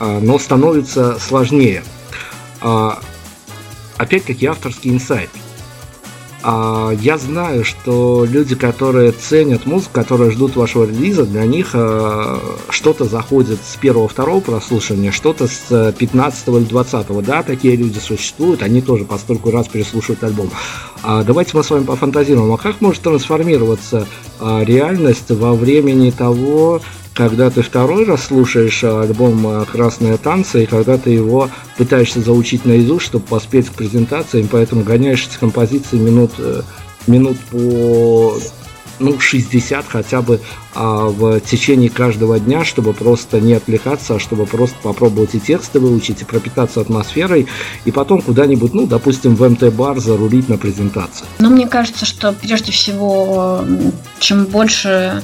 а, 0.00 0.18
но 0.20 0.38
становится 0.38 1.18
сложнее. 1.18 1.82
Опять-таки 3.98 4.46
авторский 4.46 4.90
инсайт. 4.90 5.28
А, 6.46 6.90
я 7.00 7.16
знаю, 7.16 7.64
что 7.64 8.26
люди, 8.28 8.54
которые 8.54 9.12
ценят 9.12 9.64
музыку, 9.64 9.94
которые 9.94 10.30
ждут 10.30 10.56
вашего 10.56 10.84
релиза, 10.84 11.24
для 11.24 11.46
них 11.46 11.70
а, 11.72 12.38
что-то 12.68 13.06
заходит 13.06 13.60
с 13.64 13.76
первого-второго 13.76 14.40
прослушивания, 14.40 15.10
что-то 15.10 15.48
с 15.48 15.94
15 15.98 16.48
или 16.48 16.64
20 16.64 17.24
да, 17.24 17.42
такие 17.42 17.76
люди 17.76 17.98
существуют, 17.98 18.62
они 18.62 18.82
тоже 18.82 19.06
постольку 19.06 19.50
раз 19.50 19.68
переслушивают 19.68 20.22
альбом. 20.22 20.50
А 21.02 21.22
давайте 21.22 21.56
мы 21.56 21.64
с 21.64 21.70
вами 21.70 21.84
пофантазируем, 21.84 22.52
а 22.52 22.58
как 22.58 22.82
может 22.82 23.02
трансформироваться 23.02 24.06
реальность 24.40 25.30
во 25.30 25.54
времени 25.54 26.10
того, 26.10 26.82
когда 27.14 27.48
ты 27.48 27.62
второй 27.62 28.04
раз 28.04 28.26
слушаешь 28.26 28.82
э, 28.82 29.00
альбом 29.02 29.46
э, 29.46 29.64
«Красные 29.66 30.16
танцы», 30.16 30.64
и 30.64 30.66
когда 30.66 30.98
ты 30.98 31.10
его 31.10 31.48
пытаешься 31.78 32.20
заучить 32.20 32.64
наизусть, 32.64 33.06
чтобы 33.06 33.24
поспеть 33.24 33.68
к 33.68 33.72
презентациям, 33.72 34.48
поэтому 34.50 34.82
гоняешь 34.82 35.26
эти 35.26 35.38
композиции 35.38 35.96
минут, 35.96 36.32
э, 36.38 36.62
минут 37.06 37.38
по 37.50 38.36
ну, 39.00 39.18
60 39.18 39.86
хотя 39.88 40.22
бы 40.22 40.40
а, 40.72 41.06
в 41.06 41.40
течение 41.40 41.90
каждого 41.90 42.38
дня, 42.38 42.64
чтобы 42.64 42.92
просто 42.92 43.40
не 43.40 43.54
отвлекаться, 43.54 44.14
а 44.14 44.20
чтобы 44.20 44.46
просто 44.46 44.76
попробовать 44.82 45.34
и 45.34 45.40
тексты 45.40 45.80
выучить, 45.80 46.22
и 46.22 46.24
пропитаться 46.24 46.80
атмосферой, 46.80 47.48
и 47.84 47.90
потом 47.90 48.22
куда-нибудь, 48.22 48.72
ну, 48.72 48.86
допустим, 48.86 49.34
в 49.34 49.48
МТ-бар 49.48 49.98
зарулить 49.98 50.48
на 50.48 50.58
презентацию. 50.58 51.26
Ну, 51.40 51.50
мне 51.50 51.66
кажется, 51.66 52.06
что 52.06 52.32
прежде 52.32 52.70
всего, 52.70 53.64
чем 54.20 54.44
больше 54.44 55.22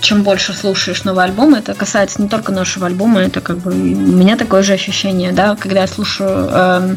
чем 0.00 0.22
больше 0.22 0.52
слушаешь 0.52 1.04
новый 1.04 1.24
альбом, 1.24 1.54
это 1.54 1.74
касается 1.74 2.22
не 2.22 2.28
только 2.28 2.52
нашего 2.52 2.86
альбома, 2.86 3.20
это 3.20 3.40
как 3.40 3.58
бы 3.58 3.72
у 3.72 3.74
меня 3.74 4.36
такое 4.36 4.62
же 4.62 4.72
ощущение, 4.72 5.32
да, 5.32 5.56
когда 5.56 5.80
я 5.80 5.86
слушаю 5.86 6.48
э, 6.50 6.96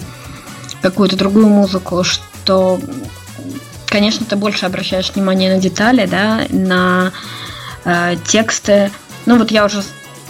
какую-то 0.82 1.16
другую 1.16 1.47
музыку, 1.47 2.04
что, 2.04 2.80
конечно, 3.88 4.26
ты 4.26 4.36
больше 4.36 4.66
обращаешь 4.66 5.12
внимание 5.14 5.54
на 5.54 5.60
детали, 5.60 6.06
да, 6.06 6.41
на 6.49 7.12
э, 7.86 8.16
тексты. 8.28 8.91
Ну 9.26 9.38
вот 9.38 9.52
я 9.52 9.66
уже 9.66 9.84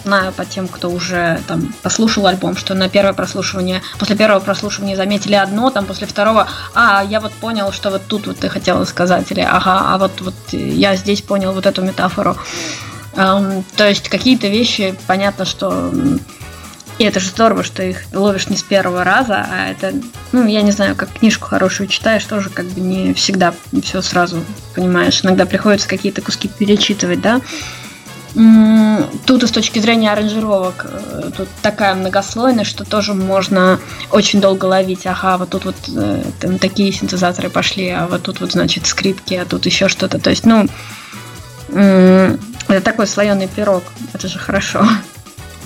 знаю 0.03 0.31
по 0.31 0.45
тем, 0.45 0.67
кто 0.67 0.89
уже 0.89 1.41
там 1.47 1.73
послушал 1.81 2.27
альбом, 2.27 2.55
что 2.57 2.73
на 2.73 2.89
первое 2.89 3.13
прослушивание, 3.13 3.81
после 3.99 4.15
первого 4.15 4.39
прослушивания 4.39 4.95
заметили 4.95 5.35
одно, 5.35 5.69
там 5.69 5.85
после 5.85 6.07
второго, 6.07 6.47
а, 6.73 7.03
я 7.03 7.19
вот 7.19 7.33
понял, 7.33 7.71
что 7.71 7.89
вот 7.89 8.03
тут 8.07 8.27
вот 8.27 8.37
ты 8.37 8.49
хотела 8.49 8.85
сказать, 8.85 9.31
или 9.31 9.41
ага, 9.41 9.93
а 9.93 9.97
вот, 9.97 10.21
вот 10.21 10.35
я 10.51 10.95
здесь 10.95 11.21
понял 11.21 11.53
вот 11.53 11.65
эту 11.65 11.81
метафору. 11.81 12.37
Um, 13.13 13.65
то 13.75 13.89
есть 13.89 14.07
какие-то 14.07 14.47
вещи, 14.47 14.95
понятно, 15.05 15.43
что 15.43 15.91
и 17.01 17.03
это 17.03 17.19
же 17.19 17.29
здорово, 17.29 17.63
что 17.63 17.81
их 17.81 18.03
ловишь 18.13 18.47
не 18.47 18.55
с 18.55 18.61
первого 18.61 19.03
раза, 19.03 19.43
а 19.49 19.71
это, 19.71 19.91
ну, 20.31 20.45
я 20.45 20.61
не 20.61 20.69
знаю, 20.69 20.95
как 20.95 21.11
книжку 21.11 21.47
хорошую 21.47 21.87
читаешь, 21.87 22.23
тоже 22.25 22.51
как 22.51 22.67
бы 22.67 22.79
не 22.79 23.15
всегда 23.15 23.55
все 23.81 24.03
сразу 24.03 24.43
понимаешь. 24.75 25.19
Иногда 25.23 25.47
приходится 25.47 25.87
какие-то 25.87 26.21
куски 26.21 26.47
перечитывать, 26.47 27.19
да. 27.19 27.41
Тут 28.34 29.43
и 29.43 29.47
с 29.47 29.51
точки 29.51 29.79
зрения 29.79 30.11
аранжировок 30.11 30.86
э, 30.89 31.32
тут 31.36 31.49
такая 31.61 31.95
многослойность, 31.95 32.69
что 32.69 32.86
тоже 32.86 33.13
можно 33.13 33.77
очень 34.09 34.39
долго 34.39 34.65
ловить. 34.65 35.05
Ага, 35.05 35.38
вот 35.38 35.49
тут 35.49 35.65
вот 35.65 35.75
э, 35.93 36.23
там 36.39 36.57
такие 36.57 36.93
синтезаторы 36.93 37.49
пошли, 37.49 37.89
а 37.89 38.07
вот 38.07 38.23
тут 38.23 38.39
вот, 38.39 38.53
значит, 38.53 38.86
скрипки, 38.86 39.34
а 39.34 39.45
тут 39.45 39.65
еще 39.65 39.89
что-то. 39.89 40.17
То 40.17 40.29
есть, 40.29 40.45
ну, 40.45 40.67
это 41.73 42.82
такой 42.82 43.07
слоеный 43.07 43.47
пирог. 43.47 43.84
Это 44.13 44.27
же 44.27 44.39
хорошо. 44.39 44.86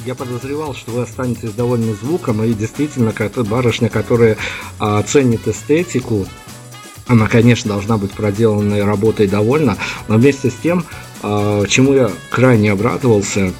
Я 0.05 0.13
подозревал, 0.13 0.75
что 0.75 0.91
вы 0.91 1.03
останетесь 1.03 1.51
довольны 1.51 1.95
звуком, 1.95 2.43
и 2.43 2.53
действительно, 2.53 3.11
барышня, 3.43 3.89
которая 3.89 4.37
а, 4.79 5.01
ценит 5.01 5.47
эстетику, 5.47 6.27
она, 7.07 7.27
конечно, 7.27 7.69
должна 7.69 7.97
быть 7.97 8.11
проделанной 8.11 8.83
работой 8.83 9.27
довольна, 9.27 9.77
но 10.07 10.17
вместе 10.17 10.49
с 10.51 10.53
тем 10.55 10.85
чему 11.21 11.93
я 11.93 12.11
крайне 12.29 12.71
обрадовался, 12.71 13.53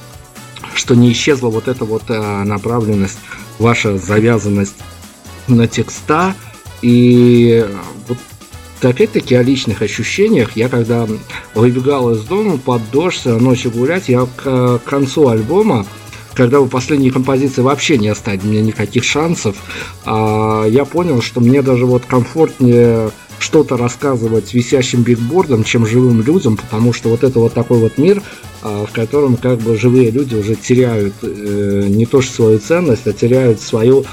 что 0.74 0.94
не 0.94 1.12
исчезла 1.12 1.48
вот 1.48 1.68
эта 1.68 1.84
вот 1.84 2.04
а, 2.08 2.44
направленность, 2.44 3.18
ваша 3.58 3.98
завязанность 3.98 4.76
на 5.48 5.66
текста. 5.66 6.34
И 6.82 7.66
вот 8.08 8.18
опять-таки 8.82 9.34
о 9.34 9.42
личных 9.42 9.82
ощущениях. 9.82 10.56
Я 10.56 10.68
когда 10.68 11.06
выбегал 11.54 12.12
из 12.12 12.22
дома 12.24 12.58
под 12.58 12.90
дождь 12.90 13.24
ночью 13.24 13.70
гулять, 13.70 14.08
я 14.08 14.26
к 14.36 14.80
концу 14.84 15.28
альбома 15.28 15.86
когда 16.34 16.60
вы 16.60 16.68
последние 16.68 17.10
композиции 17.10 17.62
вообще 17.62 17.96
не 17.96 18.08
оставили 18.08 18.46
мне 18.46 18.60
никаких 18.60 19.04
шансов, 19.04 19.56
а, 20.04 20.66
я 20.66 20.84
понял, 20.84 21.22
что 21.22 21.40
мне 21.40 21.62
даже 21.62 21.86
вот 21.86 22.04
комфортнее 22.04 23.10
что-то 23.38 23.76
рассказывать 23.76 24.54
висящим 24.54 25.02
бигбордом, 25.02 25.64
чем 25.64 25.86
живым 25.86 26.22
людям, 26.22 26.56
потому 26.56 26.92
что 26.92 27.08
вот 27.10 27.24
это 27.24 27.38
вот 27.38 27.52
такой 27.52 27.78
вот 27.78 27.98
мир, 27.98 28.22
а, 28.62 28.86
в 28.86 28.92
котором 28.92 29.36
как 29.36 29.58
бы 29.58 29.76
живые 29.76 30.10
люди 30.10 30.34
уже 30.34 30.54
теряют 30.54 31.14
э, 31.22 31.86
не 31.88 32.06
то 32.06 32.22
что 32.22 32.34
свою 32.34 32.58
ценность, 32.58 33.06
а 33.06 33.12
теряют 33.12 33.60
свою 33.60 34.04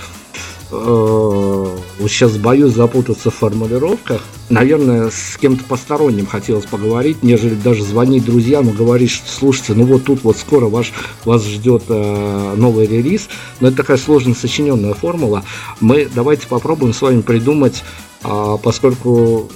Э, 0.73 1.77
вот 1.99 2.11
сейчас 2.11 2.37
боюсь 2.37 2.73
запутаться 2.73 3.29
в 3.29 3.35
формулировках. 3.35 4.21
Наверное, 4.49 5.09
с 5.09 5.37
кем-то 5.37 5.63
посторонним 5.63 6.25
хотелось 6.25 6.65
поговорить, 6.65 7.21
нежели 7.21 7.53
даже 7.53 7.83
звонить 7.83 8.25
друзьям 8.25 8.69
и 8.69 8.73
говорить, 8.73 9.11
что 9.11 9.29
слушайте, 9.29 9.73
ну 9.75 9.85
вот 9.85 10.03
тут 10.03 10.23
вот 10.23 10.37
скоро 10.37 10.65
ваш, 10.65 10.91
вас 11.25 11.45
ждет 11.45 11.83
э, 11.89 12.53
новый 12.57 12.87
релиз. 12.87 13.29
Но 13.59 13.67
это 13.67 13.77
такая 13.77 13.97
сложно 13.97 14.33
сочиненная 14.33 14.93
формула. 14.93 15.43
Мы 15.79 16.07
давайте 16.13 16.47
попробуем 16.47 16.93
с 16.93 17.01
вами 17.01 17.21
придумать 17.21 17.83
а, 18.23 18.57
поскольку 18.57 19.49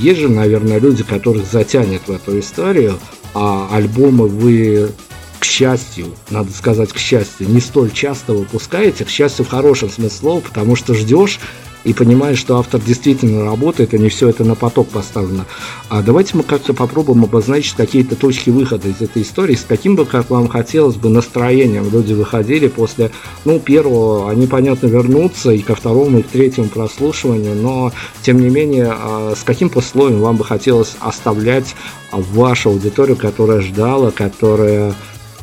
есть 0.00 0.20
же, 0.20 0.28
наверное, 0.28 0.78
люди, 0.78 1.02
которых 1.02 1.50
затянет 1.50 2.02
в 2.06 2.10
эту 2.10 2.38
историю, 2.38 2.98
а 3.34 3.68
альбомы 3.72 4.28
вы 4.28 4.90
к 5.38 5.44
счастью, 5.44 6.06
надо 6.30 6.52
сказать, 6.52 6.92
к 6.92 6.98
счастью, 6.98 7.48
не 7.48 7.60
столь 7.60 7.90
часто 7.90 8.32
выпускаете, 8.32 9.04
к 9.04 9.08
счастью 9.08 9.44
в 9.44 9.48
хорошем 9.48 9.90
смысле 9.90 10.16
слова, 10.16 10.40
потому 10.40 10.76
что 10.76 10.94
ждешь 10.94 11.40
и 11.84 11.92
понимаешь, 11.92 12.38
что 12.38 12.58
автор 12.58 12.80
действительно 12.80 13.44
работает, 13.44 13.94
а 13.94 13.98
не 13.98 14.08
все 14.08 14.28
это 14.28 14.44
на 14.44 14.54
поток 14.54 14.88
поставлено. 14.88 15.46
А 15.88 16.02
давайте 16.02 16.36
мы 16.36 16.42
как-то 16.42 16.74
попробуем 16.74 17.24
обозначить 17.24 17.74
какие-то 17.74 18.16
точки 18.16 18.50
выхода 18.50 18.88
из 18.88 19.00
этой 19.00 19.22
истории, 19.22 19.54
с 19.54 19.64
каким 19.64 19.96
бы, 19.96 20.04
как 20.04 20.30
вам 20.30 20.48
хотелось 20.48 20.96
бы, 20.96 21.08
настроением 21.08 21.90
люди 21.90 22.12
выходили 22.12 22.68
после, 22.68 23.10
ну, 23.44 23.58
первого, 23.58 24.30
они, 24.30 24.46
понятно, 24.46 24.86
вернутся 24.86 25.50
и 25.50 25.58
ко 25.58 25.74
второму, 25.74 26.18
и 26.18 26.22
к 26.22 26.28
третьему 26.28 26.68
прослушиванию, 26.68 27.54
но, 27.54 27.92
тем 28.22 28.40
не 28.40 28.48
менее, 28.48 28.92
а, 28.92 29.34
с 29.36 29.42
каким 29.42 29.68
пословием 29.68 30.20
вам 30.20 30.36
бы 30.36 30.44
хотелось 30.44 30.96
оставлять 31.00 31.74
вашу 32.12 32.70
аудиторию, 32.70 33.16
которая 33.16 33.60
ждала, 33.60 34.10
которая 34.10 34.94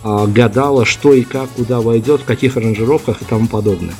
а, 0.04 0.28
гадала, 0.28 0.86
что 0.86 1.14
и 1.14 1.24
как, 1.24 1.50
куда 1.50 1.82
войдет, 1.82 2.22
в 2.22 2.26
каких 2.26 2.58
аранжировках 2.58 3.22
и 3.22 3.26
тому 3.26 3.48
подобное? 3.48 3.96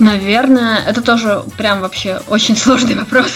Наверное, 0.00 0.78
это 0.78 1.02
тоже 1.02 1.44
прям 1.58 1.82
вообще 1.82 2.22
очень 2.26 2.56
сложный 2.56 2.96
вопрос. 2.96 3.30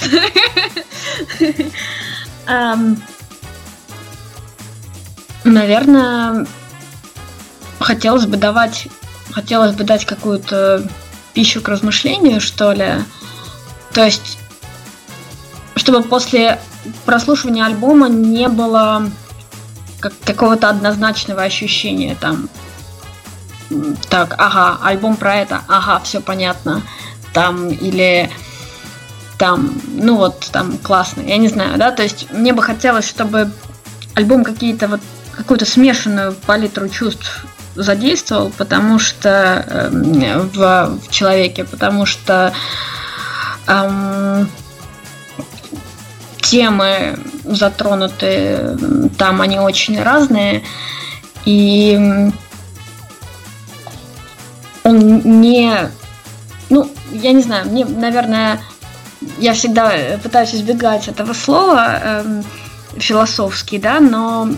Наверное, 5.45 6.47
хотелось 7.79 8.25
бы 8.25 8.39
давать, 8.39 8.89
хотелось 9.31 9.77
бы 9.77 9.85
дать 9.85 10.07
какую-то 10.07 10.89
пищу 11.35 11.61
к 11.61 11.69
размышлению, 11.69 12.41
что 12.41 12.73
ли. 12.73 12.95
То 13.93 14.03
есть, 14.03 14.39
чтобы 15.77 16.03
после 16.03 16.59
прослушивания 17.05 17.67
альбома 17.67 18.09
не 18.09 18.49
было 18.49 19.11
как, 20.01 20.15
какого-то 20.25 20.71
однозначного 20.71 21.43
ощущения 21.43 22.17
там. 22.19 22.49
Так, 24.09 24.35
ага, 24.39 24.79
альбом 24.83 25.17
про 25.17 25.37
это, 25.37 25.63
ага, 25.69 26.01
все 26.05 26.21
понятно. 26.21 26.83
Там, 27.33 27.69
или 27.69 28.31
там, 29.39 29.73
ну 29.89 30.17
вот, 30.17 30.49
там 30.53 30.79
классно, 30.79 31.23
я 31.23 31.37
не 31.37 31.49
знаю, 31.49 31.77
да, 31.79 31.91
то 31.91 32.03
есть 32.03 32.31
мне 32.31 32.53
бы 32.53 32.63
хотелось, 32.63 33.09
чтобы 33.09 33.51
альбом 34.15 34.45
какие-то 34.45 34.87
вот 34.87 35.01
какую-то 35.33 35.67
смешанную 35.67 36.33
палитру 36.33 36.89
чувств 36.89 37.45
задействовал, 37.75 38.51
потому 38.57 38.99
что 38.99 39.65
э, 39.67 40.39
в, 40.53 40.99
в 41.03 41.11
человеке, 41.11 41.65
потому 41.65 42.07
что 42.07 42.55
эм, 43.67 44.49
темы 46.41 47.19
затронуты 47.45 48.79
там, 49.19 49.41
они 49.41 49.59
очень 49.59 50.01
разные. 50.01 50.63
И 51.45 52.31
он 54.85 55.41
не... 55.41 55.91
Ну, 56.71 56.91
я 57.13 57.33
не 57.33 57.43
знаю, 57.43 57.67
мне, 57.67 57.85
наверное, 57.85 58.61
я 59.39 59.55
всегда 59.55 60.19
пытаюсь 60.23 60.55
избегать 60.55 61.09
этого 61.09 61.33
слова 61.33 62.01
э, 62.03 62.43
философский, 62.97 63.79
да, 63.79 64.01
но 64.01 64.49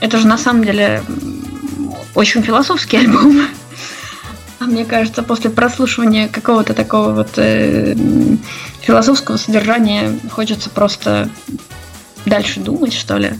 это 0.00 0.18
же 0.18 0.26
на 0.26 0.38
самом 0.38 0.64
деле 0.64 1.02
очень 2.14 2.42
философский 2.42 2.96
альбом. 2.98 3.42
А 4.58 4.64
мне 4.64 4.84
кажется, 4.84 5.22
после 5.22 5.50
прослушивания 5.50 6.28
какого-то 6.28 6.72
такого 6.72 7.12
вот 7.12 7.30
э, 7.36 7.94
философского 8.80 9.36
содержания 9.36 10.18
хочется 10.30 10.70
просто 10.70 11.28
дальше 12.24 12.60
думать, 12.60 12.94
что 12.94 13.16
ли. 13.16 13.34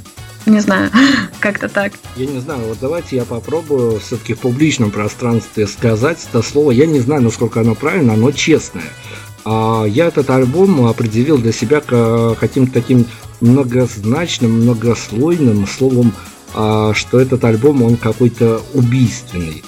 Не 0.47 0.61
знаю, 0.61 0.90
как-то 1.40 1.68
так. 1.68 1.92
Я 2.16 2.26
не 2.26 2.40
знаю, 2.40 2.61
вот 2.68 2.78
давайте 2.80 3.16
я 3.16 3.24
попробую 3.24 3.99
все-таки 3.99 4.34
в 4.34 4.38
публичном 4.38 4.90
пространстве 4.90 5.66
сказать 5.66 6.26
это 6.28 6.42
слово. 6.42 6.70
Я 6.70 6.86
не 6.86 7.01
знаю, 7.01 7.22
насколько 7.22 7.61
оно 7.61 7.74
правильно, 7.74 8.14
оно 8.14 8.30
честное. 8.30 8.84
А 9.44 9.84
я 9.84 10.07
этот 10.07 10.30
альбом 10.30 10.86
определил 10.86 11.38
для 11.38 11.53
себя 11.53 11.80
каким-то 11.80 12.72
таким 12.72 13.07
многозначным, 13.40 14.62
многослойным 14.62 15.66
словом, 15.66 16.12
а, 16.55 16.94
что 16.94 17.20
этот 17.20 17.44
альбом, 17.44 17.82
он 17.82 17.97
какой-то 17.97 18.62
убийственный. 18.72 19.62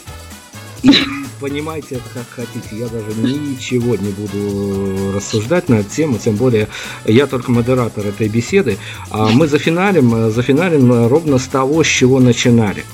Понимайте 1.40 1.96
это 1.96 2.04
как 2.14 2.28
хотите. 2.28 2.76
Я 2.76 2.88
даже 2.88 3.14
ничего 3.14 3.96
не 3.96 4.10
буду 4.10 5.12
рассуждать 5.14 5.68
на 5.68 5.76
эту 5.76 5.90
тему, 5.90 6.18
тем 6.18 6.36
более 6.36 6.68
я 7.04 7.26
только 7.26 7.50
модератор 7.50 8.06
этой 8.06 8.28
беседы. 8.28 8.78
А 9.10 9.28
мы 9.28 9.46
зафиналим, 9.46 10.30
зафиналим 10.30 11.08
ровно 11.08 11.38
с 11.38 11.46
того, 11.46 11.82
с 11.82 11.86
чего 11.86 12.20
начинали. 12.20 12.84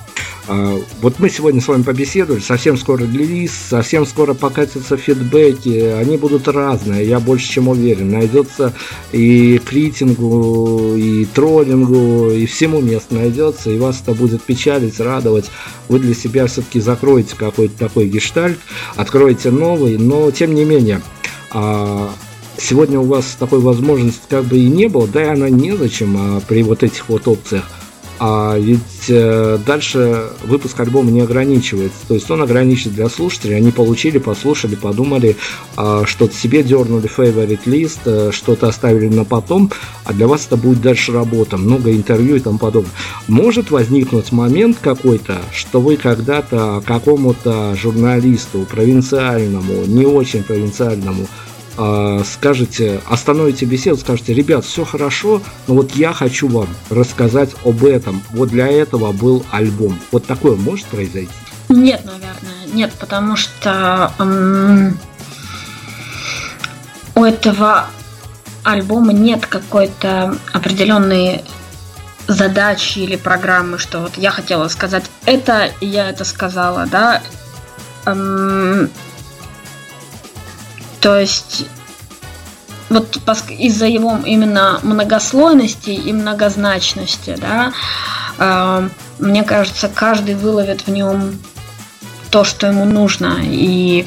А, 0.47 0.79
вот 1.01 1.19
мы 1.19 1.31
сегодня 1.31 1.61
с 1.61 1.69
вами 1.69 1.83
побеседовали, 1.83 2.41
совсем 2.41 2.77
скоро 2.77 3.05
релиз, 3.05 3.53
совсем 3.53 4.05
скоро 4.05 4.35
покатятся 4.35 4.97
фидбэки, 4.97 5.95
они 5.99 6.19
будут 6.19 6.49
разные, 6.49 7.09
я 7.09 7.19
больше 7.19 7.49
чем 7.49 7.69
уверен. 7.69 8.11
Найдется 8.11 8.75
и 9.13 9.59
критингу, 9.59 10.97
и 10.97 11.25
троллингу, 11.25 12.31
и 12.31 12.45
всему 12.45 12.83
место 12.83 13.15
найдется, 13.15 13.71
и 13.71 13.79
вас 13.79 14.03
это 14.03 14.13
будет 14.13 14.43
печалить, 14.43 15.01
радовать. 15.01 15.51
Вы 15.89 15.99
для 15.99 16.15
себя 16.15 16.47
все-таки 16.47 16.81
закроете 16.81 17.37
какой-то 17.37 17.79
такой 17.79 18.09
гештальт, 18.09 18.59
откроете 18.97 19.51
новый, 19.51 19.97
но 19.97 20.31
тем 20.31 20.55
не 20.55 20.65
менее, 20.65 21.01
а, 21.51 22.11
сегодня 22.59 23.01
у 23.01 23.05
вас 23.05 23.37
такой 23.39 23.61
возможности 23.61 24.23
как 24.29 24.45
бы 24.45 24.59
и 24.59 24.69
не 24.69 24.89
было, 24.89 25.07
да 25.07 25.23
и 25.23 25.29
она 25.29 25.49
незачем 25.49 26.17
а, 26.19 26.41
при 26.41 26.63
вот 26.63 26.83
этих 26.83 27.09
вот 27.09 27.27
опциях. 27.29 27.65
А 28.27 28.57
ведь 28.57 28.81
э, 29.09 29.59
дальше 29.67 30.31
выпуск 30.45 30.81
альбома 30.81 31.11
не 31.11 31.21
ограничивается. 31.21 31.99
То 32.09 32.15
есть 32.15 32.31
он 32.31 32.41
ограничен 32.41 32.91
для 32.91 33.11
слушателей. 33.11 33.59
Они 33.59 33.71
получили, 33.71 34.17
послушали, 34.17 34.77
подумали, 34.77 35.37
э, 35.77 36.03
что-то 36.07 36.35
себе 36.35 36.63
дернули 36.63 37.07
favorite 37.15 37.61
лист, 37.67 38.01
э, 38.07 38.31
что-то 38.33 38.69
оставили 38.69 39.09
на 39.15 39.27
потом, 39.27 39.71
а 40.05 40.15
для 40.15 40.27
вас 40.27 40.47
это 40.47 40.57
будет 40.57 40.81
дальше 40.81 41.13
работа, 41.13 41.59
много 41.59 41.93
интервью 41.93 42.37
и 42.37 42.41
тому 42.41 42.57
подобное. 42.57 42.93
Может 43.29 43.71
возникнуть 43.71 44.33
момент 44.33 44.79
какой-то, 44.81 45.43
что 45.53 45.83
вы 45.83 45.99
когда-то 45.99 46.83
какому-то 46.87 47.77
журналисту 47.77 48.67
провинциальному, 48.71 49.85
не 49.85 50.07
очень 50.07 50.45
провинциальному, 50.45 51.27
скажете, 52.25 53.01
остановите 53.09 53.67
беседу, 53.67 53.97
скажете, 53.97 54.35
ребят, 54.35 54.65
все 54.65 54.85
хорошо, 54.85 55.43
но 55.67 55.75
вот 55.75 55.93
я 55.97 56.13
хочу 56.13 56.49
вам 56.49 56.69
рассказать 56.91 57.51
об 57.65 57.85
этом. 57.85 58.23
Вот 58.31 58.51
для 58.51 58.69
этого 58.69 59.13
был 59.13 59.45
альбом. 59.51 59.99
Вот 60.13 60.27
такое 60.27 60.57
может 60.57 60.87
произойти? 60.87 61.33
Нет, 61.69 62.05
наверное, 62.05 62.67
нет, 62.73 62.93
потому 63.01 63.37
что 63.37 64.13
у 67.15 67.25
этого 67.25 67.87
альбома 68.63 69.13
нет 69.13 69.47
какой-то 69.47 70.37
определенной 70.53 71.43
задачи 72.27 73.01
или 73.01 73.17
программы, 73.17 73.79
что 73.79 74.01
вот 74.01 74.17
я 74.17 74.31
хотела 74.31 74.69
сказать 74.69 75.05
это, 75.27 75.71
и 75.81 75.87
я 75.87 76.09
это 76.11 76.25
сказала, 76.25 76.87
да. 76.87 77.23
То 81.05 81.21
есть 81.21 81.67
вот 82.89 83.19
из-за 83.59 83.85
его 83.85 84.21
именно 84.25 84.81
многослойности 84.83 85.91
и 85.91 86.15
многозначности, 86.15 87.37
да, 87.39 87.75
э, 88.39 88.89
мне 89.19 89.43
кажется, 89.43 89.91
каждый 89.95 90.35
выловит 90.35 90.87
в 90.87 90.89
нем 90.89 91.39
то, 92.31 92.43
что 92.43 92.69
ему 92.69 92.87
нужно, 92.87 93.37
и, 93.43 94.07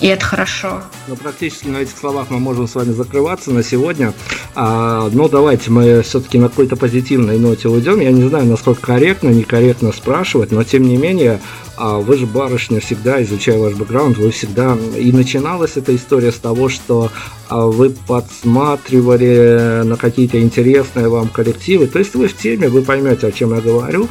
и 0.00 0.06
это 0.06 0.22
хорошо. 0.22 0.82
Ну, 1.06 1.16
практически 1.16 1.68
на 1.68 1.78
этих 1.78 1.96
словах 1.96 2.26
мы 2.28 2.38
можем 2.40 2.68
с 2.68 2.74
вами 2.74 2.92
закрываться 2.92 3.50
на 3.50 3.62
сегодня. 3.62 4.12
А, 4.54 5.08
но 5.10 5.28
давайте 5.28 5.70
мы 5.70 6.02
все-таки 6.02 6.38
на 6.38 6.50
какой-то 6.50 6.76
позитивной 6.76 7.38
ноте 7.38 7.68
уйдем. 7.68 8.00
Я 8.00 8.12
не 8.12 8.28
знаю, 8.28 8.44
насколько 8.44 8.82
корректно, 8.82 9.30
некорректно 9.30 9.92
спрашивать, 9.92 10.52
но 10.52 10.62
тем 10.62 10.82
не 10.82 10.98
менее, 10.98 11.40
а, 11.78 11.98
вы 11.98 12.16
же, 12.16 12.26
барышня, 12.26 12.80
всегда, 12.80 13.22
изучая 13.22 13.58
ваш 13.58 13.74
бэкграунд, 13.74 14.18
вы 14.18 14.30
всегда... 14.30 14.76
И 14.96 15.12
начиналась 15.12 15.76
эта 15.76 15.94
история 15.94 16.32
с 16.32 16.36
того, 16.36 16.68
что 16.68 17.10
а, 17.48 17.66
вы 17.66 17.90
подсматривали 17.90 19.82
на 19.84 19.96
какие-то 19.96 20.40
интересные 20.40 21.08
вам 21.08 21.28
коллективы. 21.28 21.86
То 21.86 21.98
есть 21.98 22.14
вы 22.14 22.28
в 22.28 22.36
теме, 22.36 22.68
вы 22.68 22.82
поймете, 22.82 23.28
о 23.28 23.32
чем 23.32 23.54
я 23.54 23.60
говорю. 23.60 24.08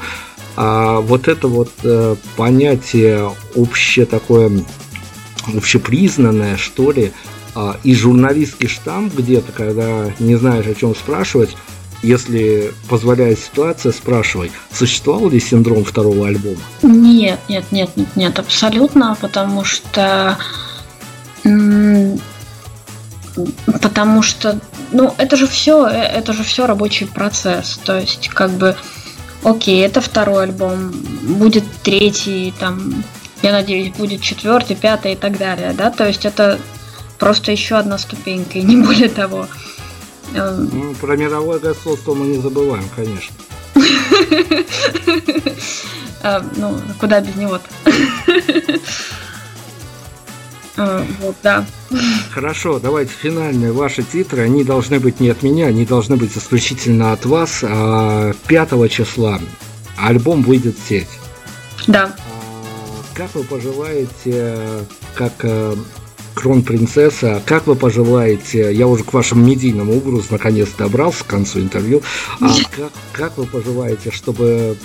А 0.56 1.02
вот 1.02 1.28
это 1.28 1.48
вот 1.48 1.70
э, 1.84 2.16
понятие 2.36 3.32
общее 3.54 4.08
такое 4.08 4.52
общепризнанное, 5.56 6.58
что 6.58 6.92
ли, 6.92 7.12
а, 7.54 7.78
и 7.84 7.94
журналистский 7.94 8.68
штамп 8.68 9.14
где-то, 9.16 9.52
когда 9.52 10.12
не 10.20 10.36
знаешь, 10.36 10.66
о 10.66 10.74
чем 10.74 10.96
спрашивать, 10.96 11.56
если 12.04 12.74
позволяет 12.90 13.40
ситуация, 13.40 13.92
спрашивай, 13.92 14.52
существовал 14.72 15.30
ли 15.30 15.40
синдром 15.40 15.84
второго 15.84 16.28
альбома? 16.28 16.58
Нет, 16.82 17.40
нет, 17.50 17.66
нет, 17.72 17.90
нет, 17.96 18.08
нет, 18.16 18.40
абсолютно, 18.40 19.18
потому 19.20 19.64
что 19.64 20.38
потому 23.66 24.22
что, 24.22 24.60
ну, 24.92 25.14
это 25.18 25.36
же 25.36 25.48
все, 25.48 25.88
э, 25.88 25.92
это 25.92 26.34
же 26.34 26.44
все 26.44 26.66
рабочий 26.66 27.06
процесс, 27.06 27.80
то 27.84 28.00
есть, 28.00 28.30
как 28.30 28.52
бы, 28.52 28.76
окей, 29.44 29.86
это 29.86 30.02
второй 30.02 30.44
альбом, 30.44 30.92
будет 31.22 31.64
третий, 31.84 32.54
там, 32.60 33.04
я 33.44 33.52
надеюсь, 33.52 33.94
будет 33.94 34.22
четвертый, 34.22 34.76
пятый 34.76 35.14
и 35.14 35.16
так 35.16 35.38
далее, 35.38 35.74
да, 35.78 35.92
то 35.92 36.08
есть 36.08 36.26
это 36.26 36.60
просто 37.20 37.52
еще 37.52 37.76
одна 37.76 37.98
ступенька, 37.98 38.60
и 38.60 38.64
не 38.64 38.78
более 38.78 39.10
того. 39.10 39.48
Ну, 40.34 40.94
про 41.00 41.16
мировое 41.16 41.60
господство 41.60 42.14
мы 42.14 42.28
не 42.28 42.42
забываем, 42.42 42.86
конечно. 42.96 43.36
А, 46.24 46.44
ну, 46.56 46.78
куда 47.00 47.22
без 47.22 47.36
него-то? 47.36 47.68
А, 50.78 51.06
вот, 51.22 51.36
да. 51.44 51.66
Хорошо, 52.32 52.80
давайте 52.80 53.12
финальные 53.12 53.72
ваши 53.72 54.04
титры. 54.04 54.44
Они 54.44 54.64
должны 54.64 55.00
быть 55.00 55.20
не 55.20 55.30
от 55.30 55.44
меня, 55.44 55.68
они 55.68 55.86
должны 55.86 56.18
быть 56.18 56.38
исключительно 56.38 57.14
от 57.14 57.26
вас. 57.26 57.60
5 57.62 57.68
а, 57.70 58.90
числа 58.90 59.40
альбом 59.98 60.44
выйдет 60.44 60.78
в 60.78 60.88
сеть. 60.88 61.08
Да. 61.88 62.16
Как 63.14 63.34
вы 63.34 63.44
пожелаете, 63.44 64.86
как 65.16 65.34
э, 65.42 65.76
кронпринцесса, 66.38 67.42
как 67.46 67.66
вы 67.66 67.76
пожелаете, 67.76 68.72
я 68.72 68.88
уже 68.88 69.04
к 69.04 69.14
вашему 69.14 69.44
медийному 69.44 69.98
образу 69.98 70.26
наконец 70.30 70.70
добрался 70.78 71.24
к 71.24 71.28
концу 71.28 71.60
интервью, 71.60 72.04
а 72.40 72.48
как, 72.76 72.92
как 73.12 73.38
вы 73.38 73.46
пожелаете, 73.46 74.12
чтобы 74.12 74.78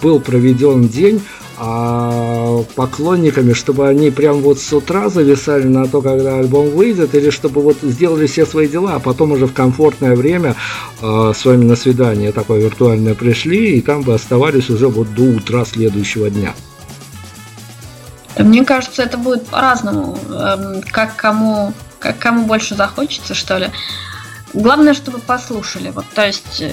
был 0.00 0.20
проведен 0.20 0.88
день 0.88 1.20
а 1.62 2.64
поклонниками, 2.74 3.52
чтобы 3.52 3.86
они 3.86 4.10
прям 4.10 4.38
вот 4.38 4.58
с 4.58 4.72
утра 4.72 5.10
зависали 5.10 5.64
на 5.64 5.86
то, 5.86 6.00
когда 6.00 6.38
альбом 6.38 6.70
выйдет, 6.70 7.14
или 7.14 7.28
чтобы 7.28 7.60
вот 7.60 7.76
сделали 7.82 8.26
все 8.26 8.46
свои 8.46 8.66
дела, 8.66 8.94
а 8.94 8.98
потом 8.98 9.32
уже 9.32 9.46
в 9.46 9.52
комфортное 9.52 10.16
время 10.16 10.56
э, 11.02 11.32
с 11.36 11.44
вами 11.44 11.64
на 11.64 11.76
свидание 11.76 12.32
такое 12.32 12.60
виртуальное 12.62 13.14
пришли, 13.14 13.76
и 13.76 13.82
там 13.82 14.00
бы 14.00 14.14
оставались 14.14 14.70
уже 14.70 14.88
вот 14.88 15.12
до 15.14 15.24
утра 15.24 15.66
следующего 15.66 16.30
дня. 16.30 16.54
Мне 18.38 18.64
кажется, 18.64 19.02
это 19.02 19.18
будет 19.18 19.46
по-разному, 19.46 20.16
эм, 20.30 20.82
как 20.82 21.16
кому, 21.16 21.72
как 21.98 22.18
кому 22.18 22.46
больше 22.46 22.74
захочется, 22.74 23.34
что 23.34 23.58
ли. 23.58 23.70
Главное, 24.54 24.94
чтобы 24.94 25.18
послушали. 25.18 25.90
Вот, 25.90 26.06
то 26.14 26.26
есть, 26.26 26.60
э, 26.60 26.72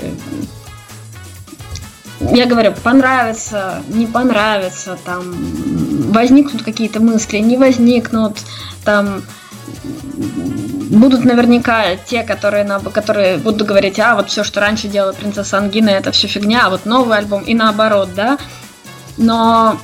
я 2.20 2.46
говорю, 2.46 2.74
понравится, 2.84 3.84
не 3.90 4.08
понравится, 4.08 4.98
там, 5.06 5.24
возникнут 6.12 6.64
какие-то 6.64 7.00
мысли, 7.00 7.38
не 7.38 7.58
возникнут, 7.58 8.38
там, 8.84 9.22
будут 10.90 11.26
наверняка 11.26 11.96
те, 11.96 12.24
которые, 12.24 12.64
на, 12.64 12.80
которые 12.80 13.38
будут 13.38 13.68
говорить, 13.68 14.00
а, 14.00 14.16
вот 14.16 14.30
все, 14.30 14.44
что 14.44 14.60
раньше 14.62 14.88
делала 14.88 15.14
принцесса 15.14 15.58
Ангина, 15.58 15.90
это 15.90 16.12
все 16.12 16.28
фигня, 16.28 16.66
а 16.66 16.70
вот 16.70 16.86
новый 16.86 17.18
альбом, 17.18 17.44
и 17.44 17.54
наоборот, 17.54 18.10
да. 18.16 18.38
Но 19.18 19.80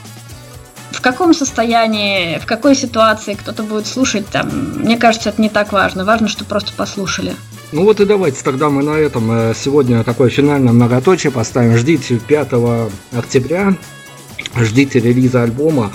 в 0.93 1.01
каком 1.01 1.33
состоянии, 1.33 2.37
в 2.37 2.45
какой 2.45 2.75
ситуации 2.75 3.33
кто-то 3.33 3.63
будет 3.63 3.87
слушать, 3.87 4.27
там, 4.27 4.49
мне 4.77 4.97
кажется, 4.97 5.29
это 5.29 5.41
не 5.41 5.49
так 5.49 5.73
важно. 5.73 6.05
Важно, 6.05 6.27
что 6.27 6.45
просто 6.45 6.71
послушали. 6.73 7.33
Ну 7.71 7.83
вот 7.83 7.99
и 7.99 8.05
давайте 8.05 8.43
тогда 8.43 8.69
мы 8.69 8.83
на 8.83 8.91
этом 8.91 9.31
э, 9.31 9.53
сегодня 9.55 10.03
такое 10.03 10.29
финальное 10.29 10.73
многоточие 10.73 11.31
поставим. 11.31 11.75
Ждите 11.75 12.19
5 12.19 12.49
октября, 13.17 13.75
ждите 14.55 14.99
релиза 14.99 15.43
альбома. 15.43 15.91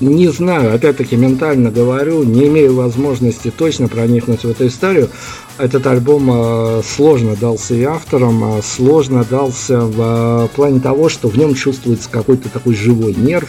А, 0.00 0.04
не 0.04 0.28
знаю, 0.28 0.74
опять-таки 0.74 1.16
ментально 1.16 1.70
говорю, 1.70 2.24
не 2.24 2.46
имею 2.48 2.74
возможности 2.74 3.50
точно 3.50 3.88
проникнуть 3.88 4.44
в 4.44 4.50
эту 4.50 4.66
историю. 4.66 5.10
Этот 5.58 5.86
альбом 5.86 6.30
э, 6.30 6.82
сложно 6.84 7.34
дался 7.34 7.74
и 7.74 7.82
авторам, 7.82 8.58
э, 8.58 8.62
сложно 8.62 9.24
дался 9.24 9.80
в 9.80 10.44
э, 10.44 10.48
плане 10.54 10.80
того, 10.80 11.08
что 11.08 11.28
в 11.28 11.38
нем 11.38 11.54
чувствуется 11.54 12.10
какой-то 12.10 12.48
такой 12.48 12.74
живой 12.74 13.14
нерв. 13.14 13.48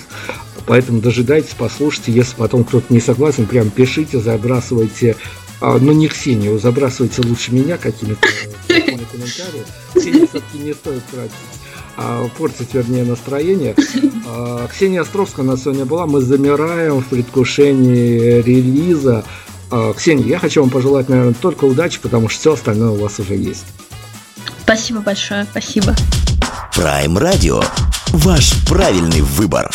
Поэтому 0.66 1.02
дожидайтесь, 1.02 1.56
послушайте. 1.58 2.12
Если 2.12 2.36
потом 2.36 2.64
кто-то 2.64 2.93
не 2.93 3.00
согласен, 3.00 3.45
прям 3.45 3.70
пишите, 3.70 4.20
забрасывайте 4.20 5.16
а, 5.60 5.80
ну 5.80 5.91
не 5.91 6.08
Ксению, 6.08 6.60
забрасывайте 6.60 7.24
лучше 7.24 7.52
меня 7.52 7.78
какими-то 7.78 8.28
комментариями. 8.68 9.66
Ксения 9.95 10.28
все-таки 10.28 10.58
не 10.60 10.74
стоит 10.74 11.04
тратить 11.06 11.34
а, 11.34 11.57
портить, 12.38 12.74
вернее, 12.74 13.04
настроение. 13.04 13.76
А, 14.30 14.68
Ксения 14.68 15.02
Островская 15.02 15.45
у 15.45 15.48
нас 15.48 15.64
сегодня 15.64 15.86
была. 15.86 16.06
Мы 16.06 16.22
замираем 16.22 17.02
в 17.02 17.08
предвкушении 17.08 18.41
релиза. 18.41 19.24
А, 19.72 19.93
Ксения, 19.93 20.26
я 20.26 20.39
хочу 20.39 20.62
вам 20.62 20.70
пожелать, 20.70 21.10
наверное, 21.10 21.34
только 21.34 21.66
удачи, 21.66 22.00
потому 22.02 22.30
что 22.30 22.39
все 22.39 22.54
остальное 22.54 22.89
у 22.89 22.95
вас 22.95 23.20
уже 23.20 23.36
есть. 23.36 23.66
Спасибо 24.64 25.00
большое, 25.00 25.45
спасибо. 25.50 25.95
Prime 26.76 27.18
Radio. 27.18 27.64
Ваш 28.10 28.54
правильный 28.66 29.22
выбор. 29.22 29.70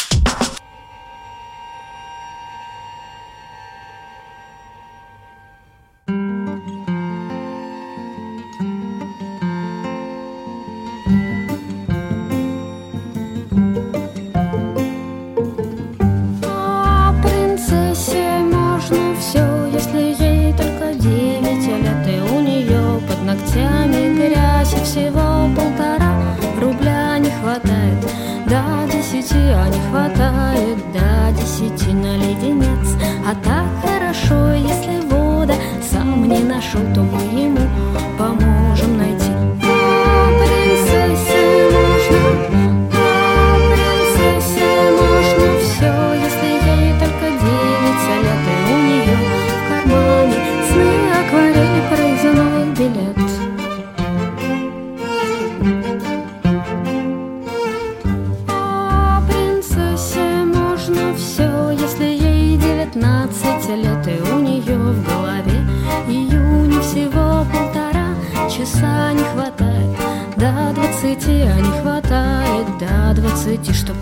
Черный 73.59 73.92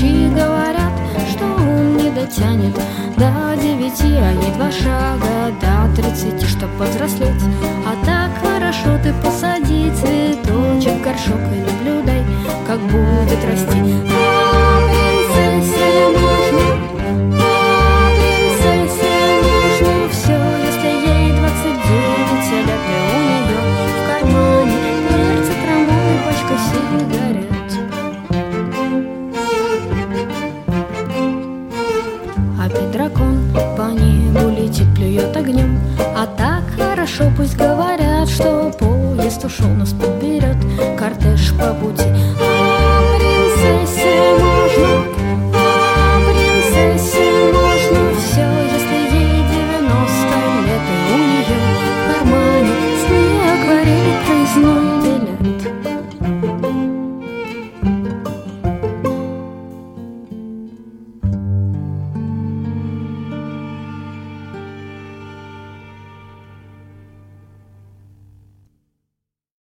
врачи 0.00 0.28
говорят, 0.28 0.92
что 1.30 1.44
он 1.44 1.96
не 1.96 2.10
дотянет 2.10 2.74
до 3.16 3.56
девяти, 3.60 4.16
а 4.16 4.32
ей 4.32 4.52
два 4.54 4.70
шага 4.70 5.52
до 5.60 5.94
тридцати, 5.94 6.46
чтоб 6.46 6.70
повзрослеть. 6.78 7.42
А 7.86 8.04
так 8.04 8.30
хорошо 8.42 8.98
ты 9.02 9.12
посади 9.22 9.90
цветочек 9.90 10.94
в 10.94 11.02
горшок 11.02 11.40
и 11.52 11.60
наблюдай, 11.60 12.24
как 12.66 12.80
будет 12.80 13.44
расти. 13.44 14.19